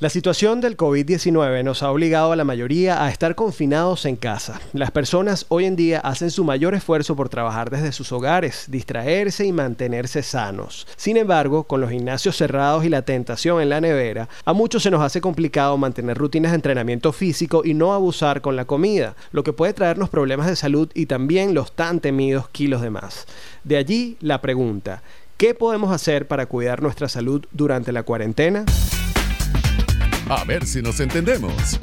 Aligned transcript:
La 0.00 0.10
situación 0.10 0.60
del 0.60 0.76
COVID-19 0.76 1.64
nos 1.64 1.82
ha 1.82 1.90
obligado 1.90 2.30
a 2.30 2.36
la 2.36 2.44
mayoría 2.44 3.02
a 3.02 3.10
estar 3.10 3.34
confinados 3.34 4.04
en 4.04 4.14
casa. 4.14 4.60
Las 4.72 4.92
personas 4.92 5.44
hoy 5.48 5.64
en 5.64 5.74
día 5.74 5.98
hacen 5.98 6.30
su 6.30 6.44
mayor 6.44 6.76
esfuerzo 6.76 7.16
por 7.16 7.28
trabajar 7.28 7.68
desde 7.68 7.90
sus 7.90 8.12
hogares, 8.12 8.66
distraerse 8.68 9.44
y 9.44 9.50
mantenerse 9.50 10.22
sanos. 10.22 10.86
Sin 10.94 11.16
embargo, 11.16 11.64
con 11.64 11.80
los 11.80 11.90
gimnasios 11.90 12.36
cerrados 12.36 12.84
y 12.84 12.90
la 12.90 13.02
tentación 13.02 13.60
en 13.60 13.70
la 13.70 13.80
nevera, 13.80 14.28
a 14.44 14.52
muchos 14.52 14.84
se 14.84 14.92
nos 14.92 15.02
hace 15.02 15.20
complicado 15.20 15.76
mantener 15.76 16.16
rutinas 16.16 16.52
de 16.52 16.56
entrenamiento 16.56 17.12
físico 17.12 17.62
y 17.64 17.74
no 17.74 17.92
abusar 17.92 18.40
con 18.40 18.54
la 18.54 18.66
comida, 18.66 19.16
lo 19.32 19.42
que 19.42 19.52
puede 19.52 19.72
traernos 19.72 20.10
problemas 20.10 20.46
de 20.46 20.54
salud 20.54 20.88
y 20.94 21.06
también 21.06 21.54
los 21.54 21.72
tan 21.72 21.98
temidos 21.98 22.48
kilos 22.50 22.82
de 22.82 22.90
más. 22.90 23.26
De 23.64 23.76
allí 23.76 24.16
la 24.20 24.40
pregunta, 24.40 25.02
¿qué 25.36 25.54
podemos 25.54 25.90
hacer 25.90 26.28
para 26.28 26.46
cuidar 26.46 26.82
nuestra 26.82 27.08
salud 27.08 27.44
durante 27.50 27.90
la 27.90 28.04
cuarentena? 28.04 28.64
A 30.30 30.44
ver 30.44 30.66
si 30.66 30.82
nos 30.82 31.00
entendemos. 31.00 31.78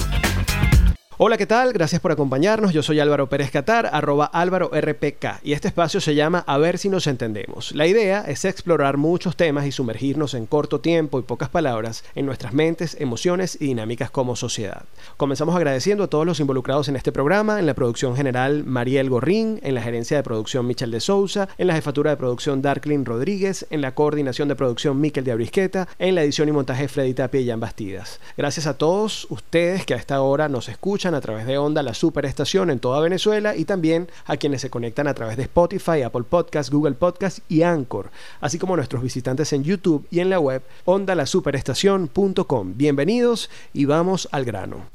Hola, 1.18 1.38
¿qué 1.38 1.46
tal? 1.46 1.72
Gracias 1.72 2.02
por 2.02 2.12
acompañarnos. 2.12 2.74
Yo 2.74 2.84
soy 2.84 3.00
Álvaro 3.00 3.30
Pérez 3.30 3.50
Catar, 3.50 3.90
arroba 3.94 4.26
Álvaro 4.26 4.70
RPK, 4.74 5.40
y 5.44 5.54
este 5.54 5.70
espacio 5.70 6.02
se 6.02 6.14
llama 6.14 6.44
A 6.46 6.58
ver 6.58 6.78
si 6.78 6.90
nos 6.90 7.08
entendemos. 7.08 7.74
La 7.74 7.88
idea 7.88 8.26
es 8.28 8.44
explorar 8.44 8.98
muchos 8.98 9.38
temas 9.38 9.66
y 9.66 9.72
sumergirnos 9.72 10.34
en 10.34 10.46
corto 10.46 10.82
tiempo 10.82 11.18
y 11.18 11.22
pocas 11.22 11.48
palabras 11.48 12.04
en 12.16 12.26
nuestras 12.26 12.54
mentes, 12.54 12.98
emociones 13.00 13.56
y 13.62 13.68
dinámicas 13.68 14.12
como 14.12 14.36
sociedad. 14.36 14.84
Comenzamos 15.16 15.56
agradeciendo 15.56 16.04
a 16.04 16.10
todos 16.10 16.26
los 16.26 16.42
involucrados 16.42 16.90
en 16.90 16.98
este 16.98 17.14
programa, 17.14 17.60
en 17.60 17.66
la 17.66 17.76
producción 17.76 18.18
general 18.18 18.66
Mariel 18.66 19.10
Gorrín, 19.10 19.62
en 19.64 19.74
la 19.74 19.82
gerencia 19.82 20.18
de 20.18 20.24
producción 20.24 20.68
Michel 20.68 20.92
de 20.92 21.00
Souza, 21.00 21.48
en 21.58 21.68
la 21.68 21.76
jefatura 21.76 22.12
de 22.12 22.18
producción 22.18 22.62
Darklin 22.62 23.06
Rodríguez, 23.06 23.68
en 23.70 23.80
la 23.80 23.96
coordinación 23.96 24.50
de 24.50 24.58
producción 24.58 25.00
Miquel 25.00 25.24
de 25.24 25.32
Abrisqueta, 25.32 25.88
en 25.98 26.14
la 26.14 26.24
edición 26.24 26.50
y 26.50 26.52
montaje 26.52 26.90
Freddy 26.90 27.14
Tapia 27.14 27.40
y 27.40 27.48
Jan 27.48 27.62
Bastidas. 27.62 28.20
Gracias 28.36 28.68
a 28.68 28.78
todos 28.78 29.28
ustedes 29.30 29.86
que 29.86 29.94
a 29.94 29.98
esta 29.98 30.20
hora 30.20 30.50
nos 30.50 30.68
escuchan 30.68 31.05
a 31.14 31.22
través 31.22 31.46
de 31.46 31.58
Onda, 31.58 31.84
la 31.84 31.94
superestación 31.94 32.72
en 32.72 32.80
toda 32.80 33.00
Venezuela 33.00 33.56
y 33.56 33.66
también 33.66 34.10
a 34.26 34.38
quienes 34.38 34.62
se 34.62 34.70
conectan 34.70 35.08
a 35.08 35.14
través 35.14 35.38
de 35.38 35.44
Spotify, 35.44 36.02
Apple 36.02 36.24
Podcasts, 36.28 36.72
Google 36.72 36.96
Podcasts 36.96 37.42
y 37.48 37.62
Anchor, 37.62 38.10
así 38.42 38.58
como 38.58 38.76
nuestros 38.76 39.04
visitantes 39.04 39.54
en 39.54 39.64
YouTube 39.64 40.08
y 40.10 40.22
en 40.22 40.30
la 40.30 40.40
web 40.40 40.64
ondalasuperestación.com. 40.86 42.74
Bienvenidos 42.76 43.50
y 43.74 43.86
vamos 43.86 44.28
al 44.32 44.46
grano. 44.46 44.88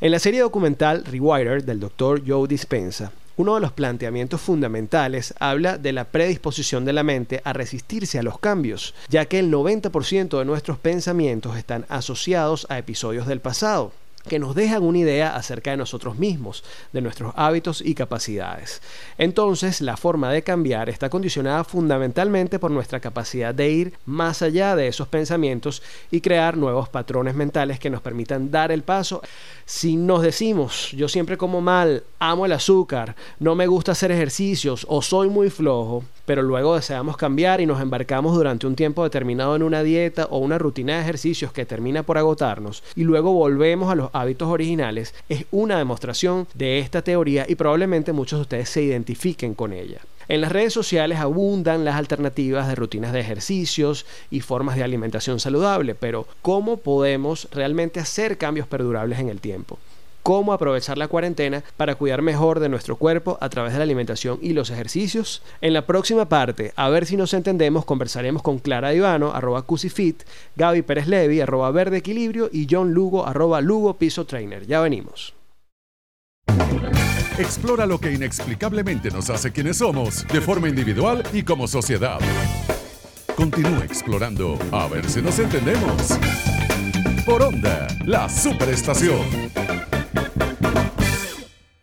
En 0.00 0.12
la 0.12 0.18
serie 0.20 0.40
documental 0.40 1.04
Rewired 1.04 1.64
del 1.64 1.80
Dr. 1.80 2.22
Joe 2.26 2.48
Dispensa, 2.48 3.12
uno 3.36 3.54
de 3.54 3.60
los 3.60 3.72
planteamientos 3.72 4.40
fundamentales 4.40 5.34
habla 5.38 5.76
de 5.76 5.92
la 5.92 6.04
predisposición 6.04 6.84
de 6.84 6.92
la 6.92 7.02
mente 7.02 7.42
a 7.44 7.52
resistirse 7.52 8.18
a 8.18 8.22
los 8.22 8.38
cambios, 8.38 8.94
ya 9.08 9.26
que 9.26 9.38
el 9.38 9.52
90% 9.52 10.38
de 10.38 10.44
nuestros 10.44 10.78
pensamientos 10.78 11.56
están 11.56 11.84
asociados 11.88 12.66
a 12.70 12.78
episodios 12.78 13.26
del 13.26 13.40
pasado 13.40 13.92
que 14.28 14.38
nos 14.38 14.54
dejan 14.54 14.82
una 14.82 14.98
idea 14.98 15.34
acerca 15.34 15.72
de 15.72 15.76
nosotros 15.76 16.18
mismos, 16.18 16.62
de 16.92 17.00
nuestros 17.00 17.32
hábitos 17.36 17.82
y 17.84 17.94
capacidades. 17.94 18.80
Entonces, 19.16 19.80
la 19.80 19.96
forma 19.96 20.30
de 20.30 20.42
cambiar 20.42 20.88
está 20.88 21.10
condicionada 21.10 21.64
fundamentalmente 21.64 22.58
por 22.58 22.70
nuestra 22.70 23.00
capacidad 23.00 23.54
de 23.54 23.70
ir 23.70 23.94
más 24.06 24.42
allá 24.42 24.76
de 24.76 24.88
esos 24.88 25.08
pensamientos 25.08 25.82
y 26.10 26.20
crear 26.20 26.56
nuevos 26.56 26.88
patrones 26.88 27.34
mentales 27.34 27.78
que 27.78 27.90
nos 27.90 28.02
permitan 28.02 28.50
dar 28.50 28.70
el 28.70 28.82
paso. 28.82 29.22
Si 29.64 29.96
nos 29.96 30.22
decimos, 30.22 30.92
yo 30.92 31.08
siempre 31.08 31.36
como 31.36 31.60
mal, 31.60 32.04
amo 32.18 32.46
el 32.46 32.52
azúcar, 32.52 33.16
no 33.38 33.54
me 33.54 33.66
gusta 33.66 33.92
hacer 33.92 34.12
ejercicios 34.12 34.86
o 34.88 35.02
soy 35.02 35.28
muy 35.28 35.50
flojo, 35.50 36.04
pero 36.24 36.42
luego 36.42 36.76
deseamos 36.76 37.16
cambiar 37.16 37.60
y 37.60 37.66
nos 37.66 37.80
embarcamos 37.80 38.34
durante 38.34 38.66
un 38.66 38.76
tiempo 38.76 39.02
determinado 39.02 39.56
en 39.56 39.62
una 39.62 39.82
dieta 39.82 40.26
o 40.30 40.38
una 40.38 40.58
rutina 40.58 40.96
de 40.96 41.02
ejercicios 41.02 41.52
que 41.52 41.64
termina 41.64 42.02
por 42.02 42.18
agotarnos 42.18 42.82
y 42.94 43.04
luego 43.04 43.32
volvemos 43.32 43.90
a 43.90 43.94
los 43.94 44.10
hábitos 44.18 44.48
originales, 44.48 45.14
es 45.28 45.46
una 45.50 45.78
demostración 45.78 46.46
de 46.54 46.78
esta 46.78 47.02
teoría 47.02 47.46
y 47.48 47.54
probablemente 47.54 48.12
muchos 48.12 48.38
de 48.38 48.42
ustedes 48.42 48.68
se 48.68 48.82
identifiquen 48.82 49.54
con 49.54 49.72
ella. 49.72 50.00
En 50.28 50.42
las 50.42 50.52
redes 50.52 50.74
sociales 50.74 51.18
abundan 51.20 51.86
las 51.86 51.96
alternativas 51.96 52.68
de 52.68 52.74
rutinas 52.74 53.14
de 53.14 53.20
ejercicios 53.20 54.04
y 54.30 54.40
formas 54.40 54.76
de 54.76 54.82
alimentación 54.82 55.40
saludable, 55.40 55.94
pero 55.94 56.26
¿cómo 56.42 56.76
podemos 56.76 57.48
realmente 57.50 57.98
hacer 57.98 58.36
cambios 58.36 58.66
perdurables 58.66 59.18
en 59.20 59.30
el 59.30 59.40
tiempo? 59.40 59.78
Cómo 60.28 60.52
aprovechar 60.52 60.98
la 60.98 61.08
cuarentena 61.08 61.64
para 61.78 61.94
cuidar 61.94 62.20
mejor 62.20 62.60
de 62.60 62.68
nuestro 62.68 62.96
cuerpo 62.96 63.38
a 63.40 63.48
través 63.48 63.72
de 63.72 63.78
la 63.78 63.84
alimentación 63.84 64.38
y 64.42 64.52
los 64.52 64.68
ejercicios. 64.68 65.40
En 65.62 65.72
la 65.72 65.86
próxima 65.86 66.28
parte, 66.28 66.74
a 66.76 66.90
ver 66.90 67.06
si 67.06 67.16
nos 67.16 67.32
entendemos, 67.32 67.86
conversaremos 67.86 68.42
con 68.42 68.58
Clara 68.58 68.92
Ivano, 68.92 69.32
arroba 69.32 69.62
Cusifit, 69.62 70.24
Gaby 70.54 70.82
Pérez 70.82 71.06
Levy, 71.06 71.40
arroba 71.40 71.70
Verde 71.70 71.96
Equilibrio 71.96 72.50
y 72.52 72.66
John 72.70 72.92
Lugo, 72.92 73.26
arroba 73.26 73.62
Lugo 73.62 73.94
Piso 73.94 74.26
Trainer. 74.26 74.66
Ya 74.66 74.82
venimos. 74.82 75.32
Explora 77.38 77.86
lo 77.86 77.96
que 77.98 78.12
inexplicablemente 78.12 79.10
nos 79.10 79.30
hace 79.30 79.50
quienes 79.50 79.78
somos, 79.78 80.28
de 80.28 80.42
forma 80.42 80.68
individual 80.68 81.22
y 81.32 81.42
como 81.42 81.66
sociedad. 81.66 82.18
Continúa 83.34 83.82
explorando, 83.82 84.58
a 84.72 84.88
ver 84.88 85.08
si 85.08 85.22
nos 85.22 85.38
entendemos. 85.38 86.18
Por 87.24 87.42
Onda, 87.42 87.88
la 88.04 88.28
superestación. 88.28 89.77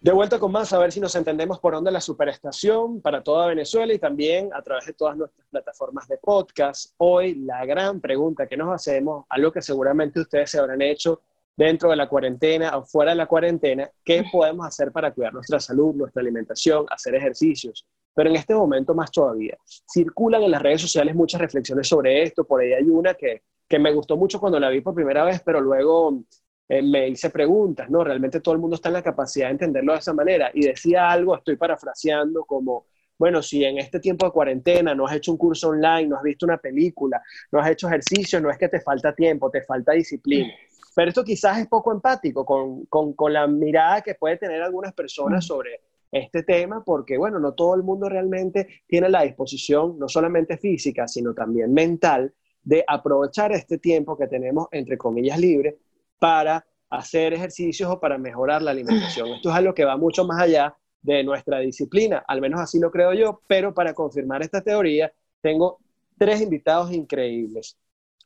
De 0.06 0.12
vuelta 0.12 0.38
con 0.38 0.52
más, 0.52 0.72
a 0.72 0.78
ver 0.78 0.92
si 0.92 1.00
nos 1.00 1.16
entendemos 1.16 1.60
por 1.60 1.74
onda 1.74 1.90
la 1.90 2.00
superestación 2.00 3.02
para 3.02 3.24
toda 3.24 3.48
Venezuela 3.48 3.92
y 3.92 3.98
también 3.98 4.52
a 4.54 4.62
través 4.62 4.86
de 4.86 4.94
todas 4.94 5.18
nuestras 5.18 5.48
plataformas 5.48 6.08
de 6.08 6.20
podcast. 6.20 6.94
Hoy 6.98 7.34
la 7.34 7.66
gran 7.66 8.00
pregunta 8.00 8.46
que 8.46 8.56
nos 8.56 8.72
hacemos, 8.72 9.26
algo 9.30 9.52
que 9.52 9.64
seguramente 9.64 10.20
ustedes 10.20 10.52
se 10.52 10.60
habrán 10.60 10.84
hecho 10.84 11.24
dentro 11.58 11.90
de 11.90 11.96
la 11.96 12.08
cuarentena 12.08 12.78
o 12.78 12.84
fuera 12.84 13.14
de 13.14 13.18
la 13.18 13.26
cuarentena, 13.26 13.90
¿qué 14.04 14.24
podemos 14.32 14.68
hacer 14.68 14.92
para 14.92 15.12
cuidar 15.12 15.34
nuestra 15.34 15.60
salud, 15.60 15.96
nuestra 15.96 16.22
alimentación, 16.22 16.86
hacer 16.92 17.16
ejercicios? 17.16 17.88
Pero 18.14 18.30
en 18.30 18.36
este 18.36 18.54
momento 18.54 18.94
más 18.94 19.10
todavía. 19.10 19.58
Circulan 19.92 20.44
en 20.44 20.52
las 20.52 20.62
redes 20.62 20.82
sociales 20.82 21.16
muchas 21.16 21.42
reflexiones 21.42 21.88
sobre 21.88 22.22
esto, 22.22 22.44
por 22.44 22.62
ahí 22.62 22.74
hay 22.74 22.88
una 22.88 23.16
que, 23.16 23.42
que 23.68 23.80
me 23.80 23.92
gustó 23.92 24.18
mucho 24.18 24.40
cuando 24.40 24.60
la 24.60 24.70
vi 24.70 24.82
por 24.82 24.94
primera 24.94 25.24
vez, 25.24 25.42
pero 25.44 25.60
luego 25.62 26.22
eh, 26.68 26.82
me 26.82 27.10
hice 27.10 27.30
preguntas, 27.30 27.90
¿no? 27.90 28.04
Realmente 28.04 28.40
todo 28.40 28.56
el 28.56 28.62
mundo 28.62 28.76
está 28.76 28.90
en 28.90 28.94
la 28.94 29.04
capacidad 29.04 29.48
de 29.48 29.52
entenderlo 29.52 29.94
de 29.94 30.00
esa 30.00 30.14
manera. 30.14 30.50
Y 30.54 30.66
decía 30.66 31.12
algo, 31.12 31.36
estoy 31.36 31.58
parafraseando, 31.58 32.44
como, 32.46 32.88
bueno, 33.20 33.42
si 33.44 33.64
en 33.64 33.78
este 33.78 34.00
tiempo 34.00 34.26
de 34.26 34.32
cuarentena 34.32 34.96
no 34.96 35.06
has 35.06 35.16
hecho 35.16 35.32
un 35.32 35.38
curso 35.38 35.70
online, 35.70 36.08
no 36.08 36.18
has 36.18 36.24
visto 36.24 36.46
una 36.46 36.58
película, 36.58 37.22
no 37.52 37.60
has 37.60 37.70
hecho 37.70 37.88
ejercicio, 37.88 38.42
no 38.42 38.50
es 38.50 38.58
que 38.58 38.68
te 38.68 38.82
falta 38.82 39.14
tiempo, 39.14 39.52
te 39.52 39.62
falta 39.62 39.92
disciplina. 39.92 40.52
Pero 40.96 41.10
esto 41.10 41.24
quizás 41.24 41.60
es 41.60 41.68
poco 41.68 41.92
empático 41.92 42.46
con, 42.46 42.86
con, 42.86 43.14
con 43.14 43.32
la 43.32 43.46
mirada 43.48 44.02
que 44.02 44.16
puede 44.16 44.38
tener 44.38 44.62
algunas 44.62 44.94
personas 44.94 45.46
sobre 45.46 45.82
este 46.12 46.44
tema, 46.44 46.84
porque, 46.84 47.18
bueno, 47.18 47.38
no 47.38 47.54
todo 47.54 47.76
el 47.76 47.84
mundo 47.84 48.08
realmente 48.08 48.82
tiene 48.88 49.10
la 49.10 49.24
disposición, 49.24 50.00
no 50.00 50.08
solamente 50.08 50.58
física, 50.58 51.08
sino 51.08 51.34
también 51.34 51.74
mental, 51.74 52.34
de 52.64 52.84
aprovechar 52.88 53.52
este 53.52 53.78
tiempo 53.78 54.18
que 54.18 54.28
tenemos, 54.28 54.68
entre 54.72 54.98
comillas, 54.98 55.38
libre 55.38 55.78
para 56.20 56.66
hacer 56.90 57.34
ejercicios 57.34 57.90
o 57.90 58.00
para 58.00 58.18
mejorar 58.18 58.62
la 58.62 58.72
alimentación. 58.72 59.30
Esto 59.30 59.50
es 59.50 59.56
algo 59.56 59.74
que 59.74 59.86
va 59.86 59.98
mucho 59.98 60.26
más 60.26 60.42
allá 60.42 60.76
de 61.02 61.24
nuestra 61.24 61.60
disciplina, 61.60 62.24
al 62.28 62.42
menos 62.42 62.60
así 62.60 62.80
lo 62.80 62.90
creo 62.90 63.14
yo, 63.14 63.42
pero 63.48 63.74
para 63.74 63.94
confirmar 63.94 64.42
esta 64.42 64.62
teoría 64.62 65.12
tengo 65.42 65.80
tres 66.18 66.42
invitados 66.42 66.92
increíbles. 66.92 67.78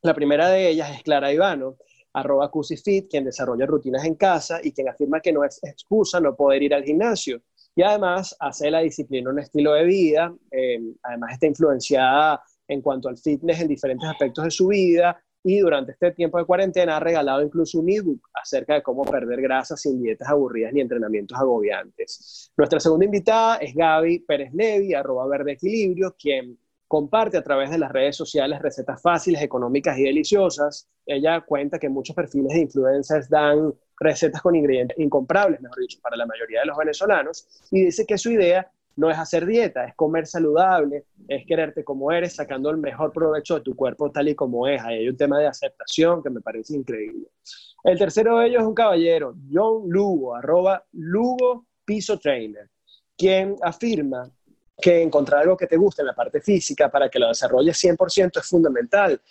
La 0.02 0.14
primera 0.14 0.48
de 0.50 0.70
ellas 0.70 0.96
es 0.96 1.04
Clara 1.04 1.34
Ivano, 1.34 1.76
arroba 2.14 2.50
Cusifit, 2.50 3.10
quien 3.10 3.26
desarrolla 3.26 3.66
rutinas 3.66 4.06
en 4.06 4.16
casa 4.16 4.60
y 4.64 4.72
quien 4.72 4.88
afirma 4.88 5.20
que 5.20 5.34
no 5.34 5.44
es 5.44 5.60
excusa 5.64 6.20
no 6.20 6.36
poder 6.36 6.64
ir 6.64 6.74
al 6.74 6.84
gimnasio. 6.84 7.42
Y 7.76 7.82
además 7.82 8.36
hace 8.40 8.72
la 8.72 8.80
disciplina 8.80 9.30
un 9.30 9.40
estilo 9.40 9.74
de 9.74 9.84
vida, 9.84 10.34
eh, 10.52 10.80
además 11.04 11.34
está 11.34 11.48
influenciada 11.48 12.42
en 12.68 12.82
cuanto 12.82 13.10
al 13.10 13.18
fitness 13.18 13.62
en 13.62 13.68
diferentes 13.68 14.08
aspectos 14.08 14.46
de 14.46 14.52
su 14.52 14.68
vida, 14.68 15.22
y 15.44 15.60
durante 15.60 15.94
este 15.94 16.12
tiempo 16.12 16.38
de 16.38 16.46
cuarentena 16.46 16.98
ha 16.98 17.00
regalado 17.00 17.42
incluso 17.42 17.80
un 17.80 17.90
ebook 17.90 18.30
acerca 18.34 18.74
de 18.74 18.84
cómo 18.84 19.06
perder 19.06 19.42
grasa 19.42 19.78
sin 19.78 20.02
dietas 20.02 20.30
aburridas 20.30 20.74
ni 20.74 20.82
entrenamientos 20.82 21.38
agobiantes. 21.38 22.52
Nuestra 22.58 22.80
segunda 22.80 23.06
invitada 23.06 23.58
es 23.58 23.74
Gaby 23.74 24.20
Pérez 24.20 24.54
Levy, 24.54 24.94
arroba 24.94 25.28
verde 25.28 25.54
equilibrio, 25.54 26.16
quien 26.20 26.58
comparte 26.88 27.38
a 27.38 27.44
través 27.44 27.70
de 27.70 27.78
las 27.78 27.92
redes 27.92 28.16
sociales 28.16 28.62
recetas 28.62 29.02
fáciles, 29.02 29.42
económicas 29.42 29.98
y 29.98 30.04
deliciosas. 30.04 30.90
Ella 31.06 31.42
cuenta 31.42 31.78
que 31.78 31.88
muchos 31.88 32.16
perfiles 32.16 32.54
de 32.54 32.62
influencers 32.62 33.30
dan 33.30 33.74
recetas 34.00 34.42
con 34.42 34.56
ingredientes 34.56 34.98
incomprables, 34.98 35.62
mejor 35.62 35.80
dicho, 35.80 36.00
para 36.02 36.18
la 36.18 36.26
mayoría 36.26 36.62
de 36.62 36.66
los 36.66 36.78
venezolanos, 36.78 37.48
y 37.72 37.86
dice 37.86 38.06
que 38.06 38.18
su 38.18 38.32
idea 38.32 38.72
no 39.00 39.10
es 39.10 39.18
hacer 39.18 39.46
dieta, 39.46 39.86
es 39.86 39.96
comer 39.96 40.28
saludable, 40.28 41.06
es 41.28 41.46
quererte 41.46 41.86
como 41.86 42.12
eres, 42.12 42.36
sacando 42.36 42.70
el 42.70 42.78
mejor 42.78 43.14
provecho 43.14 43.56
de 43.56 43.62
tu 43.62 43.74
cuerpo 43.74 44.12
tal 44.12 44.28
y 44.28 44.36
como 44.36 44.68
es. 44.68 44.82
Ahí 44.82 45.00
hay 45.00 45.10
un 45.10 45.16
tema 45.16 45.40
de 45.40 45.48
aceptación 45.48 46.22
que 46.22 46.30
me 46.30 46.42
parece 46.42 46.76
increíble. 46.76 47.28
El 47.86 47.98
tercero 47.98 48.38
de 48.38 48.48
ellos 48.48 48.62
es 48.62 48.68
un 48.68 48.74
caballero, 48.74 49.36
John 49.50 49.84
Lugo, 49.88 50.36
arroba 50.36 50.84
Lugo 50.92 51.66
Piso 51.86 52.20
Trainer, 52.20 52.70
quien 53.18 53.56
afirma 53.62 54.30
que 54.82 55.02
encontrar 55.02 55.44
algo 55.44 55.56
que 55.56 55.68
te 55.68 55.78
guste 55.78 56.02
en 56.02 56.08
la 56.08 56.14
parte 56.14 56.42
física 56.42 56.92
para 56.92 57.10
que 57.10 57.20
lo 57.20 57.30
desarrolles 57.30 57.82
100% 57.82 58.38
es 58.38 58.48
fundamental. 58.48 59.22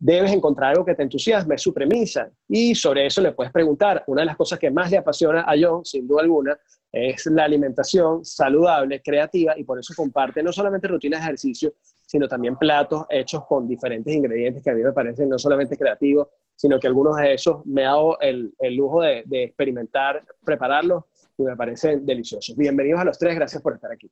debes 0.00 0.32
encontrar 0.32 0.70
algo 0.70 0.86
que 0.86 0.94
te 0.94 1.02
entusiasme, 1.02 1.56
es 1.56 1.62
su 1.62 1.74
premisa. 1.74 2.30
Y 2.48 2.74
sobre 2.74 3.04
eso 3.04 3.20
le 3.20 3.32
puedes 3.32 3.52
preguntar. 3.52 4.04
Una 4.06 4.22
de 4.22 4.26
las 4.26 4.36
cosas 4.36 4.58
que 4.58 4.70
más 4.70 4.90
le 4.90 4.96
apasiona 4.96 5.42
a 5.42 5.54
John, 5.60 5.84
sin 5.84 6.06
duda 6.06 6.22
alguna, 6.22 6.56
es 6.92 7.26
la 7.26 7.44
alimentación 7.44 8.24
saludable, 8.24 9.02
creativa, 9.02 9.58
y 9.58 9.64
por 9.64 9.78
eso 9.78 9.94
comparte 9.96 10.42
no 10.42 10.52
solamente 10.52 10.88
rutinas 10.88 11.20
de 11.20 11.26
ejercicio, 11.26 11.74
sino 12.06 12.26
también 12.26 12.56
platos 12.56 13.04
hechos 13.10 13.44
con 13.46 13.68
diferentes 13.68 14.14
ingredientes 14.14 14.62
que 14.62 14.70
a 14.70 14.74
mí 14.74 14.82
me 14.82 14.92
parecen 14.92 15.28
no 15.28 15.38
solamente 15.38 15.76
creativos, 15.76 16.28
sino 16.56 16.80
que 16.80 16.86
algunos 16.86 17.16
de 17.16 17.34
esos 17.34 17.64
me 17.66 17.84
ha 17.84 17.88
dado 17.88 18.18
el, 18.20 18.54
el 18.58 18.74
lujo 18.74 19.02
de, 19.02 19.22
de 19.26 19.44
experimentar, 19.44 20.24
prepararlos 20.44 21.04
y 21.36 21.42
me 21.42 21.54
parecen 21.54 22.04
deliciosos. 22.04 22.56
Bienvenidos 22.56 23.00
a 23.00 23.04
los 23.04 23.18
tres, 23.18 23.34
gracias 23.34 23.62
por 23.62 23.74
estar 23.74 23.92
aquí. 23.92 24.10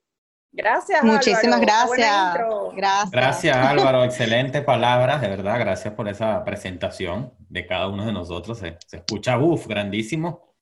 Gracias. 0.53 1.03
Muchísimas 1.03 1.61
gracias. 1.61 2.35
gracias. 2.75 3.11
Gracias 3.11 3.57
Álvaro, 3.57 4.05
excelentes 4.05 4.63
palabras, 4.63 5.21
de 5.21 5.29
verdad, 5.29 5.59
gracias 5.59 5.93
por 5.95 6.09
esa 6.09 6.45
presentación 6.45 7.33
de 7.49 7.67
cada 7.67 7.89
uno 7.89 8.07
de 8.07 8.13
nosotros. 8.13 8.59
Se, 8.59 8.79
se 8.87 8.99
escucha, 8.99 9.39
uff, 9.39 9.67
grandísimo. 9.67 10.55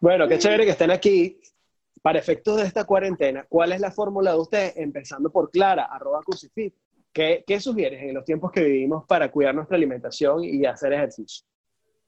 Bueno, 0.00 0.26
qué 0.26 0.38
chévere 0.38 0.64
que 0.64 0.72
estén 0.72 0.90
aquí. 0.90 1.40
Para 2.02 2.18
efectos 2.18 2.56
de 2.56 2.64
esta 2.64 2.84
cuarentena, 2.84 3.46
¿cuál 3.48 3.72
es 3.72 3.80
la 3.80 3.90
fórmula 3.90 4.32
de 4.32 4.38
ustedes? 4.38 4.76
Empezando 4.76 5.30
por 5.30 5.50
Clara, 5.50 5.86
arroba 5.86 6.22
Crucifit. 6.22 6.74
¿Qué, 7.12 7.44
¿Qué 7.46 7.58
sugieres 7.60 8.02
en 8.02 8.14
los 8.14 8.24
tiempos 8.24 8.52
que 8.52 8.62
vivimos 8.62 9.04
para 9.06 9.30
cuidar 9.30 9.54
nuestra 9.54 9.76
alimentación 9.76 10.44
y 10.44 10.64
hacer 10.64 10.92
ejercicio? 10.92 11.46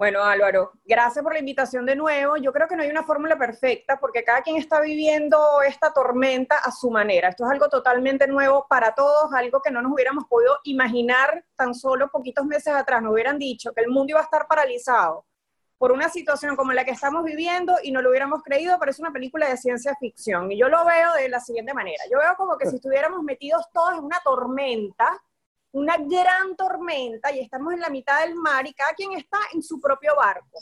Bueno, 0.00 0.24
Álvaro, 0.24 0.72
gracias 0.86 1.22
por 1.22 1.34
la 1.34 1.40
invitación 1.40 1.84
de 1.84 1.94
nuevo. 1.94 2.38
Yo 2.38 2.54
creo 2.54 2.66
que 2.66 2.74
no 2.74 2.82
hay 2.82 2.88
una 2.88 3.02
fórmula 3.02 3.36
perfecta 3.36 4.00
porque 4.00 4.24
cada 4.24 4.40
quien 4.40 4.56
está 4.56 4.80
viviendo 4.80 5.38
esta 5.60 5.92
tormenta 5.92 6.56
a 6.56 6.72
su 6.72 6.90
manera. 6.90 7.28
Esto 7.28 7.44
es 7.44 7.50
algo 7.50 7.68
totalmente 7.68 8.26
nuevo 8.26 8.66
para 8.66 8.94
todos, 8.94 9.30
algo 9.34 9.60
que 9.60 9.70
no 9.70 9.82
nos 9.82 9.92
hubiéramos 9.92 10.24
podido 10.24 10.56
imaginar 10.64 11.44
tan 11.54 11.74
solo 11.74 12.08
poquitos 12.10 12.46
meses 12.46 12.72
atrás. 12.72 13.02
Nos 13.02 13.12
hubieran 13.12 13.38
dicho 13.38 13.74
que 13.74 13.82
el 13.82 13.90
mundo 13.90 14.12
iba 14.12 14.20
a 14.20 14.24
estar 14.24 14.46
paralizado 14.48 15.26
por 15.80 15.92
una 15.92 16.10
situación 16.10 16.56
como 16.56 16.74
la 16.74 16.84
que 16.84 16.90
estamos 16.90 17.24
viviendo 17.24 17.74
y 17.82 17.90
no 17.90 18.02
lo 18.02 18.10
hubiéramos 18.10 18.42
creído, 18.42 18.78
parece 18.78 19.00
una 19.00 19.12
película 19.12 19.48
de 19.48 19.56
ciencia 19.56 19.96
ficción. 19.98 20.52
Y 20.52 20.58
yo 20.58 20.68
lo 20.68 20.84
veo 20.84 21.14
de 21.14 21.30
la 21.30 21.40
siguiente 21.40 21.72
manera. 21.72 22.04
Yo 22.12 22.18
veo 22.18 22.36
como 22.36 22.58
que 22.58 22.68
si 22.68 22.76
estuviéramos 22.76 23.22
metidos 23.22 23.64
todos 23.72 23.96
en 23.96 24.04
una 24.04 24.20
tormenta, 24.22 25.18
una 25.72 25.96
gran 25.96 26.54
tormenta 26.54 27.32
y 27.32 27.40
estamos 27.40 27.72
en 27.72 27.80
la 27.80 27.88
mitad 27.88 28.20
del 28.20 28.34
mar 28.34 28.66
y 28.66 28.74
cada 28.74 28.92
quien 28.92 29.12
está 29.12 29.38
en 29.54 29.62
su 29.62 29.80
propio 29.80 30.14
barco. 30.16 30.60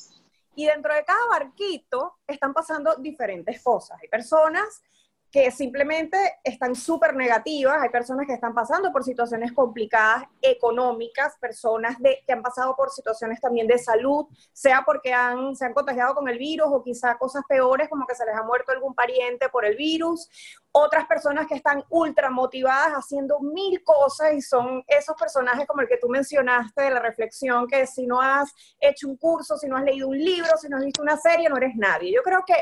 Y 0.54 0.66
dentro 0.66 0.94
de 0.94 1.04
cada 1.04 1.26
barquito 1.26 2.18
están 2.24 2.54
pasando 2.54 2.94
diferentes 2.94 3.60
cosas. 3.60 3.98
Hay 4.00 4.06
personas 4.06 4.84
que 5.30 5.50
simplemente 5.50 6.16
están 6.42 6.74
súper 6.74 7.14
negativas, 7.14 7.82
hay 7.82 7.90
personas 7.90 8.26
que 8.26 8.32
están 8.32 8.54
pasando 8.54 8.90
por 8.92 9.04
situaciones 9.04 9.52
complicadas 9.52 10.24
económicas, 10.40 11.36
personas 11.38 11.96
que 11.98 12.32
han 12.32 12.42
pasado 12.42 12.74
por 12.74 12.90
situaciones 12.90 13.40
también 13.40 13.66
de 13.66 13.78
salud, 13.78 14.26
sea 14.52 14.82
porque 14.86 15.12
han, 15.12 15.54
se 15.54 15.66
han 15.66 15.74
contagiado 15.74 16.14
con 16.14 16.28
el 16.28 16.38
virus 16.38 16.68
o 16.70 16.82
quizá 16.82 17.18
cosas 17.18 17.42
peores 17.46 17.88
como 17.90 18.06
que 18.06 18.14
se 18.14 18.24
les 18.24 18.34
ha 18.34 18.42
muerto 18.42 18.72
algún 18.72 18.94
pariente 18.94 19.48
por 19.50 19.66
el 19.66 19.76
virus, 19.76 20.28
otras 20.72 21.06
personas 21.06 21.46
que 21.46 21.56
están 21.56 21.84
ultra 21.90 22.30
motivadas 22.30 22.92
haciendo 22.92 23.40
mil 23.40 23.82
cosas 23.84 24.32
y 24.32 24.40
son 24.40 24.82
esos 24.86 25.14
personajes 25.16 25.66
como 25.66 25.82
el 25.82 25.88
que 25.88 25.98
tú 25.98 26.08
mencionaste 26.08 26.82
de 26.82 26.90
la 26.90 27.00
reflexión, 27.00 27.66
que 27.66 27.86
si 27.86 28.06
no 28.06 28.20
has 28.20 28.54
hecho 28.80 29.08
un 29.08 29.16
curso, 29.16 29.58
si 29.58 29.68
no 29.68 29.76
has 29.76 29.84
leído 29.84 30.08
un 30.08 30.18
libro, 30.18 30.56
si 30.56 30.68
no 30.68 30.78
has 30.78 30.84
visto 30.84 31.02
una 31.02 31.16
serie, 31.16 31.48
no 31.48 31.56
eres 31.56 31.74
nadie. 31.76 32.12
Yo 32.14 32.22
creo 32.22 32.44
que 32.46 32.54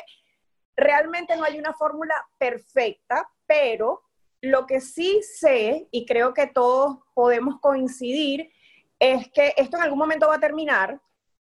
realmente 0.76 1.36
no 1.36 1.44
hay 1.44 1.58
una 1.58 1.72
fórmula 1.72 2.14
perfecta, 2.38 3.28
pero 3.46 4.02
lo 4.42 4.66
que 4.66 4.80
sí 4.80 5.20
sé, 5.22 5.88
y 5.90 6.06
creo 6.06 6.34
que 6.34 6.46
todos 6.46 6.98
podemos 7.14 7.58
coincidir, 7.60 8.50
es 8.98 9.30
que 9.32 9.54
esto 9.56 9.76
en 9.76 9.82
algún 9.82 9.98
momento 9.98 10.28
va 10.28 10.36
a 10.36 10.40
terminar 10.40 11.00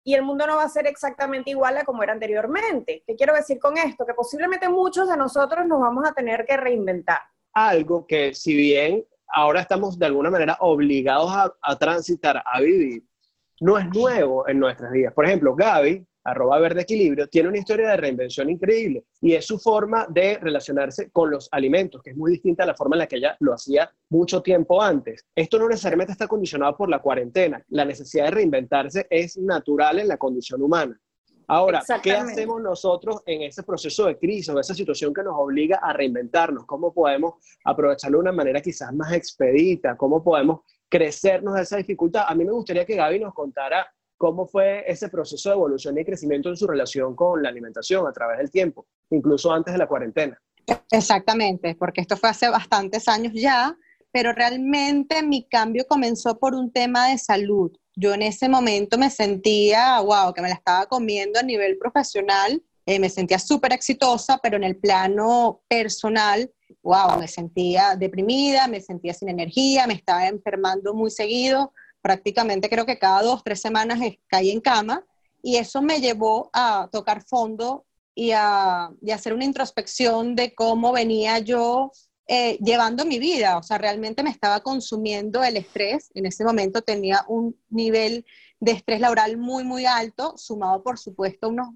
y 0.04 0.16
el 0.16 0.24
mundo 0.24 0.48
no 0.48 0.56
va 0.56 0.64
a 0.64 0.70
ser 0.70 0.88
exactamente 0.88 1.52
igual 1.52 1.78
a 1.78 1.86
como 1.86 2.02
era 2.02 2.14
anteriormente. 2.14 3.04
¿Qué 3.06 3.16
quiero 3.16 3.36
decir 3.36 3.60
con 3.60 3.78
esto? 3.78 4.06
Que 4.06 4.14
posiblemente 4.14 4.68
muchos 4.68 5.08
de 5.08 5.18
nosotros 5.18 5.66
nos 5.68 5.80
vamos 5.80 6.08
a 6.08 6.14
tener 6.14 6.46
que 6.46 6.58
reinventar. 6.58 7.20
Algo 7.54 8.06
que 8.08 8.34
si 8.34 8.56
bien 8.56 9.06
ahora 9.28 9.62
estamos 9.62 9.98
de 10.00 10.08
alguna 10.08 10.32
manera 10.32 10.58
obligados 10.60 11.32
a, 11.32 11.54
a 11.62 11.78
transitar, 11.78 12.42
a 12.46 12.62
vivir, 12.62 13.04
no 13.60 13.78
es 13.78 13.88
nuevo 13.90 14.48
en 14.48 14.60
nuestras 14.60 14.92
vidas. 14.92 15.14
Por 15.14 15.26
ejemplo, 15.26 15.56
Gaby 15.56 16.06
arroba 16.24 16.60
verde 16.60 16.82
equilibrio, 16.82 17.28
tiene 17.28 17.50
una 17.50 17.58
historia 17.58 17.90
de 17.90 17.98
reinvención 17.98 18.50
increíble 18.50 19.06
y 19.22 19.34
es 19.34 19.46
su 19.46 19.60
forma 19.60 20.08
de 20.10 20.38
relacionarse 20.38 21.10
con 21.12 21.32
los 21.32 21.50
alimentos, 21.52 22.02
que 22.02 22.12
es 22.12 22.18
muy 22.18 22.32
distinta 22.32 22.64
a 22.64 22.68
la 22.68 22.76
forma 22.76 22.96
en 22.96 23.00
la 23.00 23.08
que 23.08 23.18
ella 23.18 23.36
lo 23.40 23.54
hacía 23.54 23.92
mucho 24.10 24.42
tiempo 24.42 24.82
antes. 24.82 25.26
Esto 25.36 25.60
no 25.60 25.68
necesariamente 25.68 26.14
está 26.14 26.28
condicionado 26.28 26.78
por 26.78 26.90
la 26.90 27.00
cuarentena, 27.00 27.64
la 27.70 27.86
necesidad 27.86 28.26
de 28.26 28.32
reinventarse 28.32 29.08
es 29.10 29.38
natural 29.38 30.00
en 30.00 30.08
la 30.08 30.18
condición 30.18 30.62
humana. 30.62 31.00
Ahora, 31.48 31.84
¿qué 32.02 32.14
hacemos 32.14 32.62
nosotros 32.62 33.24
en 33.26 33.42
ese 33.42 33.64
proceso 33.64 34.06
de 34.06 34.18
crisis 34.18 34.48
o 34.48 34.60
esa 34.60 34.74
situación 34.74 35.14
que 35.14 35.22
nos 35.22 35.34
obliga 35.38 35.80
a 35.84 35.92
reinventarnos? 35.92 36.66
¿Cómo 36.66 36.94
podemos 36.94 37.34
aprovecharlo 37.66 38.20
de 38.20 38.22
una 38.22 38.32
manera 38.32 38.62
quizás 38.62 38.94
más 38.94 39.12
expedita? 39.12 39.98
¿Cómo 39.98 40.24
podemos 40.24 40.62
crecernos 40.88 41.56
de 41.56 41.64
esa 41.64 41.76
dificultad? 41.76 42.24
A 42.26 42.36
mí 42.36 42.46
me 42.46 42.54
gustaría 42.54 42.86
que 42.86 42.96
Gaby 42.96 43.20
nos 43.20 43.34
contara 43.34 43.86
cómo 44.22 44.46
fue 44.46 44.84
ese 44.86 45.10
proceso 45.10 45.50
de 45.50 45.56
evolución 45.56 45.98
y 45.98 46.06
crecimiento 46.06 46.50
en 46.50 46.56
su 46.56 46.68
relación 46.68 47.16
con 47.16 47.42
la 47.42 47.50
alimentación 47.50 48.06
a 48.06 48.14
través 48.14 48.38
del 48.38 48.52
tiempo, 48.52 48.86
incluso 49.10 49.52
antes 49.52 49.74
de 49.74 49.80
la 49.80 49.88
cuarentena. 49.88 50.40
Exactamente, 50.92 51.74
porque 51.74 52.02
esto 52.02 52.16
fue 52.16 52.30
hace 52.30 52.48
bastantes 52.48 53.08
años 53.08 53.34
ya, 53.34 53.76
pero 54.12 54.32
realmente 54.32 55.24
mi 55.24 55.48
cambio 55.48 55.88
comenzó 55.90 56.38
por 56.38 56.54
un 56.54 56.72
tema 56.72 57.10
de 57.10 57.18
salud. 57.18 57.72
Yo 57.96 58.14
en 58.14 58.22
ese 58.22 58.48
momento 58.48 58.96
me 58.96 59.10
sentía, 59.10 60.00
wow, 60.02 60.32
que 60.36 60.44
me 60.44 60.50
la 60.50 60.54
estaba 60.54 60.86
comiendo 60.86 61.40
a 61.40 61.44
nivel 61.44 61.80
profesional, 61.80 62.62
eh, 62.86 63.00
me 63.00 63.10
sentía 63.10 63.40
súper 63.40 63.74
exitosa, 63.74 64.40
pero 64.44 64.56
en 64.56 64.64
el 64.66 64.78
plano 64.78 65.64
personal, 65.68 66.48
wow, 66.84 67.18
me 67.18 67.28
sentía 67.28 67.96
deprimida, 67.96 68.68
me 68.68 68.82
sentía 68.82 69.16
sin 69.16 69.30
energía, 69.30 69.88
me 69.88 69.96
estaba 69.96 70.28
enfermando 70.28 70.94
muy 70.94 71.10
seguido 71.10 71.74
prácticamente 72.02 72.70
creo 72.70 72.86
que 72.86 73.00
cada 73.00 73.22
dos, 73.22 73.44
tres 73.44 73.62
semanas 73.62 74.00
caí 74.28 74.52
en 74.52 74.62
cama 74.62 75.06
y 75.42 75.58
eso 75.58 75.82
me 75.82 76.00
llevó 76.00 76.50
a 76.54 76.90
tocar 76.92 77.24
fondo 77.24 77.86
y 78.14 78.32
a, 78.32 78.92
hacer 79.14 79.34
una 79.34 79.46
introspección 79.46 80.36
de 80.36 80.54
cómo 80.54 80.92
venía 80.92 81.40
yo 81.40 81.92
eh, 82.28 82.58
llevando 82.62 83.06
mi 83.06 83.20
vida. 83.20 83.58
O 83.58 83.64
sea, 83.64 83.78
realmente 83.78 84.24
me 84.24 84.30
estaba 84.30 84.62
consumiendo 84.62 85.44
el 85.44 85.58
estrés. 85.58 86.12
En 86.14 86.26
ese 86.26 86.44
momento 86.44 86.82
tenía 86.82 87.26
un 87.28 87.58
nivel 87.70 88.26
de 88.60 88.74
estrés 88.74 89.00
laboral 89.00 89.38
muy, 89.38 89.64
muy 89.64 89.86
alto, 89.86 90.38
sumado, 90.38 90.84
por 90.84 91.00
supuesto, 91.00 91.50
unos 91.50 91.70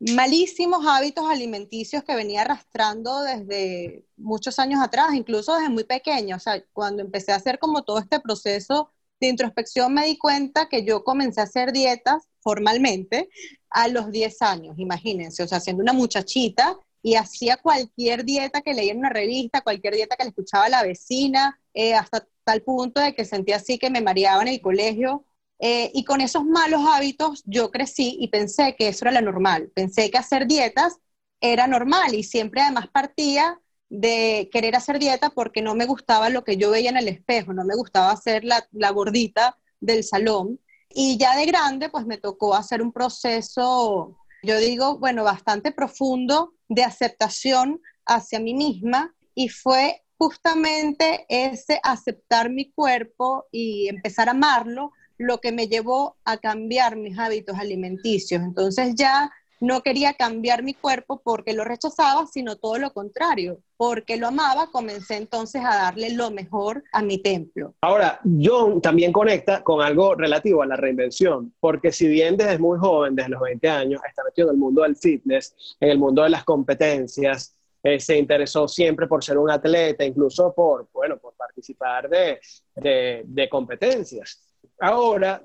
malísimos 0.00 0.84
hábitos 0.84 1.30
alimenticios 1.30 2.02
que 2.02 2.16
venía 2.16 2.40
arrastrando 2.42 3.22
desde 3.22 4.04
muchos 4.16 4.58
años 4.58 4.80
atrás, 4.82 5.14
incluso 5.14 5.54
desde 5.54 5.68
muy 5.68 5.84
pequeño. 5.84 6.36
O 6.36 6.40
sea, 6.40 6.62
cuando 6.72 7.02
empecé 7.02 7.32
a 7.32 7.36
hacer 7.36 7.60
como 7.60 7.84
todo 7.84 7.98
este 7.98 8.18
proceso 8.18 8.90
de 9.26 9.30
introspección 9.30 9.94
me 9.94 10.06
di 10.06 10.18
cuenta 10.18 10.68
que 10.68 10.84
yo 10.84 11.04
comencé 11.04 11.40
a 11.40 11.44
hacer 11.44 11.72
dietas 11.72 12.28
formalmente 12.40 13.28
a 13.70 13.88
los 13.88 14.10
10 14.10 14.42
años, 14.42 14.78
imagínense, 14.78 15.42
o 15.42 15.48
sea, 15.48 15.60
siendo 15.60 15.82
una 15.82 15.92
muchachita 15.92 16.78
y 17.02 17.14
hacía 17.14 17.56
cualquier 17.56 18.24
dieta 18.24 18.60
que 18.60 18.74
leía 18.74 18.92
en 18.92 18.98
una 18.98 19.10
revista, 19.10 19.62
cualquier 19.62 19.94
dieta 19.94 20.16
que 20.16 20.24
le 20.24 20.30
escuchaba 20.30 20.66
a 20.66 20.68
la 20.68 20.82
vecina, 20.82 21.58
eh, 21.74 21.94
hasta 21.94 22.26
tal 22.44 22.62
punto 22.62 23.00
de 23.00 23.14
que 23.14 23.24
sentía 23.24 23.56
así 23.56 23.78
que 23.78 23.90
me 23.90 24.00
mareaba 24.00 24.42
en 24.42 24.48
el 24.48 24.60
colegio. 24.60 25.24
Eh, 25.58 25.90
y 25.94 26.04
con 26.04 26.20
esos 26.20 26.44
malos 26.44 26.80
hábitos 26.88 27.42
yo 27.46 27.70
crecí 27.70 28.16
y 28.20 28.28
pensé 28.28 28.74
que 28.76 28.88
eso 28.88 29.04
era 29.04 29.20
lo 29.20 29.30
normal. 29.30 29.70
Pensé 29.74 30.10
que 30.10 30.18
hacer 30.18 30.46
dietas 30.46 30.98
era 31.40 31.66
normal 31.66 32.14
y 32.14 32.24
siempre 32.24 32.60
además 32.62 32.88
partía 32.88 33.60
de 33.92 34.48
querer 34.50 34.74
hacer 34.74 34.98
dieta 34.98 35.28
porque 35.28 35.60
no 35.60 35.74
me 35.74 35.84
gustaba 35.84 36.30
lo 36.30 36.44
que 36.44 36.56
yo 36.56 36.70
veía 36.70 36.88
en 36.88 36.96
el 36.96 37.08
espejo, 37.08 37.52
no 37.52 37.62
me 37.62 37.76
gustaba 37.76 38.16
ser 38.16 38.42
la, 38.42 38.66
la 38.72 38.90
gordita 38.90 39.58
del 39.80 40.02
salón. 40.02 40.58
Y 40.88 41.18
ya 41.18 41.36
de 41.36 41.44
grande, 41.44 41.90
pues 41.90 42.06
me 42.06 42.16
tocó 42.16 42.54
hacer 42.54 42.80
un 42.80 42.90
proceso, 42.90 44.16
yo 44.42 44.58
digo, 44.58 44.98
bueno, 44.98 45.24
bastante 45.24 45.72
profundo 45.72 46.54
de 46.70 46.84
aceptación 46.84 47.82
hacia 48.06 48.40
mí 48.40 48.54
misma 48.54 49.14
y 49.34 49.50
fue 49.50 50.02
justamente 50.16 51.26
ese 51.28 51.78
aceptar 51.82 52.48
mi 52.48 52.72
cuerpo 52.72 53.44
y 53.52 53.88
empezar 53.88 54.28
a 54.28 54.32
amarlo 54.32 54.92
lo 55.18 55.38
que 55.38 55.52
me 55.52 55.68
llevó 55.68 56.16
a 56.24 56.38
cambiar 56.38 56.96
mis 56.96 57.18
hábitos 57.18 57.58
alimenticios. 57.58 58.42
Entonces 58.42 58.94
ya 58.94 59.30
no 59.62 59.80
quería 59.82 60.14
cambiar 60.14 60.64
mi 60.64 60.74
cuerpo 60.74 61.22
porque 61.22 61.52
lo 61.52 61.62
rechazaba, 61.62 62.26
sino 62.26 62.56
todo 62.56 62.78
lo 62.78 62.92
contrario. 62.92 63.60
Porque 63.76 64.16
lo 64.16 64.26
amaba, 64.26 64.70
comencé 64.72 65.16
entonces 65.16 65.62
a 65.64 65.76
darle 65.76 66.10
lo 66.14 66.32
mejor 66.32 66.82
a 66.92 67.00
mi 67.00 67.18
templo. 67.18 67.72
Ahora, 67.80 68.20
John 68.24 68.82
también 68.82 69.12
conecta 69.12 69.62
con 69.62 69.80
algo 69.80 70.16
relativo 70.16 70.62
a 70.62 70.66
la 70.66 70.74
reinvención, 70.74 71.54
porque 71.60 71.92
si 71.92 72.08
bien 72.08 72.36
desde 72.36 72.58
muy 72.58 72.76
joven, 72.78 73.14
desde 73.14 73.30
los 73.30 73.40
20 73.40 73.68
años, 73.68 74.00
está 74.08 74.24
metido 74.24 74.48
en 74.48 74.54
el 74.54 74.60
mundo 74.60 74.82
del 74.82 74.96
fitness, 74.96 75.76
en 75.78 75.90
el 75.90 75.98
mundo 75.98 76.24
de 76.24 76.30
las 76.30 76.42
competencias, 76.42 77.56
eh, 77.84 78.00
se 78.00 78.18
interesó 78.18 78.66
siempre 78.66 79.06
por 79.06 79.22
ser 79.22 79.38
un 79.38 79.50
atleta, 79.50 80.04
incluso 80.04 80.52
por, 80.52 80.88
bueno, 80.92 81.18
por 81.18 81.34
participar 81.34 82.08
de, 82.08 82.40
de, 82.74 83.22
de 83.24 83.48
competencias 83.48 84.40
ahora 84.82 85.40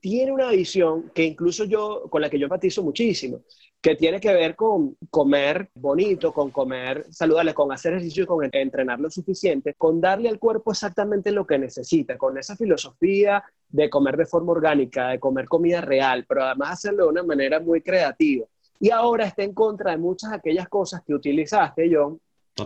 tiene 0.00 0.32
una 0.32 0.50
visión 0.50 1.10
que 1.14 1.24
incluso 1.24 1.64
yo, 1.64 2.04
con 2.10 2.22
la 2.22 2.30
que 2.30 2.38
yo 2.38 2.44
empatizo 2.44 2.82
muchísimo, 2.82 3.40
que 3.80 3.94
tiene 3.94 4.20
que 4.20 4.32
ver 4.32 4.56
con 4.56 4.96
comer 5.10 5.70
bonito, 5.74 6.32
con 6.32 6.50
comer 6.50 7.06
saludable, 7.10 7.54
con 7.54 7.70
hacer 7.72 7.92
ejercicio 7.92 8.24
y 8.24 8.26
con 8.26 8.48
entrenar 8.50 8.98
lo 8.98 9.10
suficiente, 9.10 9.74
con 9.74 10.00
darle 10.00 10.28
al 10.28 10.38
cuerpo 10.38 10.72
exactamente 10.72 11.30
lo 11.30 11.46
que 11.46 11.58
necesita, 11.58 12.18
con 12.18 12.36
esa 12.38 12.56
filosofía 12.56 13.42
de 13.68 13.88
comer 13.88 14.16
de 14.16 14.26
forma 14.26 14.52
orgánica, 14.52 15.10
de 15.10 15.20
comer 15.20 15.46
comida 15.46 15.80
real, 15.80 16.24
pero 16.28 16.44
además 16.44 16.72
hacerlo 16.72 17.04
de 17.04 17.10
una 17.10 17.22
manera 17.22 17.60
muy 17.60 17.80
creativa. 17.80 18.46
Y 18.80 18.90
ahora 18.90 19.26
está 19.26 19.42
en 19.42 19.54
contra 19.54 19.92
de 19.92 19.98
muchas 19.98 20.30
de 20.30 20.36
aquellas 20.36 20.68
cosas 20.68 21.02
que 21.04 21.14
utilizaste, 21.14 21.90
John, 21.92 22.20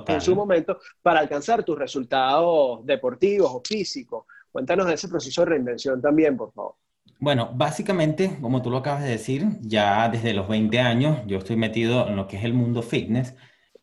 en 0.07 0.21
su 0.21 0.35
momento 0.35 0.79
para 1.03 1.21
alcanzar 1.21 1.65
tus 1.65 1.79
resultados 1.79 2.85
deportivos 2.87 3.51
o 3.53 3.63
físicos. 3.67 4.25
Cuéntanos 4.51 4.87
de 4.87 4.95
ese 4.95 5.09
proceso 5.09 5.43
de 5.43 5.47
reinvención 5.47 6.01
también, 6.01 6.37
por 6.37 6.53
favor. 6.53 6.75
Bueno, 7.23 7.53
básicamente, 7.55 8.37
como 8.41 8.63
tú 8.63 8.71
lo 8.71 8.79
acabas 8.79 9.05
de 9.05 9.11
decir, 9.11 9.47
ya 9.61 10.09
desde 10.09 10.35
los 10.35 10.49
20 10.49 10.81
años 10.81 11.21
yo 11.29 11.39
estoy 11.39 11.55
metido 11.55 12.09
en 12.09 12.17
lo 12.17 12.27
que 12.27 12.37
es 12.37 12.43
el 12.43 12.53
mundo 12.53 12.83
fitness, 12.83 13.37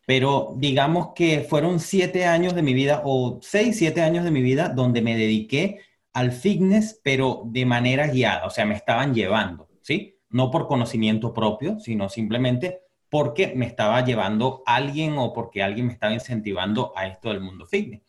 pero 0.06 0.52
digamos 0.58 1.12
que 1.14 1.40
fueron 1.40 1.80
7 1.80 2.26
años 2.26 2.54
de 2.54 2.60
mi 2.60 2.74
vida 2.74 3.00
o 3.02 3.38
6, 3.40 3.78
7 3.78 4.02
años 4.02 4.24
de 4.24 4.30
mi 4.30 4.42
vida 4.42 4.68
donde 4.68 5.00
me 5.00 5.16
dediqué 5.16 5.80
al 6.12 6.32
fitness, 6.32 7.00
pero 7.02 7.44
de 7.46 7.64
manera 7.64 8.08
guiada, 8.08 8.44
o 8.44 8.50
sea, 8.50 8.66
me 8.66 8.74
estaban 8.74 9.14
llevando, 9.14 9.70
¿sí? 9.80 10.18
No 10.28 10.50
por 10.50 10.66
conocimiento 10.68 11.32
propio, 11.32 11.80
sino 11.80 12.10
simplemente 12.10 12.82
porque 13.08 13.54
me 13.56 13.64
estaba 13.64 14.04
llevando 14.04 14.62
alguien 14.66 15.16
o 15.16 15.32
porque 15.32 15.62
alguien 15.62 15.86
me 15.86 15.94
estaba 15.94 16.12
incentivando 16.12 16.92
a 16.94 17.06
esto 17.06 17.30
del 17.30 17.40
mundo 17.40 17.64
fitness. 17.64 18.02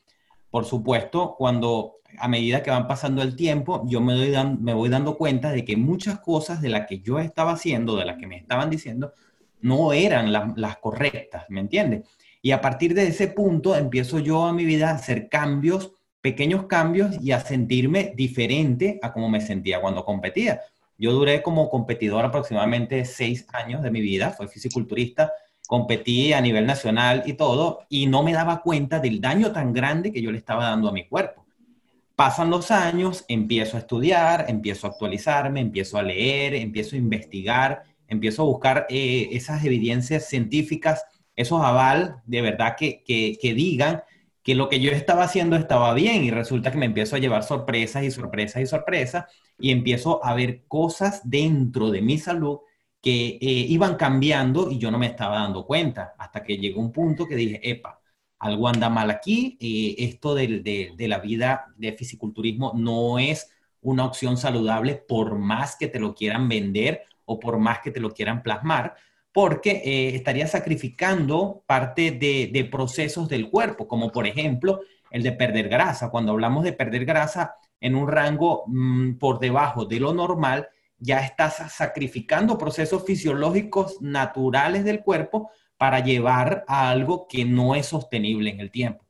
Por 0.52 0.66
supuesto, 0.66 1.36
cuando 1.38 2.02
a 2.20 2.28
medida 2.28 2.62
que 2.62 2.70
van 2.70 2.88
pasando 2.88 3.22
el 3.22 3.36
tiempo, 3.36 3.84
yo 3.88 4.02
me, 4.02 4.74
voy 4.74 4.90
dando 4.90 5.18
cuenta 5.18 5.52
de 5.52 5.64
que 5.66 5.78
muchas 5.78 6.20
cosas 6.20 6.62
de 6.62 6.70
las 6.70 6.86
que 6.88 7.00
yo 7.00 7.20
estaba 7.20 7.54
haciendo, 7.54 7.96
de 7.96 8.06
las 8.06 8.18
que 8.18 8.28
me 8.28 8.38
estaban 8.38 8.70
diciendo, 8.70 9.14
no 9.62 9.94
eran 9.94 10.32
las 10.32 10.78
correctas, 10.78 11.46
¿me 11.50 11.62
entiendes? 11.62 12.08
Y 12.42 12.52
a 12.52 12.62
partir 12.62 12.94
de 12.94 13.08
ese 13.08 13.28
punto 13.28 13.76
empiezo 13.76 14.20
yo 14.20 14.46
a 14.46 14.54
mi 14.54 14.66
vida 14.66 14.90
a 14.90 14.96
hacer 14.96 15.30
cambios, 15.30 15.94
pequeños 16.22 16.66
cambios 16.66 17.22
y 17.22 17.32
a 17.32 17.40
sentirme 17.40 18.14
diferente 18.16 19.00
a 19.02 19.14
como 19.14 19.30
me 19.30 19.42
sentía 19.42 19.80
cuando 19.80 20.04
competía. 20.04 20.62
Yo 20.98 21.14
duré 21.14 21.42
como 21.42 21.70
competidor 21.70 22.26
aproximadamente 22.26 23.06
seis 23.06 23.48
años 23.54 23.82
de 23.82 23.92
mi 23.92 24.02
vida, 24.02 24.32
fui 24.32 24.48
fisiculturista, 24.48 25.32
competí 25.68 26.34
a 26.34 26.42
nivel 26.42 26.66
nacional 26.66 27.24
y 27.26 27.34
todo, 27.34 27.86
y 27.90 28.08
no 28.08 28.24
me 28.24 28.34
daba 28.34 28.62
cuenta 28.62 29.00
del 29.00 29.22
daño 29.22 29.52
tan 29.52 29.74
grande 29.74 30.12
que 30.12 30.22
yo 30.22 30.32
le 30.32 30.38
estaba 30.38 30.66
dando 30.66 30.90
a 30.90 30.92
mi 30.92 31.08
cuerpo. 31.08 31.46
Pasan 32.16 32.50
los 32.50 32.72
años, 32.72 33.26
empiezo 33.28 33.78
a 33.78 33.80
estudiar, 33.80 34.46
empiezo 34.48 34.86
a 34.86 34.90
actualizarme, 34.92 35.62
empiezo 35.62 35.98
a 35.98 36.04
leer, 36.04 36.56
empiezo 36.56 36.96
a 36.96 37.00
investigar, 37.00 37.84
empiezo 38.08 38.42
a 38.42 38.46
buscar 38.46 38.86
eh, 38.90 39.30
esas 39.32 39.64
evidencias 39.64 40.28
científicas, 40.28 41.06
esos 41.36 41.64
aval 41.64 42.18
de 42.26 42.42
verdad 42.42 42.76
que, 42.78 43.02
que, 43.04 43.54
digan 43.54 44.04
que 44.44 44.56
lo 44.56 44.68
que 44.68 44.82
yo 44.82 44.92
estaba 44.92 45.24
haciendo 45.24 45.56
estaba 45.56 45.94
bien 45.94 46.24
y 46.24 46.32
resulta 46.32 46.72
que 46.72 46.78
me 46.78 46.86
empiezo 46.86 47.16
a 47.16 47.20
llevar 47.20 47.44
sorpresas 47.44 48.04
y 48.04 48.12
sorpresas 48.12 48.62
y 48.62 48.66
sorpresas 48.66 49.26
y 49.58 49.72
empiezo 49.72 50.24
a 50.26 50.34
ver 50.34 50.64
cosas 50.68 51.22
dentro 51.24 51.90
de 51.90 52.02
mi 52.02 52.18
salud 52.18 52.60
que 53.02 53.40
eh, 53.42 53.66
iban 53.70 53.96
cambiando 53.96 54.70
y 54.70 54.78
yo 54.78 54.92
no 54.92 55.00
me 55.00 55.08
estaba 55.08 55.38
dando 55.38 55.66
cuenta 55.66 56.14
hasta 56.18 56.44
que 56.44 56.58
llegó 56.58 56.80
un 56.82 56.92
punto 56.92 57.28
que 57.28 57.36
dije, 57.36 57.60
epa, 57.64 58.00
algo 58.42 58.68
anda 58.68 58.90
mal 58.90 59.10
aquí, 59.10 59.58
eh, 59.60 59.96
esto 60.00 60.36
de, 60.36 60.94
la 60.98 61.20
vida 61.20 61.68
de 61.78 61.94
fisiculturismo 61.94 62.74
no 62.76 63.20
es 63.20 63.52
una 63.82 64.06
opción 64.06 64.38
saludable 64.38 64.96
por 64.96 65.38
más 65.38 65.76
que 65.76 65.88
te 65.88 66.00
lo 66.00 66.14
quieran 66.14 66.50
vender 66.50 67.04
o 67.26 67.40
por 67.40 67.58
más 67.60 67.80
que 67.80 67.92
te 67.92 68.00
lo 68.00 68.12
quieran 68.12 68.44
plasmar, 68.44 68.96
porque 69.32 69.82
eh, 69.86 70.16
estaría 70.16 70.48
sacrificando 70.48 71.64
parte 71.66 72.12
de, 72.12 72.68
procesos 72.72 73.30
del 73.30 73.50
cuerpo, 73.50 73.88
como 73.88 74.12
por 74.12 74.28
ejemplo 74.28 74.82
el 75.10 75.24
de 75.24 75.32
perder 75.32 75.70
grasa. 75.70 76.10
Cuando 76.10 76.32
hablamos 76.32 76.64
de 76.64 76.74
perder 76.74 77.06
grasa 77.06 77.56
en 77.80 77.96
un 77.96 78.08
rango 78.08 78.64
mm, 78.68 79.14
por 79.14 79.40
debajo 79.40 79.86
de 79.86 80.00
lo 80.00 80.14
normal, 80.14 80.68
ya 81.02 81.20
estás 81.20 81.74
sacrificando 81.74 82.58
procesos 82.58 83.04
fisiológicos 83.04 84.02
naturales 84.02 84.86
del 84.86 85.02
cuerpo 85.02 85.52
para 85.78 86.00
llevar 86.00 86.64
a 86.68 86.92
algo 86.92 87.28
que 87.28 87.44
no 87.44 87.74
es 87.76 87.88
sostenible 87.88 88.52
en 88.52 88.60
el 88.60 88.70
tiempo. 88.70 89.04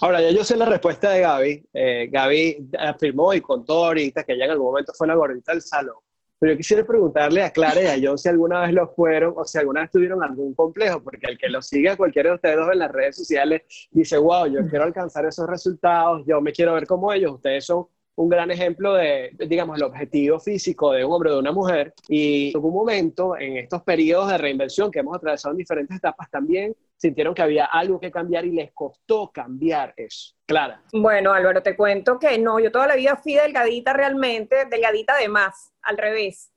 Ahora, 0.00 0.20
ya 0.20 0.30
yo 0.30 0.44
sé 0.44 0.56
la 0.56 0.64
respuesta 0.64 1.10
de 1.10 1.20
Gaby. 1.20 1.68
Eh, 1.72 2.08
Gaby 2.10 2.70
afirmó 2.78 3.34
y 3.34 3.40
contó 3.40 3.86
ahorita 3.86 4.22
que 4.22 4.32
ella 4.32 4.44
en 4.46 4.52
algún 4.52 4.68
momento 4.68 4.92
fue 4.96 5.08
la 5.08 5.14
gordita 5.14 5.52
del 5.52 5.62
salón. 5.62 5.96
Pero 6.38 6.52
yo 6.52 6.56
quisiera 6.56 6.84
preguntarle 6.84 7.42
a 7.42 7.50
Clara 7.50 7.82
y 7.82 7.86
a 7.86 8.08
John 8.08 8.18
si 8.18 8.28
alguna 8.28 8.62
vez 8.62 8.72
lo 8.72 8.88
fueron 8.88 9.34
o 9.36 9.44
si 9.44 9.58
alguna 9.58 9.82
vez 9.82 9.90
tuvieron 9.90 10.22
algún 10.22 10.54
complejo, 10.54 11.00
porque 11.02 11.26
el 11.28 11.38
que 11.38 11.48
lo 11.48 11.62
siga 11.62 11.96
cualquiera 11.96 12.30
de 12.30 12.34
ustedes 12.36 12.56
dos 12.56 12.68
en 12.72 12.78
las 12.80 12.90
redes 12.90 13.16
sociales 13.16 13.62
dice, 13.92 14.18
wow, 14.18 14.46
yo 14.46 14.66
quiero 14.68 14.84
alcanzar 14.84 15.24
esos 15.26 15.48
resultados, 15.48 16.24
yo 16.26 16.40
me 16.40 16.52
quiero 16.52 16.74
ver 16.74 16.86
como 16.86 17.12
ellos, 17.12 17.34
ustedes 17.34 17.64
son 17.64 17.86
un 18.14 18.28
gran 18.28 18.50
ejemplo 18.50 18.94
de, 18.94 19.34
digamos, 19.46 19.76
el 19.76 19.84
objetivo 19.84 20.38
físico 20.38 20.92
de 20.92 21.04
un 21.04 21.12
hombre 21.12 21.30
o 21.30 21.34
de 21.34 21.38
una 21.40 21.52
mujer. 21.52 21.94
Y 22.08 22.50
en 22.50 22.56
algún 22.56 22.74
momento, 22.74 23.36
en 23.36 23.56
estos 23.56 23.82
periodos 23.82 24.30
de 24.30 24.38
reinversión 24.38 24.90
que 24.90 25.00
hemos 25.00 25.16
atravesado 25.16 25.52
en 25.52 25.58
diferentes 25.58 25.96
etapas, 25.96 26.30
también 26.30 26.76
sintieron 26.96 27.34
que 27.34 27.42
había 27.42 27.64
algo 27.64 27.98
que 27.98 28.10
cambiar 28.10 28.44
y 28.44 28.52
les 28.52 28.72
costó 28.72 29.30
cambiar 29.32 29.94
eso. 29.96 30.34
Clara. 30.46 30.82
Bueno, 30.92 31.32
Álvaro, 31.32 31.62
te 31.62 31.76
cuento 31.76 32.18
que 32.18 32.38
no, 32.38 32.60
yo 32.60 32.70
toda 32.70 32.86
la 32.86 32.96
vida 32.96 33.16
fui 33.16 33.34
delgadita 33.34 33.92
realmente, 33.92 34.66
delgadita 34.66 35.16
de 35.16 35.28
más, 35.28 35.72
al 35.82 35.96
revés. 35.96 36.52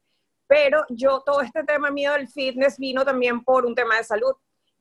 Pero 0.48 0.86
yo 0.90 1.22
todo 1.26 1.42
este 1.42 1.64
tema 1.64 1.90
mío 1.90 2.14
del 2.14 2.28
fitness 2.28 2.78
vino 2.78 3.04
también 3.04 3.44
por 3.44 3.66
un 3.66 3.74
tema 3.74 3.98
de 3.98 4.04
salud 4.04 4.36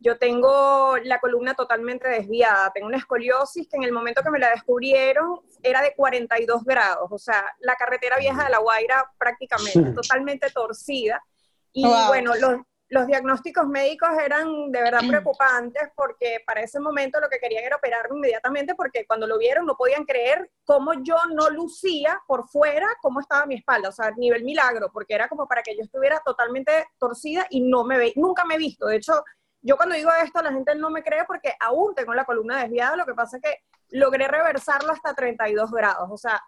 yo 0.04 0.18
tengo 0.18 0.98
la 1.02 1.18
columna 1.18 1.54
totalmente 1.54 2.06
desviada, 2.06 2.70
tengo 2.74 2.88
una 2.88 2.98
escoliosis 2.98 3.66
que 3.66 3.78
en 3.78 3.84
el 3.84 3.92
momento 3.92 4.22
que 4.22 4.30
me 4.30 4.38
la 4.38 4.50
descubrieron 4.50 5.40
era 5.62 5.80
de 5.80 5.94
42 5.94 6.62
grados, 6.62 7.08
o 7.10 7.18
sea, 7.18 7.42
la 7.60 7.74
carretera 7.74 8.18
vieja 8.18 8.44
de 8.44 8.50
La 8.50 8.58
Guaira 8.58 9.10
prácticamente, 9.16 9.92
totalmente 9.92 10.50
torcida. 10.50 11.24
Y 11.72 11.86
bueno, 12.06 12.34
los, 12.36 12.60
los 12.88 13.06
diagnósticos 13.06 13.66
médicos 13.66 14.10
eran 14.22 14.70
de 14.70 14.82
verdad 14.82 15.00
preocupantes 15.08 15.88
porque 15.96 16.36
para 16.46 16.60
ese 16.60 16.78
momento 16.80 17.18
lo 17.18 17.30
que 17.30 17.38
querían 17.38 17.64
era 17.64 17.76
operarme 17.76 18.18
inmediatamente 18.18 18.74
porque 18.74 19.06
cuando 19.06 19.26
lo 19.26 19.38
vieron 19.38 19.64
no 19.64 19.74
podían 19.74 20.04
creer 20.04 20.50
cómo 20.64 20.92
yo 21.02 21.16
no 21.32 21.48
lucía 21.48 22.20
por 22.26 22.46
fuera, 22.46 22.86
cómo 23.00 23.20
estaba 23.20 23.46
mi 23.46 23.54
espalda, 23.54 23.88
o 23.88 23.92
sea, 23.92 24.10
nivel 24.18 24.44
milagro, 24.44 24.90
porque 24.92 25.14
era 25.14 25.28
como 25.28 25.48
para 25.48 25.62
que 25.62 25.74
yo 25.74 25.82
estuviera 25.82 26.20
totalmente 26.22 26.88
torcida 26.98 27.46
y 27.48 27.62
no 27.62 27.84
me 27.84 27.96
ve, 27.96 28.12
nunca 28.16 28.44
me 28.44 28.56
he 28.56 28.58
visto. 28.58 28.86
De 28.86 28.96
hecho, 28.96 29.24
yo 29.64 29.78
cuando 29.78 29.94
digo 29.94 30.10
esto, 30.22 30.42
la 30.42 30.52
gente 30.52 30.74
no 30.74 30.90
me 30.90 31.02
cree 31.02 31.24
porque 31.26 31.54
aún 31.58 31.94
tengo 31.94 32.12
la 32.12 32.26
columna 32.26 32.62
desviada, 32.62 32.96
lo 32.96 33.06
que 33.06 33.14
pasa 33.14 33.38
es 33.38 33.42
que 33.42 33.64
logré 33.96 34.28
reversarlo 34.28 34.92
hasta 34.92 35.14
32 35.14 35.70
grados. 35.70 36.08
O 36.10 36.18
sea, 36.18 36.40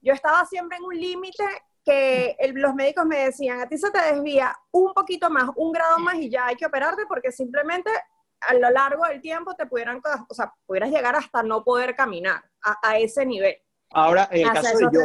yo 0.00 0.14
estaba 0.14 0.46
siempre 0.46 0.78
en 0.78 0.84
un 0.84 0.98
límite 0.98 1.44
que 1.84 2.34
los 2.54 2.74
médicos 2.74 3.04
me 3.04 3.26
decían, 3.26 3.60
a 3.60 3.68
ti 3.68 3.76
se 3.76 3.90
te 3.90 4.00
desvía 4.14 4.56
un 4.70 4.94
poquito 4.94 5.28
más, 5.28 5.50
un 5.56 5.70
grado 5.72 5.98
más 5.98 6.14
y 6.14 6.30
ya 6.30 6.46
hay 6.46 6.56
que 6.56 6.64
operarte 6.64 7.02
porque 7.06 7.30
simplemente 7.30 7.90
a 8.40 8.54
lo 8.54 8.70
largo 8.70 9.04
del 9.04 9.20
tiempo 9.20 9.54
te 9.54 9.66
pudieran, 9.66 10.00
o 10.28 10.34
sea, 10.34 10.54
pudieras 10.64 10.90
llegar 10.90 11.14
hasta 11.14 11.42
no 11.42 11.62
poder 11.64 11.94
caminar 11.94 12.42
a, 12.62 12.98
ese 12.98 13.26
nivel. 13.26 13.56
Ahora, 13.90 14.28
en 14.32 14.46
el 14.46 14.52
caso 14.52 14.78
de 14.78 14.88
yo. 14.90 15.00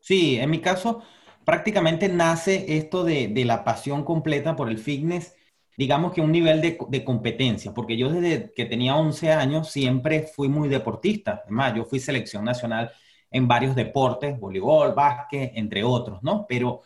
Sí, 0.00 0.38
en 0.38 0.50
mi 0.50 0.60
caso, 0.60 1.02
prácticamente 1.46 2.10
nace 2.10 2.76
esto 2.76 3.04
de, 3.04 3.28
de 3.28 3.44
la 3.46 3.64
pasión 3.64 4.04
completa 4.04 4.54
por 4.54 4.68
el 4.68 4.78
fitness 4.78 5.34
digamos 5.76 6.12
que 6.12 6.20
un 6.20 6.32
nivel 6.32 6.60
de, 6.60 7.04
competencia, 7.04 7.72
porque 7.74 7.96
yo 7.96 8.10
desde 8.10 8.52
que 8.54 8.64
tenía 8.64 8.96
11 8.96 9.32
años 9.32 9.70
siempre 9.70 10.22
fui 10.22 10.48
muy 10.48 10.68
deportista. 10.68 11.42
Además, 11.44 11.74
yo 11.74 11.84
fui 11.84 12.00
selección 12.00 12.44
nacional 12.44 12.90
en 13.30 13.46
varios 13.46 13.76
deportes, 13.76 14.38
voleibol, 14.38 14.94
básquet, 14.94 15.52
entre 15.54 15.84
otros, 15.84 16.22
¿no? 16.22 16.46
Pero 16.48 16.82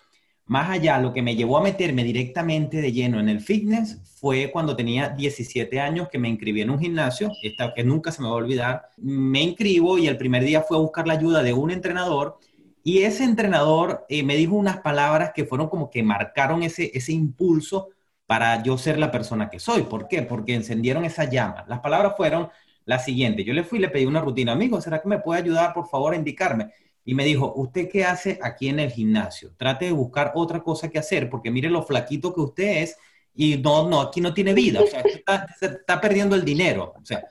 más 0.47 0.69
allá, 0.71 0.99
lo 0.99 1.13
que 1.13 1.23
me 1.23 1.37
llevó 1.37 1.59
a 1.59 1.63
meterme 1.63 2.03
directamente 2.03 2.81
de 2.81 2.93
lleno 2.93 3.21
en 3.21 3.29
el 3.29 3.41
fitness 3.41 4.01
fue 4.19 4.51
cuando 4.51 4.75
tenía 4.75 5.11
17 5.11 5.79
años 5.79 6.09
que 6.09 6.19
me 6.19 6.29
inscribí 6.29 6.63
en 6.63 6.71
un 6.71 6.81
gimnasio, 6.81 7.31
esta 7.43 7.73
que 7.73 7.85
nunca 7.85 8.11
se 8.11 8.21
me 8.21 8.29
va 8.29 8.35
a 8.35 8.39
olvidar. 8.39 8.89
Me 8.97 9.43
inscribo 9.43 9.99
y 9.99 10.09
el 10.09 10.17
primer 10.17 10.43
día 10.45 10.63
fue 10.63 10.77
a 10.77 10.81
buscar 10.81 11.07
la 11.07 11.15
ayuda 11.15 11.45
de 11.45 11.53
un 11.53 11.71
entrenador 11.71 12.39
y 12.83 13.03
ese 13.03 13.25
entrenador 13.25 14.07
eh, 14.09 14.23
me 14.23 14.37
dijo 14.37 14.55
unas 14.57 14.79
palabras 14.81 15.33
que 15.35 15.45
fueron 15.45 15.69
como 15.69 15.91
que 15.91 16.03
marcaron 16.03 16.63
ese, 16.63 16.91
ese 16.95 17.13
impulso 17.13 17.91
para 18.31 18.63
yo 18.63 18.79
ser 18.79 18.97
la 18.97 19.11
persona 19.11 19.51
que 19.51 19.59
soy. 19.59 19.83
¿Por 19.83 20.07
qué? 20.07 20.23
Porque 20.23 20.55
encendieron 20.55 21.05
esa 21.05 21.25
llama. 21.25 21.65
Las 21.67 21.81
palabras 21.81 22.15
fueron 22.17 22.49
las 22.85 23.05
siguientes. 23.05 23.45
Yo 23.45 23.53
le 23.53 23.65
fui 23.65 23.79
y 23.79 23.81
le 23.81 23.89
pedí 23.89 24.07
una 24.07 24.21
rutina. 24.21 24.53
Amigo, 24.53 24.81
¿será 24.81 25.03
que 25.03 25.09
me 25.09 25.19
puede 25.19 25.41
ayudar, 25.41 25.73
por 25.73 25.89
favor, 25.89 26.13
a 26.13 26.17
indicarme? 26.17 26.71
Y 27.05 27.13
me 27.13 27.25
dijo, 27.25 27.53
¿usted 27.57 27.89
qué 27.91 28.05
hace 28.05 28.39
aquí 28.41 28.69
en 28.69 28.79
el 28.79 28.93
gimnasio? 28.93 29.53
Trate 29.57 29.87
de 29.87 29.91
buscar 29.91 30.31
otra 30.37 30.61
cosa 30.61 30.89
que 30.89 31.01
hacer, 31.01 31.29
porque 31.29 31.51
mire 31.51 31.69
lo 31.69 31.83
flaquito 31.83 32.33
que 32.33 32.41
usted 32.41 32.83
es 32.85 32.97
y 33.35 33.57
no, 33.57 33.89
no, 33.89 34.01
aquí 34.01 34.21
no 34.21 34.33
tiene 34.33 34.55
vida, 34.55 34.81
o 34.81 34.87
sea, 34.87 35.01
está, 35.01 35.49
está 35.61 36.01
perdiendo 36.01 36.37
el 36.37 36.45
dinero. 36.45 36.95
O 37.03 37.05
sea, 37.05 37.25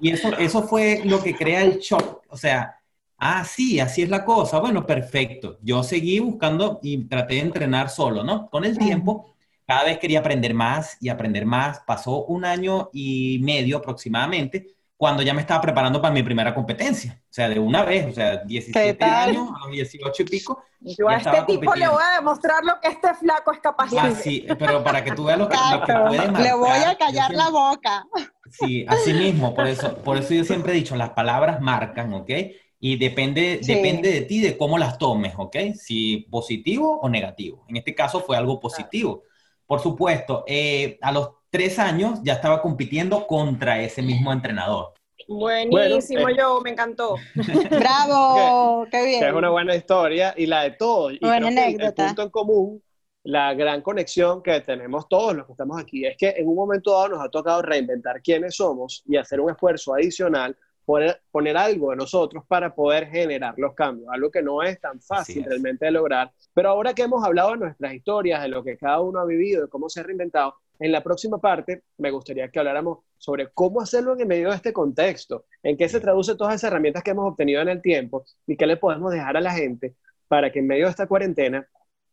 y 0.00 0.10
eso, 0.10 0.36
eso 0.38 0.64
fue 0.64 1.02
lo 1.04 1.22
que 1.22 1.36
crea 1.36 1.62
el 1.62 1.78
shock. 1.78 2.24
O 2.28 2.36
sea, 2.36 2.82
Ah, 3.24 3.44
sí, 3.44 3.78
así 3.78 4.02
es 4.02 4.08
la 4.08 4.24
cosa. 4.24 4.58
Bueno, 4.58 4.84
perfecto. 4.84 5.56
Yo 5.62 5.84
seguí 5.84 6.18
buscando 6.18 6.80
y 6.82 7.04
traté 7.04 7.34
de 7.34 7.42
entrenar 7.42 7.88
solo, 7.88 8.24
¿no? 8.24 8.50
Con 8.50 8.64
el 8.64 8.76
tiempo, 8.76 9.31
cada 9.72 9.84
vez 9.84 9.98
quería 9.98 10.18
aprender 10.18 10.52
más 10.52 10.98
y 11.00 11.08
aprender 11.08 11.46
más. 11.46 11.80
Pasó 11.86 12.26
un 12.26 12.44
año 12.44 12.90
y 12.92 13.38
medio 13.42 13.78
aproximadamente 13.78 14.66
cuando 14.98 15.22
ya 15.22 15.32
me 15.32 15.40
estaba 15.40 15.62
preparando 15.62 16.00
para 16.02 16.12
mi 16.12 16.22
primera 16.22 16.54
competencia. 16.54 17.22
O 17.22 17.32
sea, 17.32 17.48
de 17.48 17.58
una 17.58 17.82
vez, 17.82 18.06
o 18.06 18.12
sea, 18.12 18.36
17 18.44 19.02
años 19.02 19.48
a 19.48 19.64
los 19.64 19.70
18 19.72 20.22
y 20.22 20.26
pico. 20.26 20.62
Yo 20.80 21.08
a 21.08 21.16
este 21.16 21.42
tipo 21.46 21.74
le 21.74 21.88
voy 21.88 22.02
a 22.06 22.16
demostrar 22.16 22.62
lo 22.64 22.78
que 22.82 22.88
este 22.88 23.14
flaco 23.14 23.50
es 23.50 23.60
capaz 23.60 23.90
de 23.90 23.98
hacer. 23.98 24.22
Sí, 24.22 24.46
pero 24.58 24.84
para 24.84 25.02
que 25.02 25.12
tú 25.12 25.24
veas 25.24 25.38
lo 25.38 25.48
que, 25.48 25.56
lo 25.56 25.86
que 25.86 25.92
puede 25.94 26.18
marcar. 26.18 26.42
Le 26.42 26.54
voy 26.54 26.68
a 26.68 26.94
callar 26.96 27.30
la 27.32 27.48
boca. 27.48 28.04
Sí, 28.50 28.84
así 28.86 29.14
mismo. 29.14 29.54
Por 29.54 29.66
eso, 29.68 29.94
por 30.02 30.18
eso 30.18 30.34
yo 30.34 30.44
siempre 30.44 30.74
he 30.74 30.76
dicho, 30.76 30.96
las 30.96 31.10
palabras 31.10 31.62
marcan, 31.62 32.12
¿ok? 32.12 32.30
Y 32.78 32.96
depende, 32.98 33.58
depende 33.62 34.12
de 34.12 34.20
ti 34.20 34.42
de 34.42 34.58
cómo 34.58 34.76
las 34.76 34.98
tomes, 34.98 35.32
¿ok? 35.38 35.56
Si 35.74 36.26
positivo 36.30 37.00
o 37.00 37.08
negativo. 37.08 37.64
En 37.68 37.78
este 37.78 37.94
caso 37.94 38.20
fue 38.20 38.36
algo 38.36 38.60
positivo. 38.60 39.22
Por 39.66 39.80
supuesto, 39.80 40.44
eh, 40.46 40.98
a 41.00 41.12
los 41.12 41.30
tres 41.50 41.78
años 41.78 42.20
ya 42.22 42.34
estaba 42.34 42.62
compitiendo 42.62 43.26
contra 43.26 43.80
ese 43.82 44.02
mismo 44.02 44.32
entrenador. 44.32 44.94
Buenísimo, 45.28 46.28
eh, 46.28 46.36
yo, 46.36 46.60
me 46.60 46.70
encantó. 46.70 47.16
Bravo, 47.70 48.86
qué 48.90 49.04
bien. 49.04 49.24
es 49.24 49.32
una 49.32 49.50
buena 49.50 49.74
historia 49.74 50.34
y 50.36 50.46
la 50.46 50.62
de 50.62 50.72
todos. 50.72 51.12
Y 51.12 51.18
buena 51.20 51.48
anécdota. 51.48 52.02
el 52.02 52.08
punto 52.08 52.22
en 52.22 52.30
común, 52.30 52.82
la 53.24 53.54
gran 53.54 53.82
conexión 53.82 54.42
que 54.42 54.60
tenemos 54.60 55.08
todos 55.08 55.34
los 55.34 55.46
que 55.46 55.52
estamos 55.52 55.80
aquí, 55.80 56.04
es 56.04 56.16
que 56.16 56.30
en 56.30 56.48
un 56.48 56.56
momento 56.56 56.92
dado 56.92 57.10
nos 57.10 57.24
ha 57.24 57.28
tocado 57.28 57.62
reinventar 57.62 58.20
quiénes 58.20 58.56
somos 58.56 59.02
y 59.06 59.16
hacer 59.16 59.40
un 59.40 59.50
esfuerzo 59.50 59.94
adicional 59.94 60.56
poner, 60.84 61.20
poner 61.30 61.56
algo 61.56 61.90
de 61.90 61.96
nosotros 61.96 62.44
para 62.46 62.74
poder 62.74 63.08
generar 63.08 63.54
los 63.56 63.74
cambios, 63.74 64.08
algo 64.12 64.30
que 64.30 64.42
no 64.42 64.62
es 64.62 64.80
tan 64.80 65.00
fácil 65.00 65.44
realmente 65.44 65.86
de 65.86 65.90
lograr. 65.90 66.30
Pero 66.54 66.70
ahora 66.70 66.94
que 66.94 67.02
hemos 67.02 67.24
hablado 67.24 67.52
de 67.52 67.58
nuestras 67.58 67.94
historias, 67.94 68.42
de 68.42 68.48
lo 68.48 68.62
que 68.62 68.76
cada 68.76 69.00
uno 69.00 69.20
ha 69.20 69.24
vivido, 69.24 69.62
de 69.62 69.68
cómo 69.68 69.88
se 69.88 70.00
ha 70.00 70.02
reinventado, 70.02 70.54
en 70.78 70.90
la 70.90 71.02
próxima 71.02 71.38
parte 71.38 71.84
me 71.98 72.10
gustaría 72.10 72.48
que 72.48 72.58
habláramos 72.58 72.98
sobre 73.16 73.50
cómo 73.52 73.80
hacerlo 73.80 74.18
en 74.18 74.26
medio 74.26 74.50
de 74.50 74.56
este 74.56 74.72
contexto, 74.72 75.44
en 75.62 75.76
qué 75.76 75.88
se 75.88 76.00
traduce 76.00 76.34
todas 76.34 76.56
esas 76.56 76.68
herramientas 76.68 77.04
que 77.04 77.12
hemos 77.12 77.30
obtenido 77.30 77.62
en 77.62 77.68
el 77.68 77.80
tiempo 77.80 78.24
y 78.46 78.56
qué 78.56 78.66
le 78.66 78.76
podemos 78.76 79.12
dejar 79.12 79.36
a 79.36 79.40
la 79.40 79.52
gente 79.52 79.94
para 80.26 80.50
que 80.50 80.58
en 80.58 80.66
medio 80.66 80.86
de 80.86 80.90
esta 80.90 81.06
cuarentena 81.06 81.66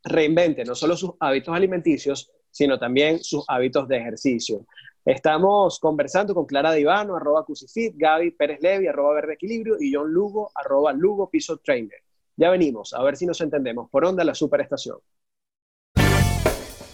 reinvente 0.04 0.64
no 0.66 0.76
solo 0.76 0.96
sus 0.96 1.12
hábitos 1.20 1.56
alimenticios, 1.56 2.32
sino 2.52 2.78
también 2.78 3.24
sus 3.24 3.44
hábitos 3.48 3.88
de 3.88 3.98
ejercicio. 3.98 4.66
Estamos 5.06 5.80
conversando 5.80 6.34
con 6.36 6.46
Clara 6.46 6.74
Divano, 6.74 7.16
arroba 7.16 7.46
Cusifit, 7.46 7.96
Gaby 7.96 8.32
Pérez 8.32 8.60
Levi, 8.62 8.88
arroba 8.88 9.16
Verde 9.16 9.34
Equilibrio 9.34 9.78
y 9.80 9.94
John 9.94 10.12
Lugo, 10.12 10.52
arroba 10.54 10.92
Lugo 10.94 11.30
Piso 11.30 11.58
Trainer. 11.58 12.04
Ya 12.36 12.50
venimos, 12.50 12.94
a 12.94 13.02
ver 13.04 13.16
si 13.18 13.26
nos 13.26 13.42
entendemos. 13.42 13.90
Por 13.90 14.06
onda 14.06 14.24
la 14.24 14.36
superestación. 14.36 14.98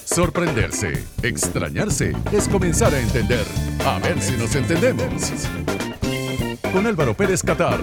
Sorprenderse, 0.04 0.94
extrañarse, 1.24 2.14
es 2.32 2.48
comenzar 2.48 2.94
a 2.94 3.00
entender. 3.00 3.46
A 3.86 4.00
ver 4.00 4.22
si 4.22 4.38
nos 4.38 4.56
entendemos. 4.56 5.32
Con 6.72 6.86
Álvaro 6.86 7.16
Pérez 7.16 7.42
Catar. 7.44 7.80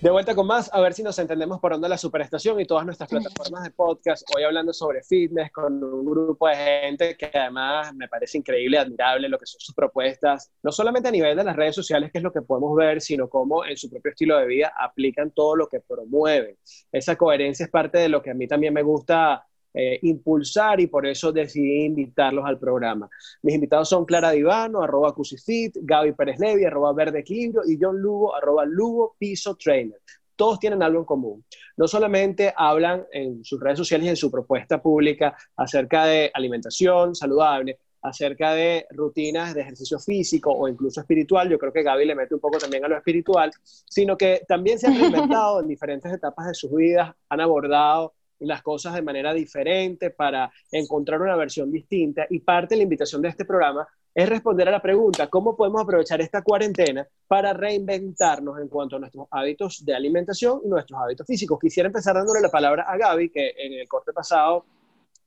De 0.00 0.08
vuelta 0.08 0.34
con 0.34 0.46
más, 0.46 0.72
a 0.72 0.80
ver 0.80 0.94
si 0.94 1.02
nos 1.02 1.18
entendemos 1.18 1.60
por 1.60 1.74
onda 1.74 1.86
la 1.86 1.98
superestación 1.98 2.58
y 2.58 2.64
todas 2.64 2.86
nuestras 2.86 3.06
plataformas 3.06 3.64
de 3.64 3.70
podcast. 3.70 4.26
Hoy 4.34 4.44
hablando 4.44 4.72
sobre 4.72 5.02
fitness 5.02 5.52
con 5.52 5.84
un 5.84 6.06
grupo 6.06 6.48
de 6.48 6.56
gente 6.56 7.16
que 7.18 7.30
además 7.34 7.94
me 7.94 8.08
parece 8.08 8.38
increíble, 8.38 8.78
admirable 8.78 9.28
lo 9.28 9.38
que 9.38 9.44
son 9.44 9.60
sus 9.60 9.74
propuestas, 9.74 10.50
no 10.62 10.72
solamente 10.72 11.10
a 11.10 11.12
nivel 11.12 11.36
de 11.36 11.44
las 11.44 11.54
redes 11.54 11.74
sociales, 11.74 12.10
que 12.10 12.16
es 12.16 12.24
lo 12.24 12.32
que 12.32 12.40
podemos 12.40 12.74
ver, 12.74 13.02
sino 13.02 13.28
cómo 13.28 13.62
en 13.66 13.76
su 13.76 13.90
propio 13.90 14.12
estilo 14.12 14.38
de 14.38 14.46
vida 14.46 14.72
aplican 14.74 15.32
todo 15.32 15.54
lo 15.54 15.68
que 15.68 15.80
promueven. 15.80 16.56
Esa 16.90 17.16
coherencia 17.16 17.66
es 17.66 17.70
parte 17.70 17.98
de 17.98 18.08
lo 18.08 18.22
que 18.22 18.30
a 18.30 18.34
mí 18.34 18.48
también 18.48 18.72
me 18.72 18.82
gusta 18.82 19.46
eh, 19.72 19.98
impulsar 20.02 20.80
y 20.80 20.88
por 20.88 21.06
eso 21.06 21.32
decidí 21.32 21.84
invitarlos 21.84 22.44
al 22.44 22.58
programa. 22.58 23.08
Mis 23.42 23.54
invitados 23.54 23.88
son 23.88 24.04
Clara 24.04 24.32
Divano, 24.32 24.82
arroba 24.82 25.14
Cusifit, 25.14 25.76
Gaby 25.80 26.12
Pérez 26.12 26.40
Levi, 26.40 26.64
arroba 26.64 26.92
Verde 26.92 27.20
Equilibrio 27.20 27.62
y 27.66 27.78
John 27.80 27.98
Lugo, 28.00 28.34
arroba 28.34 28.64
Lugo 28.64 29.14
Piso 29.18 29.54
Trainer. 29.56 30.00
Todos 30.34 30.58
tienen 30.58 30.82
algo 30.82 31.00
en 31.00 31.04
común. 31.04 31.44
No 31.76 31.86
solamente 31.86 32.52
hablan 32.56 33.06
en 33.12 33.44
sus 33.44 33.60
redes 33.60 33.78
sociales 33.78 34.06
y 34.06 34.10
en 34.10 34.16
su 34.16 34.30
propuesta 34.30 34.82
pública 34.82 35.36
acerca 35.56 36.06
de 36.06 36.30
alimentación 36.34 37.14
saludable, 37.14 37.78
acerca 38.02 38.54
de 38.54 38.86
rutinas 38.90 39.54
de 39.54 39.60
ejercicio 39.60 39.98
físico 39.98 40.50
o 40.52 40.66
incluso 40.68 41.00
espiritual, 41.00 41.48
yo 41.48 41.58
creo 41.58 41.72
que 41.72 41.82
Gaby 41.82 42.06
le 42.06 42.14
mete 42.14 42.34
un 42.34 42.40
poco 42.40 42.58
también 42.58 42.84
a 42.84 42.88
lo 42.88 42.96
espiritual, 42.96 43.50
sino 43.62 44.16
que 44.16 44.42
también 44.48 44.78
se 44.78 44.86
han 44.86 44.94
reinventado 45.00 45.60
en 45.60 45.68
diferentes 45.68 46.12
etapas 46.12 46.48
de 46.48 46.54
sus 46.54 46.74
vidas, 46.74 47.14
han 47.28 47.40
abordado 47.40 48.14
las 48.46 48.62
cosas 48.62 48.94
de 48.94 49.02
manera 49.02 49.32
diferente 49.32 50.10
para 50.10 50.50
encontrar 50.72 51.20
una 51.20 51.36
versión 51.36 51.70
distinta. 51.70 52.26
Y 52.30 52.40
parte 52.40 52.74
de 52.74 52.78
la 52.78 52.82
invitación 52.84 53.22
de 53.22 53.28
este 53.28 53.44
programa 53.44 53.86
es 54.14 54.28
responder 54.28 54.68
a 54.68 54.72
la 54.72 54.82
pregunta, 54.82 55.28
¿cómo 55.28 55.56
podemos 55.56 55.82
aprovechar 55.82 56.20
esta 56.20 56.42
cuarentena 56.42 57.06
para 57.28 57.52
reinventarnos 57.52 58.58
en 58.58 58.68
cuanto 58.68 58.96
a 58.96 58.98
nuestros 58.98 59.26
hábitos 59.30 59.84
de 59.84 59.94
alimentación 59.94 60.60
y 60.64 60.68
nuestros 60.68 61.00
hábitos 61.00 61.26
físicos? 61.26 61.58
Quisiera 61.60 61.86
empezar 61.86 62.14
dándole 62.14 62.40
la 62.40 62.50
palabra 62.50 62.84
a 62.88 62.96
Gaby, 62.96 63.30
que 63.30 63.54
en 63.56 63.74
el 63.74 63.88
corte 63.88 64.12
pasado 64.12 64.64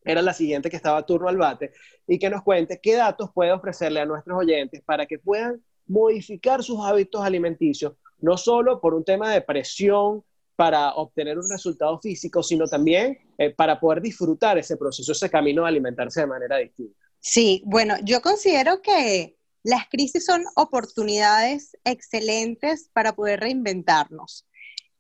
era 0.04 0.22
la 0.22 0.34
siguiente 0.34 0.70
que 0.70 0.76
estaba 0.76 0.98
a 0.98 1.06
turno 1.06 1.30
al 1.30 1.38
bate, 1.38 1.72
y 2.08 2.20
que 2.20 2.30
nos 2.30 2.44
cuente 2.44 2.80
qué 2.82 2.96
datos 2.96 3.32
puede 3.34 3.54
ofrecerle 3.54 4.02
a 4.02 4.06
nuestros 4.06 4.38
oyentes 4.38 4.82
para 4.82 5.06
que 5.06 5.18
puedan 5.18 5.62
modificar 5.88 6.62
sus 6.62 6.84
hábitos 6.86 7.22
alimenticios, 7.24 7.94
no 8.20 8.38
solo 8.38 8.82
por 8.82 8.94
un 8.94 9.06
tema 9.06 9.32
de 9.32 9.42
presión 9.42 10.24
para 10.56 10.94
obtener 10.94 11.38
un 11.38 11.50
resultado 11.50 12.00
físico, 12.00 12.44
sino 12.44 12.68
también 12.68 13.18
eh, 13.38 13.50
para 13.52 13.80
poder 13.80 14.02
disfrutar 14.02 14.58
ese 14.58 14.78
proceso, 14.78 15.12
ese 15.12 15.30
camino 15.30 15.64
de 15.64 15.70
alimentarse 15.70 16.22
de 16.22 16.28
manera 16.28 16.58
distinta. 16.58 16.98
Sí, 17.20 17.64
bueno, 17.66 17.96
yo 18.04 18.22
considero 18.22 18.82
que 18.82 19.38
las 19.64 19.88
crisis 19.88 20.26
son 20.26 20.44
oportunidades 20.56 21.78
excelentes 21.86 22.90
para 22.94 23.16
poder 23.16 23.40
reinventarnos. 23.40 24.46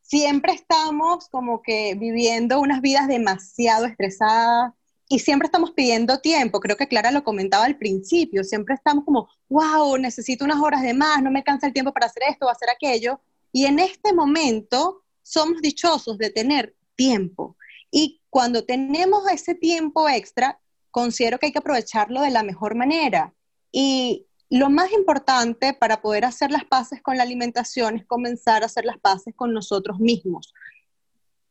Siempre 0.01 0.53
estamos 0.53 1.27
como 1.29 1.61
que 1.61 1.95
viviendo 1.95 2.59
unas 2.59 2.81
vidas 2.81 3.07
demasiado 3.07 3.85
estresadas 3.85 4.73
y 5.09 5.19
siempre 5.19 5.47
estamos 5.47 5.71
pidiendo 5.71 6.19
tiempo. 6.21 6.59
Creo 6.59 6.77
que 6.77 6.87
Clara 6.87 7.11
lo 7.11 7.23
comentaba 7.23 7.65
al 7.65 7.77
principio. 7.77 8.43
Siempre 8.43 8.75
estamos 8.75 9.03
como, 9.03 9.27
wow, 9.49 9.97
necesito 9.97 10.45
unas 10.45 10.61
horas 10.61 10.81
de 10.81 10.93
más, 10.93 11.21
no 11.21 11.29
me 11.29 11.43
cansa 11.43 11.67
el 11.67 11.73
tiempo 11.73 11.91
para 11.91 12.05
hacer 12.05 12.23
esto 12.29 12.45
o 12.45 12.49
hacer 12.49 12.69
aquello. 12.69 13.19
Y 13.51 13.65
en 13.65 13.79
este 13.79 14.13
momento 14.13 15.02
somos 15.23 15.61
dichosos 15.61 16.17
de 16.17 16.29
tener 16.29 16.75
tiempo. 16.95 17.57
Y 17.89 18.21
cuando 18.29 18.65
tenemos 18.65 19.29
ese 19.31 19.55
tiempo 19.55 20.07
extra, 20.07 20.59
considero 20.91 21.39
que 21.39 21.47
hay 21.47 21.51
que 21.51 21.59
aprovecharlo 21.59 22.21
de 22.21 22.29
la 22.29 22.43
mejor 22.43 22.75
manera. 22.75 23.33
Y 23.71 24.27
lo 24.49 24.69
más 24.69 24.91
importante 24.91 25.73
para 25.73 26.01
poder 26.01 26.25
hacer 26.25 26.51
las 26.51 26.65
paces 26.65 27.01
con 27.01 27.17
la 27.17 27.23
alimentación 27.23 27.97
es 27.97 28.05
comenzar 28.05 28.61
a 28.61 28.67
hacer 28.67 28.85
las 28.85 28.99
paces 28.99 29.33
con 29.35 29.53
nosotros 29.53 29.99
mismos. 29.99 30.53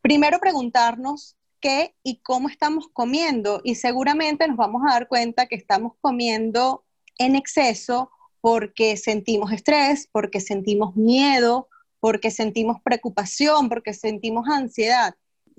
Primero 0.00 0.38
preguntarnos 0.38 1.37
qué 1.61 1.96
y 2.02 2.20
cómo 2.22 2.48
estamos 2.48 2.88
comiendo 2.92 3.61
y 3.64 3.76
seguramente 3.76 4.46
nos 4.46 4.56
vamos 4.56 4.82
a 4.87 4.92
dar 4.92 5.08
cuenta 5.08 5.46
que 5.46 5.56
estamos 5.56 5.94
comiendo 6.00 6.85
en 7.18 7.35
exceso 7.35 8.11
porque 8.40 8.96
sentimos 8.96 9.52
estrés, 9.52 10.08
porque 10.11 10.40
sentimos 10.40 10.96
miedo, 10.96 11.68
porque 12.03 12.33
sentimos 12.33 12.79
preocupación, 12.83 13.69
porque 13.69 13.95
sentimos 13.95 14.49
ansiedad. 14.49 15.15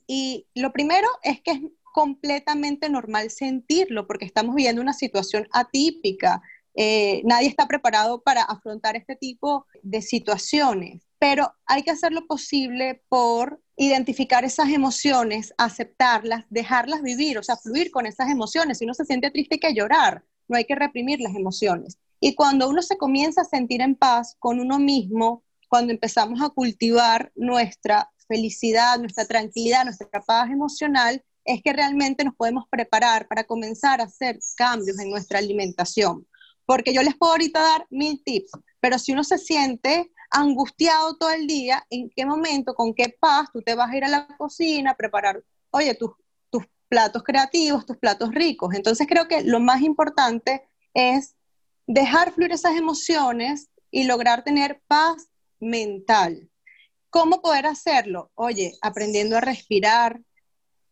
Y 0.07 0.45
lo 0.55 0.73
primero 0.73 1.07
es 1.21 1.41
que 1.41 1.51
es 1.51 1.61
completamente 1.93 2.89
normal 2.89 3.31
sentirlo, 3.31 4.07
porque 4.07 4.25
estamos 4.25 4.53
viviendo 4.53 4.81
una 4.81 4.91
situación 4.91 5.47
atípica. 5.53 6.41
Eh, 6.75 7.21
nadie 7.23 7.47
está 7.47 7.65
preparado 7.65 8.23
para 8.23 8.43
afrontar 8.43 8.97
este 8.97 9.15
tipo 9.15 9.67
de 9.83 10.01
situaciones, 10.01 11.07
pero 11.17 11.53
hay 11.65 11.83
que 11.83 11.91
hacer 11.91 12.11
lo 12.11 12.27
posible 12.27 13.01
por 13.07 13.61
identificar 13.77 14.43
esas 14.43 14.67
emociones, 14.67 15.53
aceptarlas, 15.57 16.43
dejarlas 16.49 17.03
vivir, 17.03 17.37
o 17.37 17.43
sea, 17.43 17.55
fluir 17.55 17.89
con 17.89 18.05
esas 18.05 18.29
emociones. 18.29 18.79
Si 18.79 18.83
uno 18.83 18.93
se 18.93 19.05
siente 19.05 19.31
triste, 19.31 19.55
hay 19.55 19.59
que 19.61 19.73
llorar, 19.73 20.25
no 20.49 20.57
hay 20.57 20.65
que 20.65 20.75
reprimir 20.75 21.21
las 21.21 21.35
emociones. 21.35 21.99
Y 22.19 22.35
cuando 22.35 22.67
uno 22.67 22.81
se 22.81 22.97
comienza 22.97 23.43
a 23.43 23.45
sentir 23.45 23.79
en 23.79 23.95
paz 23.95 24.35
con 24.39 24.59
uno 24.59 24.77
mismo, 24.77 25.41
cuando 25.73 25.91
empezamos 25.91 26.39
a 26.39 26.49
cultivar 26.49 27.31
nuestra 27.33 28.07
felicidad, 28.27 28.99
nuestra 28.99 29.25
tranquilidad, 29.25 29.85
nuestra 29.85 30.21
paz 30.21 30.51
emocional, 30.51 31.25
es 31.43 31.63
que 31.63 31.73
realmente 31.73 32.23
nos 32.23 32.35
podemos 32.35 32.65
preparar 32.69 33.27
para 33.27 33.43
comenzar 33.43 33.99
a 33.99 34.03
hacer 34.03 34.37
cambios 34.55 34.99
en 34.99 35.09
nuestra 35.09 35.39
alimentación. 35.39 36.27
Porque 36.67 36.93
yo 36.93 37.01
les 37.01 37.15
puedo 37.15 37.31
ahorita 37.31 37.59
dar 37.59 37.87
mil 37.89 38.21
tips, 38.23 38.51
pero 38.79 38.99
si 38.99 39.13
uno 39.13 39.23
se 39.23 39.39
siente 39.39 40.11
angustiado 40.29 41.17
todo 41.17 41.31
el 41.31 41.47
día, 41.47 41.83
¿en 41.89 42.11
qué 42.15 42.23
momento, 42.23 42.75
con 42.75 42.93
qué 42.93 43.17
paz 43.19 43.49
tú 43.51 43.63
te 43.63 43.73
vas 43.73 43.89
a 43.89 43.97
ir 43.97 44.03
a 44.03 44.09
la 44.09 44.27
cocina 44.37 44.91
a 44.91 44.95
preparar, 44.95 45.43
oye, 45.71 45.95
tus, 45.95 46.11
tus 46.51 46.65
platos 46.87 47.23
creativos, 47.23 47.87
tus 47.87 47.97
platos 47.97 48.29
ricos? 48.29 48.75
Entonces 48.75 49.07
creo 49.09 49.27
que 49.27 49.41
lo 49.41 49.59
más 49.59 49.81
importante 49.81 50.69
es 50.93 51.33
dejar 51.87 52.31
fluir 52.31 52.51
esas 52.51 52.75
emociones 52.75 53.69
y 53.89 54.03
lograr 54.03 54.43
tener 54.43 54.79
paz 54.85 55.29
mental. 55.63 56.49
¿cómo 57.13 57.43
poder 57.43 57.67
hacerlo? 57.67 58.31
Oye, 58.33 58.73
aprendiendo 58.81 59.37
a 59.37 59.41
respirar, 59.41 60.19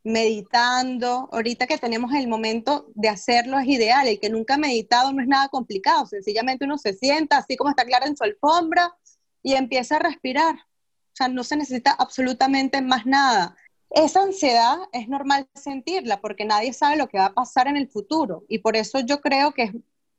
meditando. 0.03 1.27
Ahorita 1.31 1.65
que 1.65 1.79
tenemos 1.79 2.13
el 2.13 2.27
momento 2.27 2.91
de 2.93 3.09
hacerlo 3.09 3.57
es 3.57 3.67
ideal. 3.67 4.07
El 4.07 4.19
que 4.19 4.29
nunca 4.29 4.53
ha 4.53 4.59
meditado 4.59 5.11
no 5.11 5.23
es 5.23 5.27
nada 5.27 5.49
complicado. 5.49 6.05
Sencillamente 6.05 6.65
uno 6.65 6.77
se 6.77 6.93
sienta 6.93 7.37
así 7.37 7.57
como 7.57 7.71
está 7.71 7.85
clara 7.85 8.05
en 8.05 8.15
su 8.15 8.23
alfombra 8.23 8.95
y 9.41 9.53
empieza 9.53 9.95
a 9.95 9.99
respirar. 9.99 10.53
O 10.53 11.15
sea, 11.15 11.27
no 11.27 11.43
se 11.43 11.55
necesita 11.55 11.89
absolutamente 11.93 12.83
más 12.83 13.07
nada. 13.07 13.57
Esa 13.89 14.21
ansiedad 14.21 14.77
es 14.91 15.09
normal 15.09 15.49
sentirla 15.55 16.21
porque 16.21 16.45
nadie 16.45 16.71
sabe 16.71 16.97
lo 16.97 17.09
que 17.09 17.17
va 17.17 17.25
a 17.25 17.33
pasar 17.33 17.67
en 17.67 17.77
el 17.77 17.89
futuro. 17.89 18.45
Y 18.47 18.59
por 18.59 18.75
eso 18.75 18.99
yo 18.99 19.21
creo 19.21 19.53
que 19.53 19.63
es, 19.63 19.71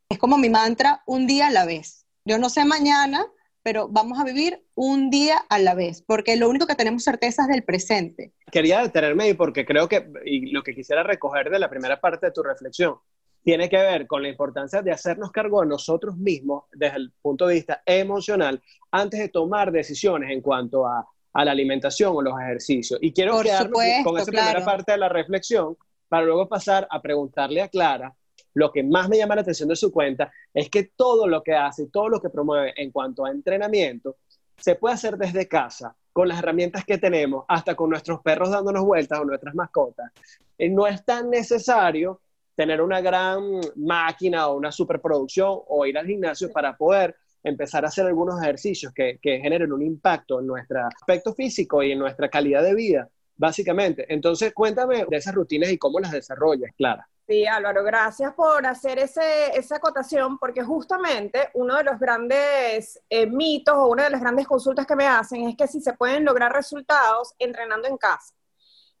es 0.09 0.19
como 0.19 0.37
mi 0.37 0.49
mantra, 0.49 1.01
un 1.05 1.27
día 1.27 1.47
a 1.47 1.51
la 1.51 1.63
vez. 1.63 2.05
Yo 2.25 2.37
no 2.37 2.49
sé 2.49 2.65
mañana, 2.65 3.25
pero 3.63 3.87
vamos 3.87 4.19
a 4.19 4.25
vivir 4.25 4.61
un 4.75 5.09
día 5.09 5.37
a 5.49 5.57
la 5.57 5.73
vez, 5.73 6.03
porque 6.05 6.35
lo 6.35 6.49
único 6.49 6.67
que 6.67 6.75
tenemos 6.75 7.03
certeza 7.03 7.43
es 7.43 7.47
del 7.47 7.63
presente. 7.63 8.33
Quería 8.51 8.81
detenerme 8.81 9.23
ahí 9.23 9.33
porque 9.33 9.65
creo 9.65 9.87
que, 9.87 10.05
y 10.25 10.51
lo 10.51 10.61
que 10.61 10.75
quisiera 10.75 11.01
recoger 11.01 11.49
de 11.49 11.59
la 11.59 11.69
primera 11.69 11.99
parte 11.99 12.27
de 12.27 12.31
tu 12.33 12.43
reflexión, 12.43 12.95
tiene 13.41 13.69
que 13.69 13.77
ver 13.77 14.05
con 14.05 14.21
la 14.21 14.29
importancia 14.29 14.81
de 14.81 14.91
hacernos 14.91 15.31
cargo 15.31 15.61
de 15.61 15.67
nosotros 15.67 16.17
mismos 16.17 16.65
desde 16.73 16.97
el 16.97 17.11
punto 17.21 17.47
de 17.47 17.55
vista 17.55 17.81
emocional 17.85 18.61
antes 18.91 19.19
de 19.19 19.29
tomar 19.29 19.71
decisiones 19.71 20.29
en 20.31 20.41
cuanto 20.41 20.85
a, 20.85 21.05
a 21.33 21.45
la 21.45 21.51
alimentación 21.51 22.13
o 22.15 22.21
los 22.21 22.39
ejercicios. 22.39 22.99
Y 23.01 23.11
quiero 23.11 23.33
Por 23.33 23.47
supuesto, 23.47 24.03
con 24.03 24.17
esa 24.17 24.31
claro. 24.31 24.47
primera 24.47 24.65
parte 24.65 24.91
de 24.93 24.97
la 24.97 25.09
reflexión 25.09 25.77
para 26.07 26.25
luego 26.25 26.47
pasar 26.47 26.87
a 26.89 27.01
preguntarle 27.01 27.61
a 27.61 27.67
Clara 27.67 28.13
lo 28.53 28.71
que 28.71 28.83
más 28.83 29.09
me 29.09 29.17
llama 29.17 29.35
la 29.35 29.41
atención 29.41 29.69
de 29.69 29.75
su 29.75 29.91
cuenta 29.91 30.31
es 30.53 30.69
que 30.69 30.91
todo 30.95 31.27
lo 31.27 31.41
que 31.41 31.53
hace, 31.53 31.87
todo 31.87 32.09
lo 32.09 32.21
que 32.21 32.29
promueve 32.29 32.73
en 32.75 32.91
cuanto 32.91 33.25
a 33.25 33.31
entrenamiento, 33.31 34.17
se 34.57 34.75
puede 34.75 34.95
hacer 34.95 35.17
desde 35.17 35.47
casa, 35.47 35.95
con 36.11 36.27
las 36.27 36.39
herramientas 36.39 36.85
que 36.85 36.97
tenemos, 36.97 37.43
hasta 37.47 37.75
con 37.75 37.89
nuestros 37.89 38.21
perros 38.21 38.51
dándonos 38.51 38.85
vueltas 38.85 39.19
o 39.19 39.25
nuestras 39.25 39.55
mascotas. 39.55 40.11
Eh, 40.57 40.69
no 40.69 40.85
es 40.85 41.03
tan 41.03 41.29
necesario 41.29 42.21
tener 42.55 42.81
una 42.81 43.01
gran 43.01 43.41
máquina 43.75 44.47
o 44.47 44.57
una 44.57 44.71
superproducción 44.71 45.59
o 45.67 45.85
ir 45.87 45.97
al 45.97 46.05
gimnasio 46.05 46.51
para 46.51 46.77
poder 46.77 47.15
empezar 47.43 47.83
a 47.83 47.87
hacer 47.87 48.05
algunos 48.05 48.41
ejercicios 48.41 48.93
que, 48.93 49.17
que 49.21 49.39
generen 49.39 49.73
un 49.73 49.81
impacto 49.81 50.39
en 50.39 50.47
nuestro 50.47 50.85
aspecto 50.85 51.33
físico 51.33 51.81
y 51.81 51.91
en 51.91 51.99
nuestra 51.99 52.29
calidad 52.29 52.63
de 52.63 52.75
vida, 52.75 53.09
básicamente. 53.43 54.05
Entonces, 54.07 54.53
cuéntame 54.53 55.05
de 55.05 55.17
esas 55.17 55.35
rutinas 55.35 55.69
y 55.69 55.77
cómo 55.77 55.99
las 55.99 56.13
desarrollas, 56.13 56.71
Clara. 56.77 57.05
Sí, 57.27 57.45
Álvaro, 57.45 57.83
gracias 57.83 58.33
por 58.33 58.65
hacer 58.65 58.99
ese, 58.99 59.57
esa 59.57 59.75
acotación, 59.75 60.37
porque 60.37 60.63
justamente 60.63 61.49
uno 61.53 61.75
de 61.75 61.83
los 61.83 61.99
grandes 61.99 63.01
eh, 63.09 63.27
mitos 63.27 63.75
o 63.75 63.87
una 63.87 64.05
de 64.05 64.11
las 64.11 64.21
grandes 64.21 64.47
consultas 64.47 64.87
que 64.87 64.95
me 64.95 65.07
hacen 65.07 65.49
es 65.49 65.57
que 65.57 65.67
si 65.67 65.81
se 65.81 65.91
pueden 65.91 66.23
lograr 66.23 66.53
resultados 66.53 67.33
entrenando 67.37 67.89
en 67.89 67.97
casa. 67.97 68.33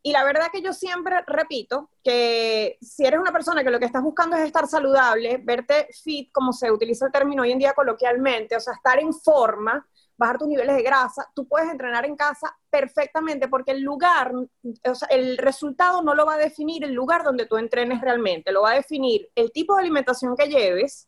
Y 0.05 0.11
la 0.11 0.25
verdad 0.25 0.47
que 0.51 0.61
yo 0.61 0.73
siempre 0.73 1.23
repito 1.25 1.89
que 2.03 2.77
si 2.81 3.05
eres 3.05 3.21
una 3.21 3.31
persona 3.31 3.63
que 3.63 3.71
lo 3.71 3.79
que 3.79 3.85
estás 3.85 4.03
buscando 4.03 4.35
es 4.35 4.43
estar 4.43 4.67
saludable, 4.67 5.37
verte 5.37 5.87
fit, 6.03 6.29
como 6.33 6.51
se 6.51 6.69
utiliza 6.69 7.05
el 7.05 7.11
término 7.13 7.43
hoy 7.43 7.53
en 7.53 7.59
día 7.59 7.73
coloquialmente, 7.73 8.57
o 8.57 8.59
sea, 8.59 8.73
estar 8.73 8.99
en 8.99 9.13
forma, 9.13 9.87
bajar 10.17 10.37
tus 10.37 10.49
niveles 10.49 10.75
de 10.75 10.83
grasa, 10.83 11.29
tú 11.33 11.47
puedes 11.47 11.69
entrenar 11.69 12.05
en 12.05 12.17
casa 12.17 12.53
perfectamente 12.69 13.47
porque 13.47 13.71
el 13.71 13.81
lugar, 13.81 14.33
el 15.09 15.37
resultado 15.37 16.01
no 16.01 16.15
lo 16.15 16.25
va 16.25 16.33
a 16.33 16.37
definir 16.37 16.83
el 16.83 16.93
lugar 16.93 17.23
donde 17.23 17.45
tú 17.45 17.55
entrenes 17.55 18.01
realmente, 18.01 18.51
lo 18.51 18.63
va 18.63 18.71
a 18.71 18.75
definir 18.75 19.29
el 19.35 19.53
tipo 19.53 19.73
de 19.75 19.83
alimentación 19.83 20.35
que 20.35 20.49
lleves, 20.49 21.07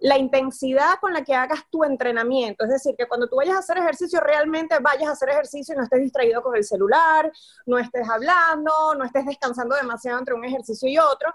la 0.00 0.16
intensidad 0.16 0.98
con 1.00 1.12
la 1.12 1.22
que 1.22 1.34
hagas 1.34 1.60
tu 1.70 1.84
entrenamiento, 1.84 2.64
es 2.64 2.70
decir, 2.70 2.94
que 2.96 3.06
cuando 3.06 3.28
tú 3.28 3.36
vayas 3.36 3.56
a 3.56 3.58
hacer 3.58 3.78
ejercicio 3.78 4.20
realmente 4.20 4.78
vayas 4.80 5.08
a 5.08 5.12
hacer 5.12 5.28
ejercicio 5.30 5.74
y 5.74 5.76
no 5.76 5.84
estés 5.84 6.00
distraído 6.00 6.42
con 6.42 6.56
el 6.56 6.64
celular, 6.64 7.30
no 7.66 7.78
estés 7.78 8.08
hablando, 8.08 8.94
no 8.96 9.04
estés 9.04 9.26
descansando 9.26 9.76
demasiado 9.76 10.18
entre 10.18 10.34
un 10.34 10.44
ejercicio 10.44 10.88
y 10.88 10.98
otro. 10.98 11.32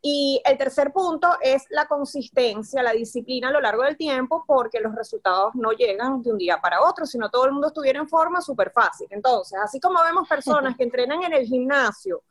Y 0.00 0.40
el 0.44 0.56
tercer 0.56 0.92
punto 0.92 1.28
es 1.40 1.64
la 1.70 1.86
consistencia, 1.86 2.82
la 2.82 2.92
disciplina 2.92 3.48
a 3.48 3.50
lo 3.50 3.60
largo 3.60 3.82
del 3.82 3.96
tiempo, 3.96 4.44
porque 4.46 4.80
los 4.80 4.94
resultados 4.94 5.54
no 5.54 5.72
llegan 5.72 6.22
de 6.22 6.30
un 6.30 6.38
día 6.38 6.58
para 6.58 6.82
otro, 6.82 7.06
sino 7.06 7.28
todo 7.28 7.46
el 7.46 7.52
mundo 7.52 7.68
estuviera 7.68 7.98
en 7.98 8.08
forma 8.08 8.40
súper 8.40 8.70
fácil. 8.70 9.08
Entonces, 9.10 9.58
así 9.62 9.80
como 9.80 10.02
vemos 10.02 10.28
personas 10.28 10.76
que 10.76 10.84
entrenan 10.84 11.22
en 11.22 11.32
el 11.32 11.44
gimnasio 11.44 12.22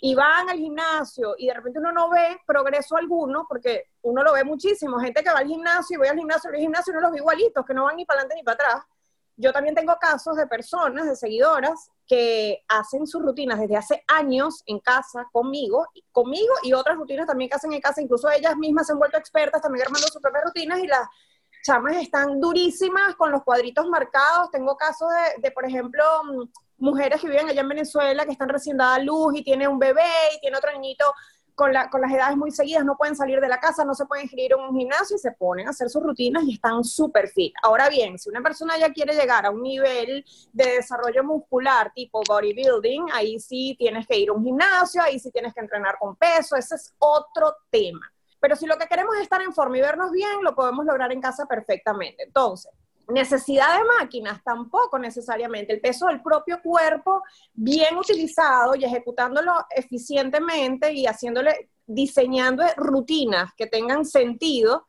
y 0.00 0.14
van 0.14 0.48
al 0.48 0.58
gimnasio 0.58 1.34
y 1.36 1.46
de 1.46 1.54
repente 1.54 1.80
uno 1.80 1.92
no 1.92 2.08
ve 2.10 2.40
progreso 2.46 2.96
alguno, 2.96 3.46
porque 3.48 3.90
uno 4.02 4.22
lo 4.22 4.32
ve 4.32 4.44
muchísimo, 4.44 4.98
gente 5.00 5.22
que 5.22 5.30
va 5.30 5.40
al 5.40 5.48
gimnasio 5.48 5.94
y 5.94 5.98
voy 5.98 6.08
al 6.08 6.16
gimnasio, 6.16 6.50
voy 6.50 6.58
al 6.58 6.62
gimnasio 6.62 6.92
y 6.92 6.94
no 6.94 7.00
los 7.00 7.10
ve 7.12 7.18
igualitos, 7.18 7.66
que 7.66 7.74
no 7.74 7.84
van 7.84 7.96
ni 7.96 8.04
para 8.04 8.20
adelante 8.20 8.36
ni 8.36 8.44
para 8.44 8.54
atrás. 8.54 8.84
Yo 9.36 9.52
también 9.52 9.74
tengo 9.74 9.96
casos 10.00 10.36
de 10.36 10.46
personas, 10.46 11.06
de 11.06 11.14
seguidoras, 11.14 11.90
que 12.06 12.64
hacen 12.66 13.06
sus 13.06 13.22
rutinas 13.22 13.60
desde 13.60 13.76
hace 13.76 14.04
años 14.08 14.62
en 14.66 14.80
casa 14.80 15.28
conmigo, 15.30 15.86
conmigo 16.10 16.54
y 16.62 16.72
otras 16.72 16.96
rutinas 16.96 17.26
también 17.26 17.50
que 17.50 17.56
hacen 17.56 17.72
en 17.72 17.80
casa, 17.80 18.00
incluso 18.00 18.30
ellas 18.30 18.56
mismas 18.56 18.86
se 18.86 18.94
han 18.94 18.98
vuelto 18.98 19.16
expertas 19.16 19.62
también 19.62 19.86
armando 19.86 20.08
sus 20.08 20.22
propias 20.22 20.44
rutinas 20.44 20.78
y 20.80 20.86
las 20.86 21.06
chamas 21.68 21.96
están 21.96 22.40
durísimas 22.40 23.14
con 23.16 23.30
los 23.30 23.42
cuadritos 23.42 23.86
marcados. 23.88 24.50
Tengo 24.50 24.76
casos 24.76 25.08
de, 25.42 25.50
por 25.50 25.66
ejemplo, 25.66 26.02
mujeres 26.78 27.20
que 27.20 27.28
viven 27.28 27.48
allá 27.48 27.60
en 27.60 27.68
Venezuela 27.68 28.24
que 28.24 28.32
están 28.32 28.48
recién 28.48 28.78
dada 28.78 28.94
a 28.94 28.98
luz 29.00 29.34
y 29.36 29.44
tiene 29.44 29.68
un 29.68 29.78
bebé 29.78 30.00
y 30.34 30.40
tiene 30.40 30.56
otro 30.56 30.72
niñito 30.72 31.04
con, 31.54 31.72
la, 31.72 31.90
con, 31.90 32.00
las 32.00 32.12
edades 32.12 32.36
muy 32.36 32.52
seguidas, 32.52 32.84
no 32.84 32.96
pueden 32.96 33.16
salir 33.16 33.40
de 33.40 33.48
la 33.48 33.58
casa, 33.58 33.84
no 33.84 33.92
se 33.92 34.06
pueden 34.06 34.24
inscribir 34.24 34.52
en 34.52 34.60
un 34.60 34.78
gimnasio 34.78 35.16
y 35.16 35.18
se 35.18 35.32
ponen 35.32 35.66
a 35.66 35.70
hacer 35.70 35.90
sus 35.90 36.02
rutinas 36.02 36.44
y 36.44 36.54
están 36.54 36.84
súper 36.84 37.28
fit. 37.28 37.52
Ahora 37.62 37.88
bien, 37.88 38.16
si 38.18 38.30
una 38.30 38.40
persona 38.40 38.78
ya 38.78 38.92
quiere 38.92 39.12
llegar 39.14 39.44
a 39.44 39.50
un 39.50 39.62
nivel 39.62 40.24
de 40.52 40.64
desarrollo 40.76 41.24
muscular 41.24 41.92
tipo 41.92 42.22
bodybuilding, 42.26 43.06
ahí 43.12 43.40
sí 43.40 43.74
tienes 43.76 44.06
que 44.06 44.16
ir 44.16 44.30
a 44.30 44.32
un 44.32 44.44
gimnasio, 44.44 45.02
ahí 45.02 45.18
sí 45.18 45.30
tienes 45.32 45.52
que 45.52 45.60
entrenar 45.60 45.96
con 45.98 46.16
peso, 46.16 46.56
ese 46.56 46.76
es 46.76 46.94
otro 46.98 47.56
tema. 47.70 48.08
Pero 48.40 48.56
si 48.56 48.66
lo 48.66 48.76
que 48.76 48.86
queremos 48.86 49.16
es 49.16 49.22
estar 49.22 49.42
en 49.42 49.52
forma 49.52 49.78
y 49.78 49.80
vernos 49.80 50.10
bien, 50.12 50.42
lo 50.42 50.54
podemos 50.54 50.84
lograr 50.84 51.12
en 51.12 51.20
casa 51.20 51.46
perfectamente. 51.46 52.24
Entonces, 52.24 52.72
necesidad 53.08 53.78
de 53.78 53.84
máquinas, 53.84 54.42
tampoco 54.44 54.98
necesariamente. 54.98 55.72
El 55.72 55.80
peso 55.80 56.06
del 56.06 56.22
propio 56.22 56.60
cuerpo, 56.62 57.22
bien 57.54 57.96
utilizado 57.96 58.74
y 58.74 58.84
ejecutándolo 58.84 59.66
eficientemente 59.70 60.92
y 60.92 61.06
haciéndole, 61.06 61.70
diseñando 61.86 62.64
rutinas 62.76 63.52
que 63.56 63.66
tengan 63.66 64.04
sentido, 64.04 64.88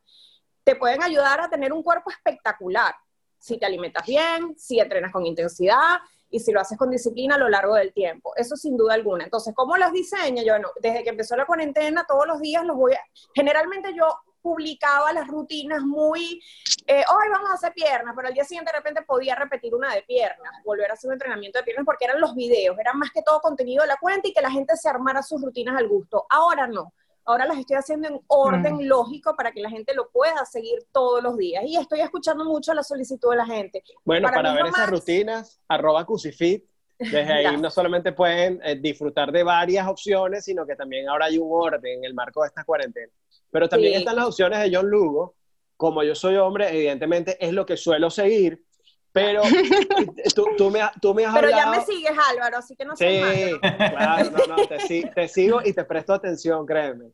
te 0.62 0.76
pueden 0.76 1.02
ayudar 1.02 1.40
a 1.40 1.48
tener 1.48 1.72
un 1.72 1.82
cuerpo 1.82 2.10
espectacular. 2.10 2.94
Si 3.38 3.58
te 3.58 3.66
alimentas 3.66 4.06
bien, 4.06 4.54
si 4.58 4.78
entrenas 4.78 5.10
con 5.10 5.24
intensidad 5.24 5.98
y 6.30 6.40
si 6.40 6.52
lo 6.52 6.60
haces 6.60 6.78
con 6.78 6.90
disciplina 6.90 7.34
a 7.34 7.38
lo 7.38 7.48
largo 7.48 7.74
del 7.74 7.92
tiempo. 7.92 8.32
Eso 8.36 8.56
sin 8.56 8.76
duda 8.76 8.94
alguna. 8.94 9.24
Entonces, 9.24 9.52
¿cómo 9.54 9.76
las 9.76 9.92
diseño? 9.92 10.42
Yo, 10.42 10.52
bueno, 10.52 10.68
desde 10.80 11.02
que 11.02 11.10
empezó 11.10 11.36
la 11.36 11.46
cuarentena, 11.46 12.04
todos 12.06 12.26
los 12.26 12.40
días 12.40 12.64
los 12.64 12.76
voy 12.76 12.94
a... 12.94 13.00
Generalmente 13.34 13.92
yo 13.94 14.06
publicaba 14.40 15.12
las 15.12 15.26
rutinas 15.28 15.82
muy, 15.82 16.40
eh, 16.86 17.04
hoy 17.10 17.28
vamos 17.30 17.50
a 17.50 17.54
hacer 17.54 17.72
piernas, 17.74 18.14
pero 18.16 18.28
al 18.28 18.34
día 18.34 18.44
siguiente 18.44 18.72
de 18.72 18.78
repente 18.78 19.02
podía 19.02 19.34
repetir 19.34 19.74
una 19.74 19.94
de 19.94 20.02
piernas, 20.02 20.52
volver 20.64 20.90
a 20.90 20.94
hacer 20.94 21.08
un 21.08 21.14
entrenamiento 21.14 21.58
de 21.58 21.64
piernas 21.64 21.84
porque 21.84 22.06
eran 22.06 22.20
los 22.20 22.34
videos, 22.34 22.78
eran 22.78 22.98
más 22.98 23.10
que 23.10 23.22
todo 23.22 23.40
contenido 23.40 23.82
de 23.82 23.88
la 23.88 23.96
cuenta 23.98 24.28
y 24.28 24.32
que 24.32 24.40
la 24.40 24.50
gente 24.50 24.76
se 24.76 24.88
armara 24.88 25.22
sus 25.22 25.42
rutinas 25.42 25.76
al 25.76 25.88
gusto. 25.88 26.26
Ahora 26.30 26.66
no. 26.66 26.92
Ahora 27.30 27.46
las 27.46 27.58
estoy 27.58 27.76
haciendo 27.76 28.08
en 28.08 28.20
orden 28.26 28.76
mm. 28.76 28.82
lógico 28.82 29.36
para 29.36 29.52
que 29.52 29.60
la 29.60 29.70
gente 29.70 29.94
lo 29.94 30.10
pueda 30.10 30.44
seguir 30.44 30.80
todos 30.92 31.22
los 31.22 31.36
días. 31.36 31.64
Y 31.64 31.76
estoy 31.76 32.00
escuchando 32.00 32.44
mucho 32.44 32.74
la 32.74 32.82
solicitud 32.82 33.30
de 33.30 33.36
la 33.36 33.46
gente. 33.46 33.82
Bueno, 34.04 34.28
para, 34.28 34.42
para 34.42 34.54
ver 34.54 34.66
esas 34.66 34.78
más... 34.78 34.90
rutinas, 34.90 35.60
arroba 35.68 36.04
Cusifit. 36.04 36.64
Desde 36.98 37.32
ahí 37.32 37.56
no 37.56 37.70
solamente 37.70 38.12
pueden 38.12 38.60
eh, 38.62 38.76
disfrutar 38.78 39.32
de 39.32 39.42
varias 39.42 39.88
opciones, 39.88 40.44
sino 40.44 40.66
que 40.66 40.76
también 40.76 41.08
ahora 41.08 41.26
hay 41.26 41.38
un 41.38 41.48
orden 41.50 41.98
en 41.98 42.04
el 42.04 42.12
marco 42.12 42.42
de 42.42 42.48
esta 42.48 42.62
cuarentena. 42.64 43.10
Pero 43.50 43.68
también 43.68 43.94
sí. 43.94 43.98
están 44.00 44.16
las 44.16 44.26
opciones 44.26 44.58
de 44.60 44.76
John 44.76 44.90
Lugo. 44.90 45.34
Como 45.76 46.02
yo 46.02 46.14
soy 46.14 46.36
hombre, 46.36 46.68
evidentemente 46.68 47.38
es 47.40 47.52
lo 47.52 47.64
que 47.64 47.78
suelo 47.78 48.10
seguir. 48.10 48.64
Pero 49.12 49.42
tú, 50.34 50.44
tú, 50.56 50.70
me, 50.70 50.80
tú 51.00 51.14
me 51.14 51.24
has 51.24 51.34
Pero 51.34 51.48
hablado... 51.48 51.72
ya 51.74 51.78
me 51.80 51.84
sigues, 51.84 52.12
Álvaro, 52.30 52.58
así 52.58 52.76
que 52.76 52.84
no 52.84 52.96
Sí, 52.96 53.04
sé 53.04 53.58
claro, 53.60 54.30
no, 54.30 54.56
no, 54.56 54.66
te, 54.66 55.10
te, 55.14 55.28
sigo 55.28 55.60
y 55.64 55.72
te 55.72 55.84
presto 55.84 56.14
atención, 56.14 56.64
créeme. 56.64 57.06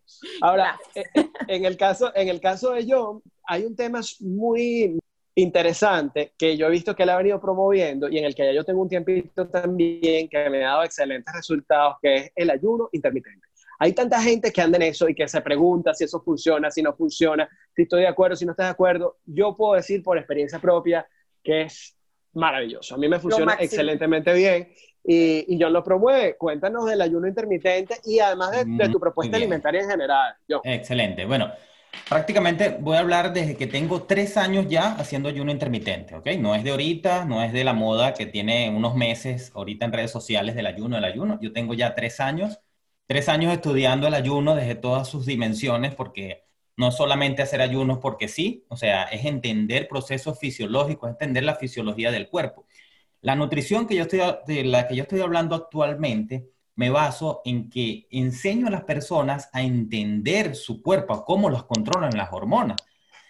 Ahora, 0.43 0.79
en, 0.95 1.31
en, 1.49 1.65
el 1.65 1.77
caso, 1.77 2.13
en 2.15 2.29
el 2.29 2.41
caso 2.41 2.73
de 2.73 2.87
John, 2.89 3.23
hay 3.45 3.65
un 3.65 3.75
tema 3.75 4.01
muy 4.21 4.99
interesante 5.35 6.33
que 6.39 6.57
yo 6.57 6.67
he 6.67 6.71
visto 6.71 6.97
que 6.97 7.03
él 7.03 7.11
ha 7.11 7.17
venido 7.17 7.41
promoviendo 7.41 8.09
y 8.09 8.19
en 8.19 8.25
el 8.25 8.35
que 8.35 8.45
ya 8.45 8.53
yo 8.53 8.65
tengo 8.65 8.83
un 8.83 8.89
tiempito 8.89 9.49
también 9.49 10.29
que 10.29 10.51
me 10.51 10.65
ha 10.65 10.71
dado 10.71 10.85
excelentes 10.85 11.33
resultados, 11.35 11.97
que 12.03 12.17
es 12.17 12.31
el 12.35 12.51
ayuno 12.51 12.89
intermitente. 12.93 13.47
Hay 13.79 13.93
tanta 13.93 14.21
gente 14.23 14.51
que 14.51 14.63
anda 14.63 14.77
en 14.77 14.83
eso 14.83 15.09
y 15.09 15.15
que 15.15 15.29
se 15.29 15.41
pregunta 15.43 15.93
si 15.93 16.05
eso 16.05 16.23
funciona, 16.23 16.71
si 16.71 16.83
no 16.83 16.95
funciona, 16.95 17.47
si 17.75 17.83
estoy 17.83 18.03
de 18.03 18.09
acuerdo, 18.09 18.35
si 18.35 18.47
no 18.47 18.53
estoy 18.53 18.65
de 18.65 18.71
acuerdo. 18.71 19.19
Yo 19.27 19.55
puedo 19.55 19.75
decir 19.75 20.03
por 20.03 20.17
experiencia 20.17 20.59
propia 20.59 21.07
que 21.47 21.63
es 21.63 21.97
maravilloso. 22.33 22.97
A 22.97 22.99
mí 22.99 23.09
me 23.09 23.21
funciona 23.21 23.57
excelentemente 23.61 24.33
bien 24.35 24.69
y, 25.05 25.55
y 25.55 25.59
John 25.61 25.73
lo 25.73 25.85
promueve. 25.85 26.37
Cuéntanos 26.37 26.85
del 26.87 27.01
ayuno 27.01 27.29
intermitente 27.29 27.95
y 28.05 28.19
además 28.19 28.51
de, 28.51 28.65
de 28.67 28.89
tu 28.89 28.99
propuesta 28.99 29.37
alimentaria 29.37 29.83
en 29.83 29.91
general. 29.91 30.35
John. 30.49 30.61
Excelente. 30.65 31.25
Bueno, 31.25 31.53
Prácticamente 32.09 32.77
voy 32.79 32.97
a 32.97 33.01
hablar 33.01 33.33
desde 33.33 33.57
que 33.57 33.67
tengo 33.67 34.03
tres 34.03 34.37
años 34.37 34.67
ya 34.69 34.93
haciendo 34.93 35.29
ayuno 35.29 35.51
intermitente, 35.51 36.15
¿ok? 36.15 36.27
No 36.39 36.55
es 36.55 36.63
de 36.63 36.71
ahorita, 36.71 37.25
no 37.25 37.43
es 37.43 37.53
de 37.53 37.65
la 37.65 37.73
moda 37.73 38.15
que 38.15 38.27
tiene 38.27 38.71
unos 38.71 38.95
meses 38.95 39.51
ahorita 39.55 39.87
en 39.87 39.93
redes 39.93 40.13
sociales 40.13 40.55
del 40.55 40.67
ayuno, 40.67 40.97
del 40.97 41.05
ayuno. 41.05 41.39
Yo 41.41 41.53
tengo 41.53 41.75
ya 41.75 41.95
tres 41.97 42.21
años, 42.21 42.61
tres 43.07 43.29
años 43.29 43.53
estudiando 43.53 44.07
el 44.07 44.15
ayuno 44.15 44.55
desde 44.55 44.77
todas 44.77 45.09
sus 45.09 45.27
dimensiones 45.27 45.95
porque 45.97 46.46
no 46.77 46.91
solamente 46.91 47.43
hacer 47.43 47.61
ayunos 47.61 47.99
porque 47.99 48.29
sí, 48.29 48.65
o 48.69 48.77
sea, 48.77 49.05
es 49.05 49.25
entender 49.25 49.89
procesos 49.89 50.39
fisiológicos, 50.39 51.11
entender 51.11 51.45
la 51.45 51.57
fisiología 51.57 52.11
del 52.11 52.29
cuerpo. 52.29 52.67
La 53.23 53.35
nutrición 53.35 53.87
que 53.87 53.97
yo 53.97 54.03
estoy, 54.03 54.21
de 54.47 54.65
la 54.65 54.87
que 54.87 54.97
yo 54.97 55.03
estoy 55.03 55.21
hablando 55.21 55.55
actualmente 55.55 56.51
me 56.77 56.91
baso 56.91 57.41
en 57.45 57.71
que 57.71 58.07
enseño 58.11 58.67
a 58.67 58.71
las 58.71 58.85
personas 58.85 59.49
a 59.53 59.63
entender 59.63 60.55
su 60.55 60.83
cuerpo, 60.83 61.25
cómo 61.25 61.49
los 61.49 61.65
controlan 61.65 62.17
las 62.17 62.33
hormonas. 62.33 62.77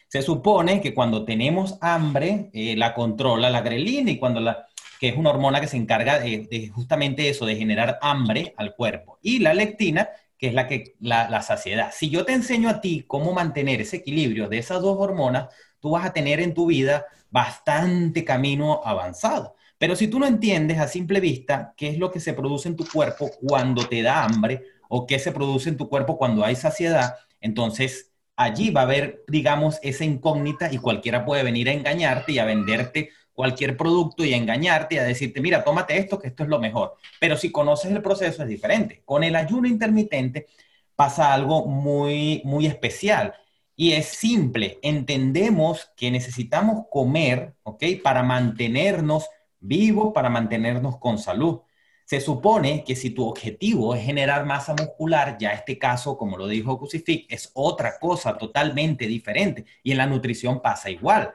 Se 0.09 0.23
supone 0.23 0.81
que 0.81 0.95
cuando 0.95 1.25
tenemos 1.25 1.79
hambre, 1.81 2.51
eh, 2.53 2.77
la 2.77 2.95
controla 2.95 3.51
la 3.51 3.61
grelina 3.61 4.11
y 4.11 4.19
cuando 4.19 4.41
la, 4.41 4.67
que 5.01 5.09
es 5.09 5.17
una 5.17 5.31
hormona 5.31 5.61
que 5.61 5.69
se 5.69 5.77
encarga 5.77 6.19
de, 6.19 6.71
justamente 6.75 7.29
eso, 7.29 7.47
de 7.47 7.57
generar 7.57 7.99
hambre 8.03 8.55
al 8.57 8.75
cuerpo. 8.75 9.19
Y 9.23 9.39
la 9.41 9.55
lectina, 9.55 10.09
que 10.39 10.49
es 10.49 10.55
la, 10.55 10.67
que, 10.67 10.95
la, 11.01 11.31
la 11.31 11.43
saciedad. 11.43 11.91
Si 11.93 12.11
yo 12.11 12.25
te 12.25 12.33
enseño 12.33 12.69
a 12.69 12.81
ti 12.81 13.05
cómo 13.07 13.33
mantener 13.33 13.81
ese 13.81 13.97
equilibrio 13.97 14.49
de 14.49 14.59
esas 14.59 14.83
dos 14.83 14.97
hormonas, 14.99 15.49
tú 15.81 15.91
vas 15.91 16.05
a 16.07 16.13
tener 16.13 16.41
en 16.41 16.55
tu 16.55 16.67
vida 16.67 17.07
bastante 17.31 18.25
camino 18.25 18.81
avanzado. 18.85 19.57
Pero 19.79 19.95
si 19.95 20.09
tú 20.09 20.19
no 20.19 20.27
entiendes 20.27 20.79
a 20.79 20.89
simple 20.89 21.21
vista 21.21 21.75
qué 21.77 21.89
es 21.89 21.99
lo 21.99 22.11
que 22.11 22.21
se 22.21 22.33
produce 22.33 22.69
en 22.69 22.77
tu 22.77 22.87
cuerpo 22.89 23.31
cuando 23.47 23.87
te 23.87 24.03
da 24.03 24.25
hambre 24.25 24.63
o 24.89 25.07
qué 25.07 25.19
se 25.19 25.33
produce 25.33 25.69
en 25.69 25.77
tu 25.77 25.89
cuerpo 25.89 26.17
cuando 26.17 26.45
hay 26.45 26.57
saciedad, 26.57 27.17
entonces 27.41 28.13
allí 28.37 28.71
va 28.71 28.83
a 28.83 28.85
haber, 28.85 29.25
digamos, 29.29 29.79
esa 29.83 30.05
incógnita 30.05 30.73
y 30.73 30.79
cualquiera 30.79 31.25
puede 31.25 31.43
venir 31.43 31.69
a 31.69 31.73
engañarte 31.73 32.33
y 32.33 32.39
a 32.39 32.45
venderte 32.45 33.11
cualquier 33.37 33.77
producto 33.77 34.25
y 34.25 34.35
engañarte 34.35 34.97
y 34.97 34.99
a 34.99 35.05
decirte, 35.05 35.41
mira, 35.41 35.63
tómate 35.63 35.97
esto, 35.97 36.19
que 36.19 36.27
esto 36.27 36.43
es 36.43 36.49
lo 36.49 36.59
mejor. 36.59 36.97
Pero 37.21 37.37
si 37.37 37.53
conoces 37.53 37.93
el 37.93 38.03
proceso 38.03 38.43
es 38.43 38.49
diferente. 38.49 39.03
Con 39.05 39.23
el 39.23 39.37
ayuno 39.37 39.69
intermitente 39.69 40.49
pasa 40.97 41.33
algo 41.33 41.67
muy, 41.67 42.43
muy 42.45 42.67
especial. 42.67 43.35
Y 43.77 43.93
es 43.93 44.07
simple, 44.07 44.79
entendemos 44.83 45.93
que 45.97 46.11
necesitamos 46.11 46.87
comer, 46.91 47.55
¿ok? 47.63 47.85
Para 48.03 48.25
mantenernos 48.25 49.27
vivos 49.67 50.13
para 50.15 50.31
mantenernos 50.31 50.99
con 50.99 51.19
salud. 51.19 51.61
Se 52.05 52.21
supone 52.21 52.85
que 52.85 52.95
si 52.95 53.11
tu 53.11 53.27
objetivo 53.29 53.95
es 53.95 54.05
generar 54.05 54.47
masa 54.47 54.75
muscular, 54.75 55.37
ya 55.39 55.51
este 55.51 55.77
caso, 55.79 56.17
como 56.17 56.37
lo 56.37 56.47
dijo 56.47 56.79
Crucifix, 56.79 57.27
es 57.29 57.51
otra 57.55 57.99
cosa 57.99 58.39
totalmente 58.39 59.07
diferente. 59.07 59.67
Y 59.83 59.91
en 59.93 59.99
la 59.99 60.07
nutrición 60.07 60.63
pasa 60.63 60.89
igual. 60.89 61.35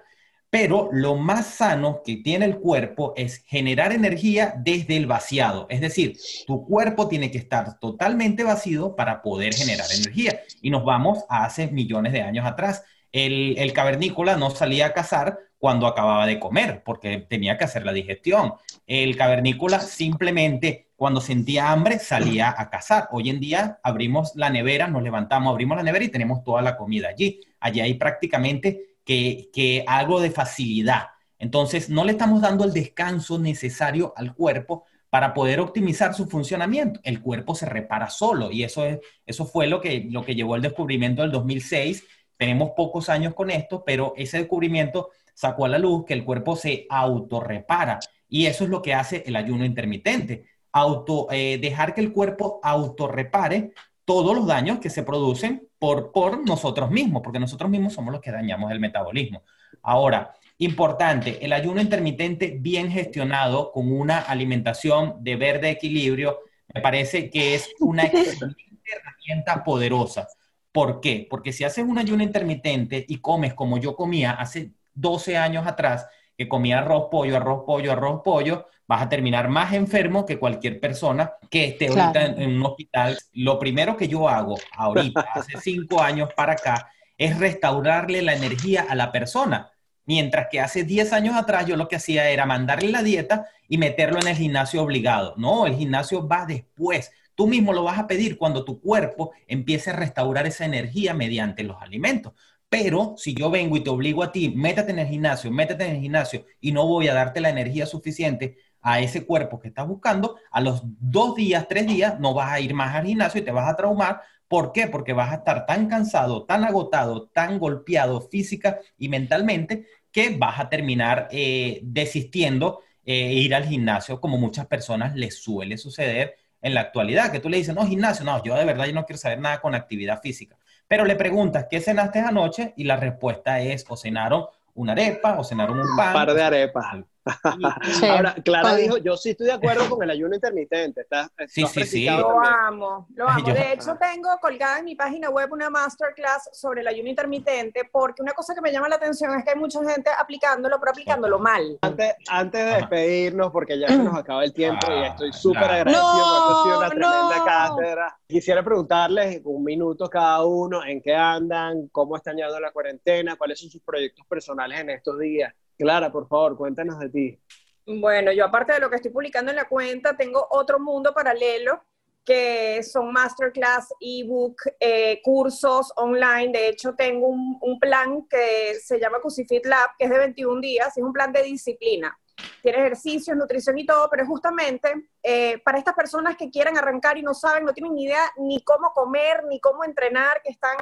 Pero 0.51 0.89
lo 0.91 1.15
más 1.15 1.47
sano 1.47 2.01
que 2.03 2.17
tiene 2.17 2.43
el 2.43 2.57
cuerpo 2.59 3.13
es 3.15 3.41
generar 3.45 3.93
energía 3.93 4.53
desde 4.57 4.97
el 4.97 5.07
vaciado. 5.07 5.65
Es 5.69 5.79
decir, 5.79 6.17
tu 6.45 6.65
cuerpo 6.65 7.07
tiene 7.07 7.31
que 7.31 7.37
estar 7.37 7.79
totalmente 7.79 8.43
vacío 8.43 8.93
para 8.93 9.21
poder 9.21 9.53
generar 9.53 9.87
energía. 9.95 10.41
Y 10.61 10.69
nos 10.69 10.83
vamos 10.83 11.23
a 11.29 11.45
hace 11.45 11.67
millones 11.67 12.11
de 12.11 12.21
años 12.21 12.45
atrás. 12.45 12.83
El, 13.13 13.71
cavernícola 13.71 14.35
no 14.35 14.49
salía 14.49 14.87
a 14.87 14.93
cazar 14.93 15.39
cuando 15.57 15.87
acababa 15.87 16.25
de 16.25 16.39
comer, 16.39 16.83
porque 16.83 17.19
tenía 17.29 17.57
que 17.57 17.63
hacer 17.63 17.85
la 17.85 17.93
digestión. 17.93 18.53
El 18.87 19.15
cavernícola 19.15 19.79
simplemente 19.79 20.89
cuando 20.97 21.21
sentía 21.21 21.71
hambre 21.71 21.97
salía 21.97 22.53
a 22.57 22.69
cazar. 22.69 23.07
Hoy 23.11 23.29
en 23.29 23.39
día 23.39 23.79
abrimos 23.83 24.33
la 24.35 24.49
nevera, 24.49 24.87
nos 24.87 25.01
levantamos, 25.01 25.51
abrimos 25.51 25.77
la 25.77 25.83
nevera 25.83 26.03
y 26.03 26.09
tenemos 26.09 26.43
toda 26.43 26.61
la 26.61 26.75
comida 26.75 27.07
allí. 27.07 27.39
Allí 27.61 27.79
hay 27.79 27.93
prácticamente 27.93 28.90
que, 29.05 29.49
que 29.53 29.83
algo 29.87 30.19
de 30.21 30.31
facilidad. 30.31 31.07
Entonces, 31.39 31.89
no 31.89 32.03
le 32.03 32.11
estamos 32.11 32.41
dando 32.41 32.63
el 32.63 32.73
descanso 32.73 33.39
necesario 33.39 34.13
al 34.15 34.35
cuerpo 34.35 34.85
para 35.09 35.33
poder 35.33 35.59
optimizar 35.59 36.13
su 36.13 36.27
funcionamiento. 36.27 36.99
El 37.03 37.21
cuerpo 37.21 37.53
se 37.53 37.65
repara 37.65 38.09
solo 38.09 38.49
y 38.51 38.63
eso, 38.63 38.85
es, 38.85 38.99
eso 39.25 39.45
fue 39.45 39.67
lo 39.67 39.81
que, 39.81 40.07
lo 40.09 40.23
que 40.23 40.35
llevó 40.35 40.55
el 40.55 40.61
descubrimiento 40.61 41.21
del 41.21 41.31
2006. 41.31 42.05
Tenemos 42.37 42.71
pocos 42.77 43.09
años 43.09 43.33
con 43.33 43.51
esto, 43.51 43.83
pero 43.85 44.13
ese 44.15 44.37
descubrimiento 44.37 45.09
sacó 45.33 45.65
a 45.65 45.69
la 45.69 45.79
luz 45.79 46.05
que 46.05 46.13
el 46.13 46.23
cuerpo 46.23 46.55
se 46.55 46.85
autorrepara 46.89 47.99
y 48.29 48.45
eso 48.45 48.63
es 48.63 48.69
lo 48.69 48.81
que 48.81 48.93
hace 48.93 49.23
el 49.25 49.35
ayuno 49.35 49.65
intermitente, 49.65 50.45
auto, 50.71 51.27
eh, 51.29 51.57
dejar 51.61 51.93
que 51.93 52.01
el 52.01 52.13
cuerpo 52.13 52.61
autorrepare 52.63 53.73
todos 54.05 54.35
los 54.35 54.47
daños 54.47 54.79
que 54.79 54.89
se 54.89 55.03
producen 55.03 55.67
por, 55.79 56.11
por 56.11 56.45
nosotros 56.45 56.91
mismos, 56.91 57.21
porque 57.23 57.39
nosotros 57.39 57.69
mismos 57.69 57.93
somos 57.93 58.11
los 58.11 58.21
que 58.21 58.31
dañamos 58.31 58.71
el 58.71 58.79
metabolismo. 58.79 59.43
Ahora, 59.81 60.33
importante, 60.57 61.43
el 61.43 61.53
ayuno 61.53 61.81
intermitente 61.81 62.55
bien 62.59 62.91
gestionado 62.91 63.71
con 63.71 63.91
una 63.91 64.19
alimentación 64.19 65.15
de 65.23 65.35
verde 65.35 65.69
equilibrio, 65.69 66.39
me 66.73 66.81
parece 66.81 67.29
que 67.29 67.55
es 67.55 67.69
una 67.79 68.03
herramienta 68.03 69.63
poderosa. 69.63 70.27
¿Por 70.71 71.01
qué? 71.01 71.27
Porque 71.29 71.51
si 71.51 71.63
haces 71.63 71.85
un 71.85 71.97
ayuno 71.97 72.23
intermitente 72.23 73.05
y 73.07 73.17
comes 73.17 73.53
como 73.53 73.77
yo 73.77 73.95
comía 73.95 74.31
hace 74.31 74.71
12 74.93 75.37
años 75.37 75.67
atrás 75.67 76.07
que 76.37 76.47
comía 76.47 76.79
arroz, 76.79 77.07
pollo, 77.11 77.37
arroz, 77.37 77.63
pollo, 77.65 77.91
arroz, 77.91 78.21
pollo, 78.23 78.67
vas 78.91 79.03
a 79.03 79.07
terminar 79.07 79.47
más 79.47 79.71
enfermo 79.71 80.25
que 80.25 80.37
cualquier 80.37 80.77
persona 80.77 81.31
que 81.49 81.63
esté 81.63 81.87
ahorita 81.87 82.25
en, 82.25 82.57
un 82.57 82.65
hospital. 82.65 83.17
Lo 83.31 83.57
primero 83.57 83.95
que 83.95 84.09
yo 84.09 84.27
hago 84.27 84.57
ahorita, 84.75 85.21
hace 85.33 85.57
cinco 85.61 86.01
años 86.01 86.27
para 86.35 86.51
acá, 86.51 86.91
es 87.17 87.39
restaurarle 87.39 88.21
la 88.21 88.33
energía 88.33 88.85
a 88.89 88.95
la 88.95 89.13
persona. 89.13 89.71
Mientras 90.03 90.47
que 90.51 90.59
hace 90.59 90.83
10 90.83 91.13
años 91.13 91.37
atrás 91.37 91.67
yo 91.67 91.77
lo 91.77 91.87
que 91.87 91.95
hacía 91.95 92.29
era 92.31 92.45
mandarle 92.45 92.89
la 92.91 93.01
dieta 93.01 93.45
y 93.69 93.77
meterlo 93.77 94.19
en 94.19 94.27
el 94.27 94.35
gimnasio 94.35 94.83
obligado. 94.83 95.35
No, 95.37 95.67
el 95.67 95.75
gimnasio 95.77 96.27
va 96.27 96.45
después. 96.45 97.13
Tú 97.33 97.47
mismo 97.47 97.71
lo 97.71 97.83
vas 97.83 97.97
a 97.97 98.07
pedir 98.07 98.37
cuando 98.37 98.65
tu 98.65 98.81
cuerpo 98.81 99.31
empiece 99.47 99.91
a 99.91 99.95
restaurar 99.95 100.47
esa 100.47 100.65
energía 100.65 101.13
mediante 101.13 101.63
los 101.63 101.81
alimentos. 101.81 102.33
Pero 102.67 103.15
si 103.15 103.33
yo 103.35 103.49
vengo 103.49 103.77
y 103.77 103.83
te 103.83 103.89
obligo 103.89 104.21
a 104.21 104.33
ti, 104.33 104.49
métete 104.49 104.91
en 104.91 104.99
el 104.99 105.07
gimnasio, 105.07 105.49
métete 105.49 105.85
en 105.85 105.95
el 105.95 106.01
gimnasio 106.01 106.45
y 106.59 106.73
no 106.73 106.85
voy 106.85 107.07
a 107.07 107.13
darte 107.13 107.39
la 107.39 107.49
energía 107.49 107.85
suficiente 107.85 108.57
a 108.81 108.99
ese 108.99 109.25
cuerpo 109.25 109.59
que 109.59 109.67
estás 109.67 109.87
buscando, 109.87 110.37
a 110.51 110.61
los 110.61 110.81
dos 110.83 111.35
días, 111.35 111.67
tres 111.67 111.87
días, 111.87 112.19
no 112.19 112.33
vas 112.33 112.51
a 112.51 112.59
ir 112.59 112.73
más 112.73 112.95
al 112.95 113.05
gimnasio 113.05 113.41
y 113.41 113.43
te 113.43 113.51
vas 113.51 113.69
a 113.69 113.75
traumar. 113.75 114.21
¿Por 114.47 114.71
qué? 114.71 114.87
Porque 114.87 115.13
vas 115.13 115.31
a 115.31 115.35
estar 115.35 115.65
tan 115.65 115.87
cansado, 115.87 116.45
tan 116.45 116.63
agotado, 116.63 117.29
tan 117.29 117.57
golpeado 117.57 118.21
física 118.21 118.79
y 118.97 119.07
mentalmente 119.07 119.85
que 120.11 120.35
vas 120.37 120.59
a 120.59 120.69
terminar 120.69 121.27
eh, 121.31 121.79
desistiendo 121.83 122.81
e 123.03 123.33
ir 123.33 123.55
al 123.55 123.65
gimnasio, 123.65 124.19
como 124.19 124.37
muchas 124.37 124.67
personas 124.67 125.15
les 125.15 125.41
suele 125.41 125.77
suceder 125.77 126.35
en 126.61 126.75
la 126.75 126.81
actualidad, 126.81 127.31
que 127.31 127.39
tú 127.39 127.49
le 127.49 127.57
dices, 127.57 127.73
no, 127.73 127.87
gimnasio, 127.87 128.23
no, 128.23 128.43
yo 128.43 128.55
de 128.55 128.65
verdad 128.65 128.85
yo 128.85 128.93
no 128.93 129.05
quiero 129.05 129.17
saber 129.17 129.39
nada 129.39 129.59
con 129.61 129.73
actividad 129.73 130.21
física. 130.21 130.57
Pero 130.87 131.05
le 131.05 131.15
preguntas, 131.15 131.67
¿qué 131.69 131.79
cenaste 131.79 132.19
anoche? 132.19 132.73
Y 132.77 132.83
la 132.83 132.97
respuesta 132.97 133.59
es, 133.61 133.85
o 133.87 133.95
cenaron 133.95 134.45
una 134.73 134.91
arepa, 134.91 135.39
o 135.39 135.43
cenaron 135.43 135.79
un 135.79 135.95
pan. 135.95 136.09
Un 136.09 136.13
par 136.13 136.33
de 136.33 136.43
arepas. 136.43 136.97
Ahora, 138.09 138.35
Clara 138.43 138.75
dijo, 138.75 138.97
yo 138.97 139.15
sí 139.15 139.31
estoy 139.31 139.47
de 139.47 139.53
acuerdo 139.53 139.89
con 139.89 140.03
el 140.03 140.09
ayuno 140.09 140.35
intermitente. 140.35 141.05
sí, 141.47 141.65
sí, 141.67 141.83
sí. 141.85 142.05
Lo 142.05 142.39
amo, 142.39 143.07
lo 143.13 143.29
amo. 143.29 143.53
De 143.53 143.73
hecho, 143.73 143.95
tengo 143.97 144.29
colgada 144.41 144.79
en 144.79 144.85
mi 144.85 144.95
página 144.95 145.29
web 145.29 145.51
una 145.51 145.69
masterclass 145.69 146.49
sobre 146.53 146.81
el 146.81 146.87
ayuno 146.87 147.09
intermitente, 147.09 147.81
porque 147.91 148.21
una 148.21 148.33
cosa 148.33 148.55
que 148.55 148.61
me 148.61 148.71
llama 148.71 148.89
la 148.89 148.95
atención 148.95 149.37
es 149.37 149.43
que 149.43 149.51
hay 149.51 149.55
mucha 149.55 149.79
gente 149.83 150.09
aplicándolo, 150.17 150.79
pero 150.79 150.91
aplicándolo 150.91 151.39
mal. 151.39 151.77
Antes, 151.81 152.15
antes 152.27 152.65
de 152.65 152.71
despedirnos, 152.75 153.51
porque 153.51 153.79
ya 153.79 153.87
se 153.87 153.97
nos 153.97 154.17
acaba 154.17 154.43
el 154.43 154.53
tiempo 154.53 154.87
y 154.91 155.05
estoy 155.05 155.33
súper 155.33 155.63
agradecido, 155.63 156.03
porque 156.03 156.59
ha 156.59 156.63
sido 156.63 156.77
una 156.79 156.89
tremenda 156.89 157.45
cátedra. 157.45 158.19
Quisiera 158.27 158.63
preguntarles 158.63 159.41
un 159.43 159.63
minuto 159.63 160.09
cada 160.09 160.43
uno, 160.45 160.83
en 160.83 161.01
qué 161.01 161.13
andan, 161.13 161.87
cómo 161.89 162.15
están 162.15 162.35
llevando 162.35 162.59
la 162.59 162.71
cuarentena, 162.71 163.35
cuáles 163.35 163.59
son 163.59 163.69
sus 163.69 163.81
proyectos 163.81 164.25
personales 164.25 164.79
en 164.79 164.89
estos 164.89 165.19
días 165.19 165.53
Clara, 165.81 166.11
por 166.11 166.27
favor, 166.27 166.55
cuéntanos 166.55 166.99
de 166.99 167.09
ti. 167.09 167.39
Bueno, 167.87 168.31
yo 168.31 168.45
aparte 168.45 168.73
de 168.73 168.79
lo 168.79 168.87
que 168.87 168.97
estoy 168.97 169.09
publicando 169.09 169.49
en 169.49 169.55
la 169.55 169.67
cuenta, 169.67 170.15
tengo 170.15 170.45
otro 170.51 170.79
mundo 170.79 171.11
paralelo 171.11 171.83
que 172.23 172.83
son 172.83 173.11
masterclass, 173.11 173.91
ebook, 173.99 174.61
eh, 174.79 175.19
cursos 175.23 175.91
online. 175.95 176.51
De 176.51 176.67
hecho, 176.69 176.93
tengo 176.93 177.29
un, 177.29 177.79
plan 177.79 178.27
que 178.29 178.75
se 178.75 178.99
llama 178.99 179.19
Cusifit 179.21 179.65
Lab, 179.65 179.89
que 179.97 180.05
es 180.05 180.11
de 180.11 180.19
21 180.19 180.61
días, 180.61 180.95
es 180.95 181.03
un 181.03 181.11
plan 181.11 181.33
de 181.33 181.41
disciplina. 181.41 182.15
Tiene 182.61 182.77
ejercicios, 182.77 183.35
nutrición 183.35 183.75
y 183.79 183.85
todo, 183.87 184.07
pero 184.07 184.27
justamente 184.27 185.09
eh, 185.23 185.59
para 185.65 185.79
estas 185.79 185.95
personas 185.95 186.37
que 186.37 186.51
quieren 186.51 186.77
arrancar 186.77 187.17
y 187.17 187.23
no 187.23 187.33
saben, 187.33 187.65
no 187.65 187.73
tienen 187.73 187.95
ni 187.95 188.03
idea 188.03 188.31
ni 188.37 188.63
cómo 188.63 188.93
comer, 188.93 189.45
ni 189.49 189.59
cómo 189.59 189.83
entrenar, 189.83 190.43
que 190.43 190.51
están 190.51 190.77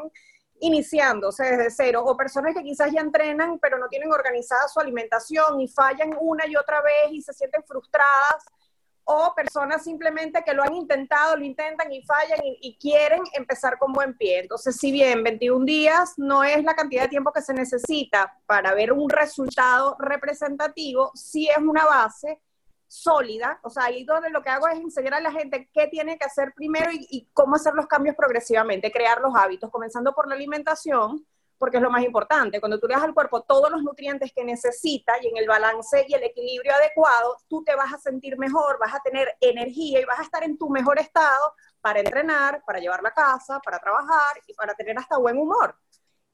iniciándose 0.62 1.44
desde 1.44 1.72
cero, 1.72 2.04
o 2.06 2.18
personas 2.18 2.56
que 2.56 2.64
quizás 2.64 2.92
ya 2.92 3.02
entrenan, 3.02 3.60
pero 3.60 3.78
no 3.78 3.88
tienen 3.88 4.12
organizada 4.12 4.68
su 4.68 4.80
alimentación 4.80 5.60
y 5.60 5.68
fallan 5.68 6.16
una 6.20 6.48
y 6.48 6.56
otra 6.56 6.82
vez 6.82 7.12
y 7.12 7.22
se 7.22 7.34
sienten 7.34 7.64
frustradas, 7.64 8.46
o 9.12 9.34
personas 9.36 9.84
simplemente 9.84 10.44
que 10.46 10.54
lo 10.54 10.62
han 10.62 10.76
intentado, 10.76 11.36
lo 11.36 11.44
intentan 11.44 11.92
y 11.92 12.04
fallan 12.04 12.40
y, 12.44 12.78
quieren 12.80 13.24
empezar 13.34 13.80
con 13.80 13.92
buen 13.92 14.16
pie. 14.16 14.42
Entonces, 14.42 14.76
si 14.76 14.92
bien 14.92 15.24
21 15.24 15.66
días 15.66 16.14
no 16.18 16.44
es 16.44 16.64
la 16.64 16.76
cantidad 16.76 17.04
de 17.04 17.10
tiempo 17.10 17.34
que 17.34 17.42
se 17.42 17.56
necesita 17.56 18.32
para 18.46 18.76
ver 18.76 18.94
un 18.94 19.10
resultado 19.10 19.98
representativo, 20.00 21.12
sí 21.16 21.48
es 21.50 21.58
una 21.58 21.86
base 21.86 22.40
sólida, 22.90 23.60
o 23.62 23.70
sea, 23.70 23.86
ahí 23.86 24.04
donde 24.04 24.32
lo 24.32 24.42
que 24.42 24.50
hago 24.50 24.68
es 24.68 24.80
enseñar 24.80 25.14
a 25.14 25.22
la 25.22 25.32
gente 25.32 25.70
qué 25.72 25.88
tiene 25.88 26.18
que 26.18 26.26
hacer 26.26 26.54
primero 26.56 26.90
y, 26.92 27.30
cómo 27.34 27.56
hacer 27.56 27.76
los 27.76 27.86
cambios 27.86 28.16
progresivamente, 28.16 28.92
crear 28.92 29.22
los 29.22 29.36
hábitos, 29.36 29.70
comenzando 29.70 30.14
por 30.14 30.28
la 30.28 30.34
alimentación, 30.34 31.26
porque 31.60 31.78
es 31.78 31.84
lo 31.84 31.92
más 31.92 32.04
importante. 32.04 32.60
Cuando 32.60 32.80
tú 32.80 32.88
le 32.88 32.96
das 32.96 33.04
al 33.04 33.14
cuerpo 33.14 33.44
todos 33.44 33.70
los 33.70 33.84
nutrientes 33.84 34.34
que 34.34 34.44
necesita 34.44 35.14
y 35.22 35.28
en 35.28 35.38
el 35.38 35.48
balance 35.48 36.04
y 36.08 36.14
el 36.16 36.24
equilibrio 36.24 36.74
adecuado, 36.74 37.38
tú 37.48 37.64
te 37.64 37.76
vas 37.76 37.94
a 37.94 38.00
sentir 38.00 38.40
mejor, 38.40 38.80
vas 38.80 38.96
a 38.96 39.02
tener 39.02 39.36
energía 39.40 40.02
y 40.02 40.06
vas 40.06 40.20
a 40.20 40.24
estar 40.24 40.44
en 40.44 40.58
tu 40.58 40.70
mejor 40.70 41.00
estado 41.00 41.54
para 41.82 42.00
entrenar, 42.00 42.64
para 42.66 42.80
llevar 42.80 43.04
la 43.04 43.12
casa, 43.12 43.60
para 43.60 43.78
trabajar 43.78 44.42
y 44.48 44.54
para 44.56 44.74
tener 44.74 44.98
hasta 44.98 45.18
buen 45.18 45.38
humor. 45.38 45.78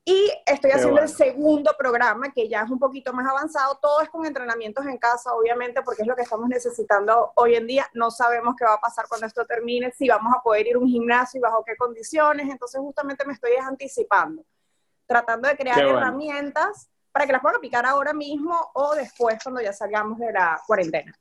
Y 0.07 0.31
estoy 0.45 0.69
haciendo 0.69 1.01
el 1.01 1.09
segundo 1.09 1.71
programa, 1.77 2.31
que 2.31 2.47
ya 2.47 2.61
es 2.61 2.69
un 2.69 2.77
poquito 2.77 3.11
más 3.11 3.27
avanzado. 3.27 3.79
Todo 3.81 4.01
es 4.01 4.09
con 4.09 4.23
entrenamientos 4.23 4.85
en 4.85 4.99
casa, 4.99 5.33
obviamente, 5.33 5.81
porque 5.81 6.03
es 6.03 6.07
lo 6.07 6.15
que 6.15 6.21
estamos 6.21 6.47
necesitando 6.47 7.31
hoy 7.35 7.55
en 7.55 7.65
día. 7.65 7.89
No 7.93 8.11
sabemos 8.11 8.55
qué 8.55 8.65
va 8.65 8.75
a 8.75 8.79
pasar 8.79 9.07
cuando 9.09 9.25
esto 9.25 9.45
termine, 9.45 9.91
si 9.91 10.07
vamos 10.07 10.31
a 10.37 10.43
poder 10.43 10.67
ir 10.67 10.75
a 10.75 10.79
un 10.79 10.87
gimnasio 10.87 11.39
y 11.39 11.41
bajo 11.41 11.63
qué 11.65 11.75
condiciones. 11.75 12.47
Entonces, 12.47 12.79
justamente 12.79 13.25
me 13.25 13.33
estoy 13.33 13.53
anticipando 13.55 14.43
tratando 15.05 15.47
de 15.47 15.55
crear 15.55 15.79
herramientas 15.79 16.89
para 17.11 17.25
que 17.25 17.31
las 17.31 17.41
puedan 17.41 17.57
aplicar 17.57 17.85
ahora 17.85 18.13
mismo 18.13 18.53
o 18.73 18.95
después 18.95 19.37
cuando 19.41 19.61
ya 19.61 19.71
salgamos 19.71 20.19
de 20.19 20.31
la 20.31 20.59
cuarentena. 20.65 21.13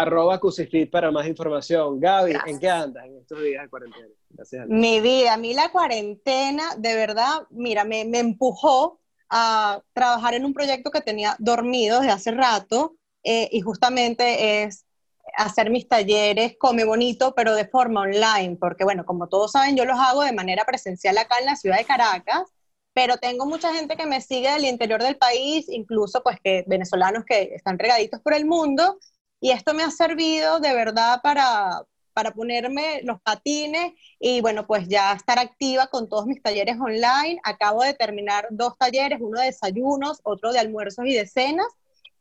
Arroba 0.00 0.40
Cusifit 0.40 0.90
para 0.90 1.10
más 1.10 1.26
información. 1.26 2.00
Gaby, 2.00 2.34
¿en 2.46 2.58
qué 2.58 2.68
andas 2.68 3.04
en 3.06 3.18
estos 3.18 3.42
días 3.42 3.62
de 3.62 3.70
cuarentena? 3.70 4.08
Gracias. 4.30 4.66
Mi 4.68 5.00
vida, 5.00 5.34
a 5.34 5.36
mí 5.36 5.54
la 5.54 5.70
cuarentena, 5.70 6.74
de 6.76 6.94
verdad, 6.94 7.46
mira, 7.50 7.84
me, 7.84 8.04
me 8.04 8.18
empujó 8.18 9.00
a 9.28 9.82
trabajar 9.92 10.34
en 10.34 10.44
un 10.44 10.52
proyecto 10.52 10.90
que 10.90 11.00
tenía 11.00 11.36
dormido 11.38 12.00
desde 12.00 12.12
hace 12.12 12.30
rato 12.32 12.96
eh, 13.22 13.48
y 13.52 13.60
justamente 13.60 14.64
es 14.64 14.84
hacer 15.36 15.70
mis 15.70 15.88
talleres 15.88 16.56
Come 16.58 16.84
Bonito, 16.84 17.34
pero 17.34 17.54
de 17.54 17.66
forma 17.66 18.02
online, 18.02 18.56
porque 18.60 18.84
bueno, 18.84 19.04
como 19.04 19.28
todos 19.28 19.52
saben, 19.52 19.76
yo 19.76 19.84
los 19.84 19.98
hago 19.98 20.22
de 20.22 20.32
manera 20.32 20.64
presencial 20.64 21.18
acá 21.18 21.38
en 21.38 21.46
la 21.46 21.56
ciudad 21.56 21.78
de 21.78 21.84
Caracas, 21.84 22.42
pero 22.92 23.16
tengo 23.16 23.46
mucha 23.46 23.74
gente 23.74 23.96
que 23.96 24.06
me 24.06 24.20
sigue 24.20 24.50
del 24.50 24.66
interior 24.66 25.02
del 25.02 25.16
país, 25.16 25.68
incluso 25.68 26.22
pues 26.22 26.38
que 26.42 26.64
venezolanos 26.66 27.24
que 27.24 27.54
están 27.54 27.78
regaditos 27.78 28.20
por 28.20 28.34
el 28.34 28.46
mundo, 28.46 28.98
y 29.44 29.50
esto 29.50 29.74
me 29.74 29.82
ha 29.82 29.90
servido 29.90 30.58
de 30.58 30.72
verdad 30.72 31.20
para, 31.22 31.82
para 32.14 32.30
ponerme 32.30 33.02
los 33.02 33.20
patines 33.20 33.92
y 34.18 34.40
bueno, 34.40 34.66
pues 34.66 34.88
ya 34.88 35.12
estar 35.12 35.38
activa 35.38 35.88
con 35.88 36.08
todos 36.08 36.24
mis 36.24 36.42
talleres 36.42 36.78
online. 36.80 37.38
Acabo 37.44 37.82
de 37.82 37.92
terminar 37.92 38.46
dos 38.50 38.72
talleres, 38.78 39.18
uno 39.20 39.38
de 39.38 39.48
desayunos, 39.48 40.20
otro 40.22 40.50
de 40.50 40.60
almuerzos 40.60 41.04
y 41.04 41.12
de 41.12 41.26
cenas, 41.26 41.66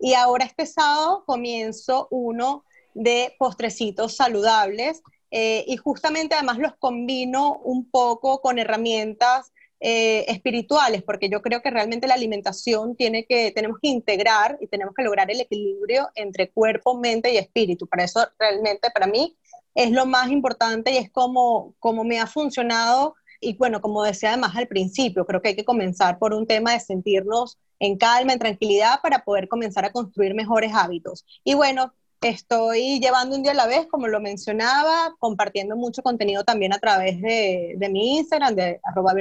y 0.01 0.15
ahora 0.15 0.43
este 0.43 0.65
sábado 0.65 1.23
comienzo 1.25 2.09
uno 2.12 2.65
de 2.93 3.33
postrecitos 3.39 4.17
saludables. 4.17 5.01
Eh, 5.31 5.63
y 5.65 5.77
justamente 5.77 6.36
además 6.36 6.57
los 6.57 6.75
combino 6.75 7.53
un 7.63 7.89
poco 7.89 8.41
con 8.41 8.59
herramientas 8.59 9.53
eh, 9.86 10.24
espirituales, 10.32 11.04
porque 11.04 11.28
yo 11.28 11.41
creo 11.41 11.62
que 11.62 11.69
realmente 11.69 12.08
la 12.08 12.13
alimentación 12.13 12.96
tiene 12.96 13.26
que, 13.26 13.52
tenemos 13.52 13.80
que 13.82 13.89
integrar 13.89 14.58
y 14.62 14.67
tenemos 14.67 14.96
que 14.96 15.04
lograr 15.04 15.30
el 15.30 15.41
equilibrio 15.41 16.10
entre 16.15 16.50
cuerpo, 16.50 16.98
mente 16.98 17.34
y 17.34 17.38
espíritu. 17.38 17.86
Para 17.86 18.06
eso 18.06 18.26
realmente 18.39 18.89
para 18.91 19.08
mí 19.08 19.36
es 19.76 19.91
lo 19.91 20.06
más 20.06 20.32
importante 20.32 20.93
y 20.93 20.98
es 21.00 21.12
como, 21.12 21.76
como 21.80 22.06
me 22.06 22.17
ha 22.17 22.28
funcionado. 22.28 23.15
Y 23.41 23.58
bueno, 23.58 23.82
como 23.82 24.04
decía 24.04 24.30
además 24.30 24.56
al 24.56 24.69
principio, 24.69 25.26
creo 25.26 25.41
que 25.41 25.50
hay 25.50 25.56
que 25.58 25.65
comenzar 25.65 26.17
por 26.17 26.34
un 26.34 26.48
tema 26.48 26.72
de 26.72 26.80
sentirnos 26.80 27.60
en 27.78 27.98
calma, 27.98 28.32
en 28.32 28.39
tranquilidad, 28.39 29.02
para 29.04 29.26
poder 29.26 29.50
comenzar 29.50 29.84
a 29.84 29.91
construir 29.91 30.34
mejores 30.34 30.72
hábitos. 30.74 31.26
Y 31.43 31.56
bueno, 31.56 31.93
Estoy 32.23 33.01
llevando 33.01 33.36
un 33.36 33.43
día 33.43 33.51
a 33.51 33.55
la 33.55 33.67
vez, 33.67 33.86
como 33.88 34.07
lo 34.07 34.21
mencionaba, 34.21 35.13
compartiendo 35.19 35.75
mucho 35.75 36.01
contenido 36.01 36.45
también 36.45 36.71
a 36.71 36.79
través 36.79 37.21
de, 37.21 37.75
mi 37.91 38.17
Instagram, 38.17 38.55
de 38.55 38.79
arroba 38.81 39.13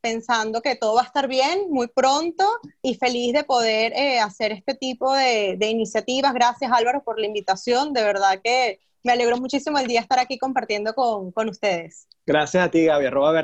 pensando 0.00 0.62
que 0.62 0.74
todo 0.74 0.96
va 0.96 1.02
a 1.02 1.04
estar 1.04 1.28
bien 1.28 1.70
muy 1.70 1.86
pronto 1.86 2.44
y 2.82 2.96
feliz 2.96 3.32
de 3.32 3.44
poder 3.44 3.92
eh, 3.92 4.18
hacer 4.18 4.50
este 4.50 4.74
tipo 4.74 5.14
de, 5.14 5.56
iniciativas. 5.60 6.34
Gracias 6.34 6.72
Álvaro 6.72 7.04
por 7.04 7.20
la 7.20 7.26
invitación, 7.26 7.92
de 7.92 8.02
verdad 8.02 8.40
que 8.42 8.80
me 9.04 9.12
alegro 9.12 9.36
muchísimo 9.36 9.78
el 9.78 9.86
día 9.86 10.00
estar 10.00 10.18
aquí 10.18 10.38
compartiendo 10.38 10.94
con, 10.94 11.30
con 11.30 11.48
ustedes. 11.48 12.08
Gracias 12.26 12.66
a 12.66 12.68
ti 12.68 12.84
Gaby, 12.84 13.06
arroba. 13.06 13.42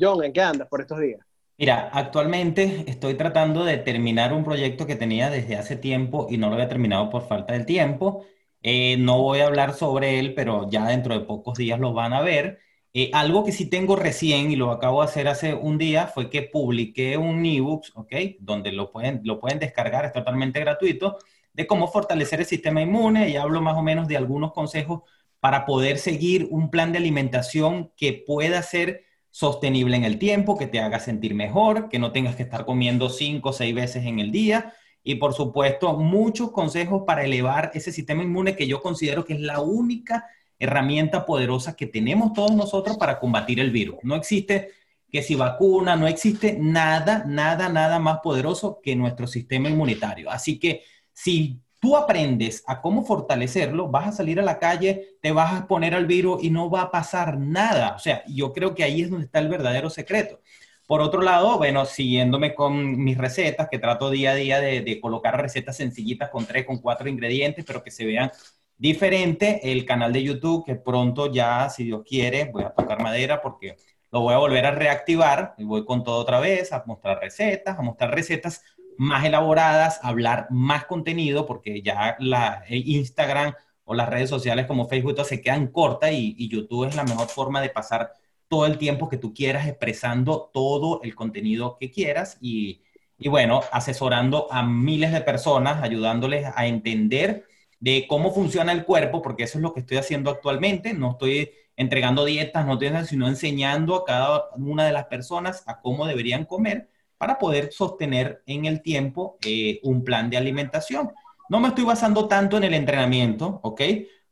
John, 0.00 0.24
¿en 0.24 0.32
qué 0.32 0.40
andas 0.40 0.66
por 0.68 0.80
estos 0.80 0.98
días? 0.98 1.20
Mira, 1.58 1.90
actualmente 1.92 2.84
estoy 2.88 3.14
tratando 3.14 3.64
de 3.64 3.78
terminar 3.78 4.32
un 4.32 4.44
proyecto 4.44 4.86
que 4.86 4.96
tenía 4.96 5.30
desde 5.30 5.56
hace 5.56 5.76
tiempo 5.76 6.26
y 6.30 6.36
no 6.36 6.48
lo 6.48 6.54
había 6.54 6.68
terminado 6.68 7.08
por 7.10 7.26
falta 7.28 7.52
de 7.54 7.64
tiempo. 7.64 8.24
Eh, 8.62 8.96
no 8.98 9.20
voy 9.22 9.40
a 9.40 9.46
hablar 9.46 9.74
sobre 9.74 10.18
él, 10.18 10.34
pero 10.34 10.68
ya 10.70 10.86
dentro 10.86 11.14
de 11.18 11.24
pocos 11.24 11.56
días 11.58 11.78
lo 11.78 11.92
van 11.92 12.12
a 12.14 12.20
ver. 12.22 12.58
Eh, 12.94 13.10
algo 13.14 13.44
que 13.44 13.52
sí 13.52 13.70
tengo 13.70 13.96
recién 13.96 14.50
y 14.50 14.56
lo 14.56 14.70
acabo 14.70 15.00
de 15.02 15.06
hacer 15.08 15.28
hace 15.28 15.54
un 15.54 15.78
día 15.78 16.06
fue 16.08 16.28
que 16.30 16.42
publiqué 16.42 17.16
un 17.16 17.44
ebook, 17.46 17.84
¿ok? 17.94 18.12
Donde 18.40 18.72
lo 18.72 18.90
pueden, 18.90 19.20
lo 19.24 19.38
pueden 19.40 19.58
descargar, 19.60 20.04
es 20.04 20.12
totalmente 20.12 20.60
gratuito, 20.60 21.18
de 21.52 21.66
cómo 21.66 21.88
fortalecer 21.88 22.40
el 22.40 22.46
sistema 22.46 22.82
inmune 22.82 23.28
y 23.30 23.36
hablo 23.36 23.60
más 23.62 23.76
o 23.76 23.82
menos 23.82 24.08
de 24.08 24.16
algunos 24.16 24.52
consejos 24.52 25.02
para 25.40 25.64
poder 25.66 25.98
seguir 25.98 26.46
un 26.50 26.70
plan 26.70 26.92
de 26.92 26.98
alimentación 26.98 27.92
que 27.96 28.12
pueda 28.26 28.62
ser 28.62 29.04
sostenible 29.32 29.96
en 29.96 30.04
el 30.04 30.18
tiempo, 30.18 30.58
que 30.58 30.66
te 30.66 30.78
haga 30.78 31.00
sentir 31.00 31.34
mejor, 31.34 31.88
que 31.88 31.98
no 31.98 32.12
tengas 32.12 32.36
que 32.36 32.44
estar 32.44 32.64
comiendo 32.66 33.08
cinco 33.08 33.48
o 33.48 33.52
seis 33.52 33.74
veces 33.74 34.04
en 34.04 34.20
el 34.20 34.30
día. 34.30 34.74
Y 35.02 35.16
por 35.16 35.32
supuesto, 35.32 35.96
muchos 35.96 36.52
consejos 36.52 37.02
para 37.06 37.24
elevar 37.24 37.72
ese 37.74 37.90
sistema 37.90 38.22
inmune 38.22 38.54
que 38.54 38.68
yo 38.68 38.82
considero 38.82 39.24
que 39.24 39.32
es 39.32 39.40
la 39.40 39.60
única 39.60 40.26
herramienta 40.58 41.24
poderosa 41.24 41.74
que 41.74 41.86
tenemos 41.86 42.34
todos 42.34 42.52
nosotros 42.52 42.98
para 42.98 43.18
combatir 43.18 43.58
el 43.58 43.70
virus. 43.70 43.96
No 44.02 44.14
existe 44.14 44.70
que 45.10 45.22
si 45.22 45.34
vacuna, 45.34 45.96
no 45.96 46.06
existe 46.06 46.58
nada, 46.60 47.24
nada, 47.26 47.70
nada 47.70 47.98
más 47.98 48.18
poderoso 48.22 48.80
que 48.82 48.94
nuestro 48.94 49.26
sistema 49.26 49.70
inmunitario. 49.70 50.30
Así 50.30 50.58
que 50.58 50.84
si 51.12 51.61
tú 51.82 51.96
aprendes 51.96 52.62
a 52.68 52.80
cómo 52.80 53.04
fortalecerlo, 53.04 53.88
vas 53.88 54.06
a 54.06 54.12
salir 54.12 54.38
a 54.38 54.44
la 54.44 54.60
calle, 54.60 55.16
te 55.20 55.32
vas 55.32 55.52
a 55.52 55.66
poner 55.66 55.96
al 55.96 56.06
virus 56.06 56.40
y 56.44 56.48
no 56.48 56.70
va 56.70 56.82
a 56.82 56.90
pasar 56.92 57.40
nada. 57.40 57.96
O 57.96 57.98
sea, 57.98 58.22
yo 58.28 58.52
creo 58.52 58.72
que 58.72 58.84
ahí 58.84 59.02
es 59.02 59.10
donde 59.10 59.26
está 59.26 59.40
el 59.40 59.48
verdadero 59.48 59.90
secreto. 59.90 60.40
Por 60.86 61.00
otro 61.00 61.22
lado, 61.22 61.58
bueno, 61.58 61.84
siguiéndome 61.84 62.54
con 62.54 63.02
mis 63.02 63.18
recetas, 63.18 63.66
que 63.68 63.80
trato 63.80 64.10
día 64.10 64.30
a 64.30 64.34
día 64.36 64.60
de, 64.60 65.00
colocar 65.00 65.42
recetas 65.42 65.76
sencillitas 65.76 66.30
con 66.30 66.46
tres, 66.46 66.64
con 66.66 66.78
cuatro 66.78 67.08
ingredientes, 67.08 67.64
pero 67.64 67.82
que 67.82 67.90
se 67.90 68.04
vean 68.04 68.30
diferente. 68.78 69.72
El 69.72 69.84
canal 69.84 70.12
de 70.12 70.22
YouTube, 70.22 70.64
que 70.64 70.76
pronto 70.76 71.32
ya, 71.32 71.68
si 71.68 71.82
Dios 71.82 72.02
quiere, 72.08 72.44
voy 72.52 72.62
a 72.62 72.70
tocar 72.70 73.02
madera 73.02 73.42
porque 73.42 73.74
lo 74.12 74.20
voy 74.20 74.34
a 74.34 74.38
volver 74.38 74.66
a 74.66 74.70
reactivar 74.70 75.54
y 75.58 75.64
voy 75.64 75.84
con 75.84 76.04
todo 76.04 76.18
otra 76.18 76.38
vez 76.38 76.72
a 76.72 76.84
mostrar 76.86 77.18
recetas, 77.18 77.76
a 77.76 77.82
mostrar 77.82 78.14
recetas 78.14 78.62
más 78.98 79.24
elaboradas, 79.24 80.00
hablar 80.02 80.46
más 80.50 80.84
contenido, 80.86 81.46
porque 81.46 81.82
ya 81.82 82.16
la 82.18 82.64
eh, 82.68 82.82
Instagram 82.84 83.54
o 83.84 83.94
las 83.94 84.08
redes 84.08 84.30
sociales 84.30 84.66
como 84.66 84.88
Facebook 84.88 85.24
se 85.24 85.40
quedan 85.40 85.68
cortas 85.68 86.12
y, 86.12 86.48
YouTube 86.48 86.86
es 86.88 86.96
la 86.96 87.04
mejor 87.04 87.28
forma 87.28 87.60
de 87.60 87.70
pasar 87.70 88.12
todo 88.48 88.66
el 88.66 88.78
tiempo 88.78 89.08
que 89.08 89.16
tú 89.16 89.32
quieras 89.34 89.66
expresando 89.66 90.50
todo 90.52 91.00
el 91.02 91.14
contenido 91.14 91.78
que 91.78 91.90
quieras 91.90 92.38
y, 92.40 92.82
y 93.18 93.28
bueno, 93.28 93.62
asesorando 93.72 94.48
a 94.50 94.62
miles 94.62 95.12
de 95.12 95.22
personas, 95.22 95.82
ayudándoles 95.82 96.46
a 96.54 96.66
entender 96.66 97.46
de 97.80 98.06
cómo 98.08 98.32
funciona 98.32 98.72
el 98.72 98.84
cuerpo, 98.84 99.22
porque 99.22 99.44
eso 99.44 99.58
es 99.58 99.62
lo 99.62 99.74
que 99.74 99.80
estoy 99.80 99.96
haciendo 99.96 100.30
actualmente. 100.30 100.94
No 100.94 101.12
estoy 101.12 101.50
entregando 101.76 102.24
dietas, 102.24 102.66
no 102.66 102.74
estoy 102.74 102.90
sino 103.06 103.26
enseñando 103.26 103.96
a 103.96 104.04
cada 104.04 104.50
una 104.56 104.86
de 104.86 104.92
las 104.92 105.06
personas 105.06 105.64
a 105.66 105.80
cómo 105.80 106.06
deberían 106.06 106.44
comer 106.44 106.88
para 107.22 107.38
poder 107.38 107.72
sostener 107.72 108.42
en 108.46 108.64
el 108.64 108.82
tiempo 108.82 109.38
eh, 109.46 109.78
un 109.84 110.02
plan 110.02 110.28
de 110.28 110.36
alimentación. 110.36 111.12
No 111.48 111.60
me 111.60 111.68
estoy 111.68 111.84
basando 111.84 112.26
tanto 112.26 112.56
en 112.56 112.64
el 112.64 112.74
entrenamiento, 112.74 113.60
¿ok? 113.62 113.80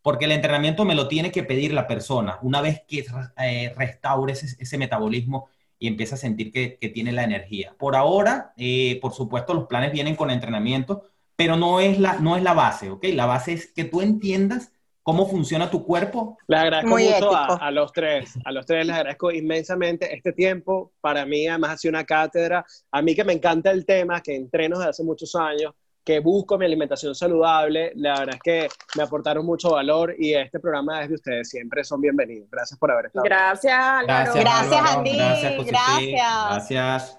Porque 0.03 0.25
el 0.25 0.33
entrenamiento 0.33 0.85
me 0.85 0.97
lo 0.97 1.07
tiene 1.07 1.31
que 1.31 1.45
pedir 1.45 1.73
la 1.73 1.87
persona. 1.87 2.41
Una 2.43 2.61
vez 2.61 2.83
que 2.89 3.07
eh, 3.45 3.73
restaure 3.77 4.33
ese, 4.33 4.77
metabolismo 4.77 5.47
y 5.79 5.87
empieza 5.87 6.17
a 6.17 6.19
sentir 6.19 6.51
que, 6.51 6.91
tiene 6.93 7.13
la 7.13 7.23
energía. 7.23 7.77
Por 7.79 7.95
ahora, 7.95 8.55
eh, 8.57 8.99
por 9.01 9.13
supuesto, 9.13 9.55
los 9.55 9.69
planes 9.69 9.93
vienen 9.93 10.17
con 10.17 10.33
entrenamiento, 10.33 11.05
pero 11.37 11.57
no 11.57 11.79
es, 11.79 11.97
la, 12.01 12.19
no 12.19 12.37
es 12.37 12.43
la 12.43 12.55
base, 12.55 12.91
¿ok? 12.91 13.05
La 13.13 13.27
base 13.27 13.53
es 13.53 13.73
que 13.73 13.85
tú 13.85 14.01
entiendas 14.01 14.73
cómo 15.03 15.27
funciona 15.27 15.71
tu 15.71 15.85
cuerpo. 15.85 16.39
Les 16.47 16.61
agradezco 16.61 16.97
mucho 16.97 17.35
a, 17.35 17.71
los 17.71 17.93
tres, 17.93 18.39
a 18.45 18.53
los 18.53 18.67
tres 18.67 18.87
les 18.87 18.97
agradezco 18.97 19.31
inmensamente 19.31 20.15
este 20.15 20.33
tiempo. 20.33 20.93
Para 21.01 21.25
mí 21.27 21.47
además 21.47 21.73
ha 21.73 21.77
sido 21.79 21.91
una 21.91 22.05
cátedra. 22.05 22.65
A 22.91 23.03
mí 23.03 23.15
que 23.15 23.25
me 23.25 23.33
encanta 23.33 23.71
el 23.71 23.87
tema, 23.87 24.21
que 24.21 24.37
entreno 24.37 24.79
desde 24.79 24.91
hace 24.91 25.05
muchos 25.05 25.35
años, 25.35 25.73
que 26.05 26.21
busco 26.21 26.59
mi 26.59 26.65
alimentación 26.65 27.15
saludable. 27.15 27.93
La 27.97 28.21
verdad 28.21 28.35
es 28.35 28.43
que 28.43 28.69
me 28.97 29.03
aportaron 29.03 29.45
mucho 29.45 29.71
valor 29.71 30.15
y 30.19 30.35
este 30.35 30.59
programa 30.59 31.03
es 31.03 31.09
de 31.09 31.15
ustedes. 31.15 31.49
Siempre 31.49 31.85
son 31.85 32.01
bienvenidos. 32.01 32.49
Gracias 32.51 32.79
por 32.79 32.91
haber 32.91 33.07
estado. 33.07 33.25
Gracias, 33.25 33.75
Álvaro. 33.75 34.33
Gracias, 34.35 34.97
a 34.97 35.03
ti. 35.03 35.17
Gracias, 35.17 35.67
Gracias. 35.67 36.51
Gracias. 36.51 37.19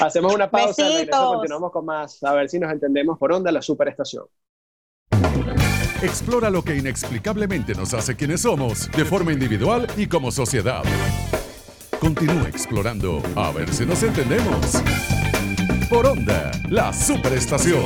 Hacemos 0.00 0.34
una 0.34 0.50
pausa. 0.50 1.02
y 1.02 1.08
continuamos 1.08 1.70
con 1.70 1.84
más. 1.84 2.22
A 2.22 2.32
ver 2.32 2.48
si 2.48 2.58
nos 2.58 2.72
entendemos 2.72 3.18
por 3.18 3.32
onda 3.32 3.50
la 3.52 3.62
superestación. 3.62 4.24
Explora 6.02 6.50
lo 6.50 6.62
que 6.62 6.76
inexplicablemente 6.76 7.74
nos 7.74 7.94
hace 7.94 8.14
quienes 8.14 8.42
somos, 8.42 8.90
de 8.90 9.04
forma 9.04 9.32
individual 9.32 9.86
y 9.96 10.06
como 10.06 10.30
sociedad. 10.30 10.82
Continúa 11.98 12.48
explorando 12.48 13.22
a 13.36 13.50
ver 13.52 13.72
si 13.72 13.86
nos 13.86 14.02
entendemos. 14.02 14.82
Por 15.88 16.06
onda, 16.06 16.50
la 16.68 16.92
superestación. 16.92 17.84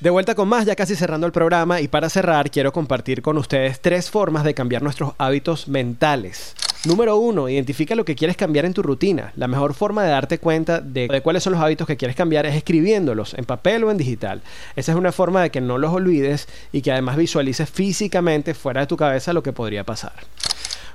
De 0.00 0.10
vuelta 0.10 0.34
con 0.34 0.48
más, 0.48 0.64
ya 0.64 0.76
casi 0.76 0.94
cerrando 0.94 1.26
el 1.26 1.32
programa 1.32 1.80
y 1.80 1.88
para 1.88 2.08
cerrar 2.08 2.50
quiero 2.50 2.72
compartir 2.72 3.22
con 3.22 3.36
ustedes 3.36 3.80
tres 3.80 4.10
formas 4.10 4.44
de 4.44 4.54
cambiar 4.54 4.82
nuestros 4.82 5.12
hábitos 5.18 5.68
mentales. 5.68 6.54
Número 6.84 7.16
uno, 7.16 7.48
identifica 7.48 7.96
lo 7.96 8.04
que 8.04 8.14
quieres 8.14 8.36
cambiar 8.36 8.64
en 8.64 8.72
tu 8.72 8.82
rutina. 8.82 9.32
La 9.36 9.48
mejor 9.48 9.74
forma 9.74 10.04
de 10.04 10.10
darte 10.10 10.38
cuenta 10.38 10.80
de, 10.80 11.08
de 11.08 11.20
cuáles 11.22 11.42
son 11.42 11.54
los 11.54 11.62
hábitos 11.62 11.88
que 11.88 11.96
quieres 11.96 12.16
cambiar 12.16 12.46
es 12.46 12.54
escribiéndolos 12.54 13.34
en 13.34 13.44
papel 13.44 13.82
o 13.82 13.90
en 13.90 13.96
digital. 13.96 14.42
Esa 14.76 14.92
es 14.92 14.98
una 14.98 15.10
forma 15.10 15.42
de 15.42 15.50
que 15.50 15.60
no 15.60 15.76
los 15.76 15.92
olvides 15.92 16.46
y 16.70 16.82
que 16.82 16.92
además 16.92 17.16
visualices 17.16 17.68
físicamente 17.68 18.54
fuera 18.54 18.82
de 18.82 18.86
tu 18.86 18.96
cabeza 18.96 19.32
lo 19.32 19.42
que 19.42 19.52
podría 19.52 19.82
pasar. 19.82 20.12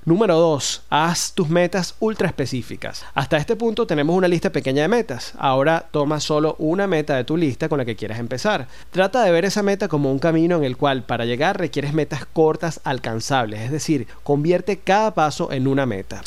Número 0.06 0.38
2. 0.38 0.82
Haz 0.89 1.32
tus 1.32 1.47
metas 1.47 1.95
ultra 2.01 2.28
específicas. 2.28 3.06
Hasta 3.14 3.38
este 3.38 3.56
punto 3.56 3.88
tenemos 3.88 4.14
una 4.18 4.28
lista 4.28 4.49
pequeña 4.49 4.82
de 4.82 4.89
metas. 4.89 5.32
Ahora 5.38 5.86
toma 5.91 6.20
solo 6.20 6.58
una 6.60 6.88
meta 6.88 7.16
de 7.16 7.24
tu 7.24 7.38
lista 7.38 7.70
con 7.70 7.78
la 7.78 7.86
que 7.86 7.95
quieras 7.95 8.20
empezar. 8.20 8.68
Trata 8.91 9.24
de 9.24 9.32
ver 9.32 9.45
esa 9.45 9.64
meta 9.64 9.88
como 9.88 10.12
un 10.12 10.20
camino 10.20 10.58
en 10.58 10.66
el 10.66 10.76
cual 10.76 11.04
para 11.04 11.24
llegar 11.24 11.58
requieres 11.58 11.93
metas 11.93 12.26
cortas 12.26 12.82
alcanzables, 12.84 13.62
es 13.62 13.72
decir, 13.72 14.08
convierte 14.24 14.78
cada 14.80 15.14
paso 15.14 15.54
en 15.54 15.68
una 15.68 15.86
meta. 15.86 16.22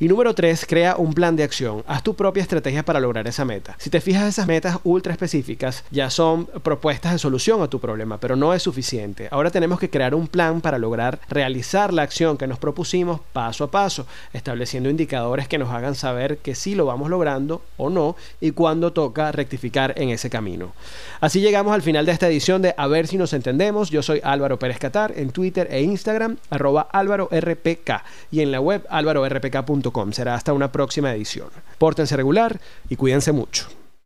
Y 0.00 0.08
número 0.08 0.34
3, 0.34 0.66
crea 0.66 0.96
un 0.96 1.14
plan 1.14 1.36
de 1.36 1.42
acción. 1.42 1.84
Haz 1.86 2.02
tu 2.02 2.14
propia 2.14 2.42
estrategia 2.42 2.84
para 2.84 3.00
lograr 3.00 3.26
esa 3.26 3.44
meta. 3.44 3.76
Si 3.78 3.90
te 3.90 4.00
fijas, 4.00 4.28
esas 4.28 4.46
metas 4.46 4.78
ultra 4.84 5.12
específicas 5.12 5.84
ya 5.90 6.10
son 6.10 6.46
propuestas 6.46 7.12
de 7.12 7.18
solución 7.18 7.62
a 7.62 7.68
tu 7.68 7.80
problema, 7.80 8.18
pero 8.18 8.36
no 8.36 8.54
es 8.54 8.62
suficiente. 8.62 9.28
Ahora 9.30 9.50
tenemos 9.50 9.78
que 9.78 9.90
crear 9.90 10.14
un 10.14 10.28
plan 10.28 10.60
para 10.60 10.78
lograr 10.78 11.20
realizar 11.28 11.92
la 11.92 12.02
acción 12.02 12.36
que 12.36 12.46
nos 12.46 12.58
propusimos 12.58 13.20
paso 13.32 13.64
a 13.64 13.70
paso, 13.70 14.06
estableciendo 14.32 14.90
indicadores 14.90 15.48
que 15.48 15.58
nos 15.58 15.70
hagan 15.70 15.94
saber 15.94 16.38
que 16.38 16.54
sí 16.54 16.74
lo 16.74 16.86
vamos 16.86 17.10
logrando 17.10 17.62
o 17.76 17.90
no 17.90 18.16
y 18.40 18.52
cuándo 18.52 18.92
toca 18.92 19.32
rectificar 19.32 19.94
en 19.96 20.10
ese 20.10 20.30
camino. 20.30 20.72
Así 21.20 21.40
llegamos 21.40 21.72
al 21.72 21.82
final 21.82 22.06
de 22.06 22.12
esta 22.12 22.28
edición 22.28 22.62
de 22.62 22.74
A 22.76 22.86
ver 22.86 23.06
si 23.06 23.16
nos 23.16 23.32
entendemos. 23.32 23.90
Yo 23.90 24.02
soy 24.02 24.20
Álvaro 24.22 24.58
Pérez 24.58 24.78
Catar 24.78 25.12
en 25.16 25.30
Twitter 25.30 25.68
e 25.70 25.82
Instagram, 25.82 26.36
arroba 26.50 26.88
Álvaro 26.92 27.28
RPK 27.32 28.02
y 28.30 28.40
en 28.40 28.52
la 28.52 28.60
web 28.60 28.86
álvarorpk.com. 28.88 29.67
Será 30.12 30.34
hasta 30.34 30.52
una 30.52 30.72
próxima 30.72 31.12
edición. 31.12 31.48
Pórtense 31.78 32.16
regular 32.16 32.60
y 32.88 32.96
cuídense 32.96 33.32
mucho. 33.32 33.68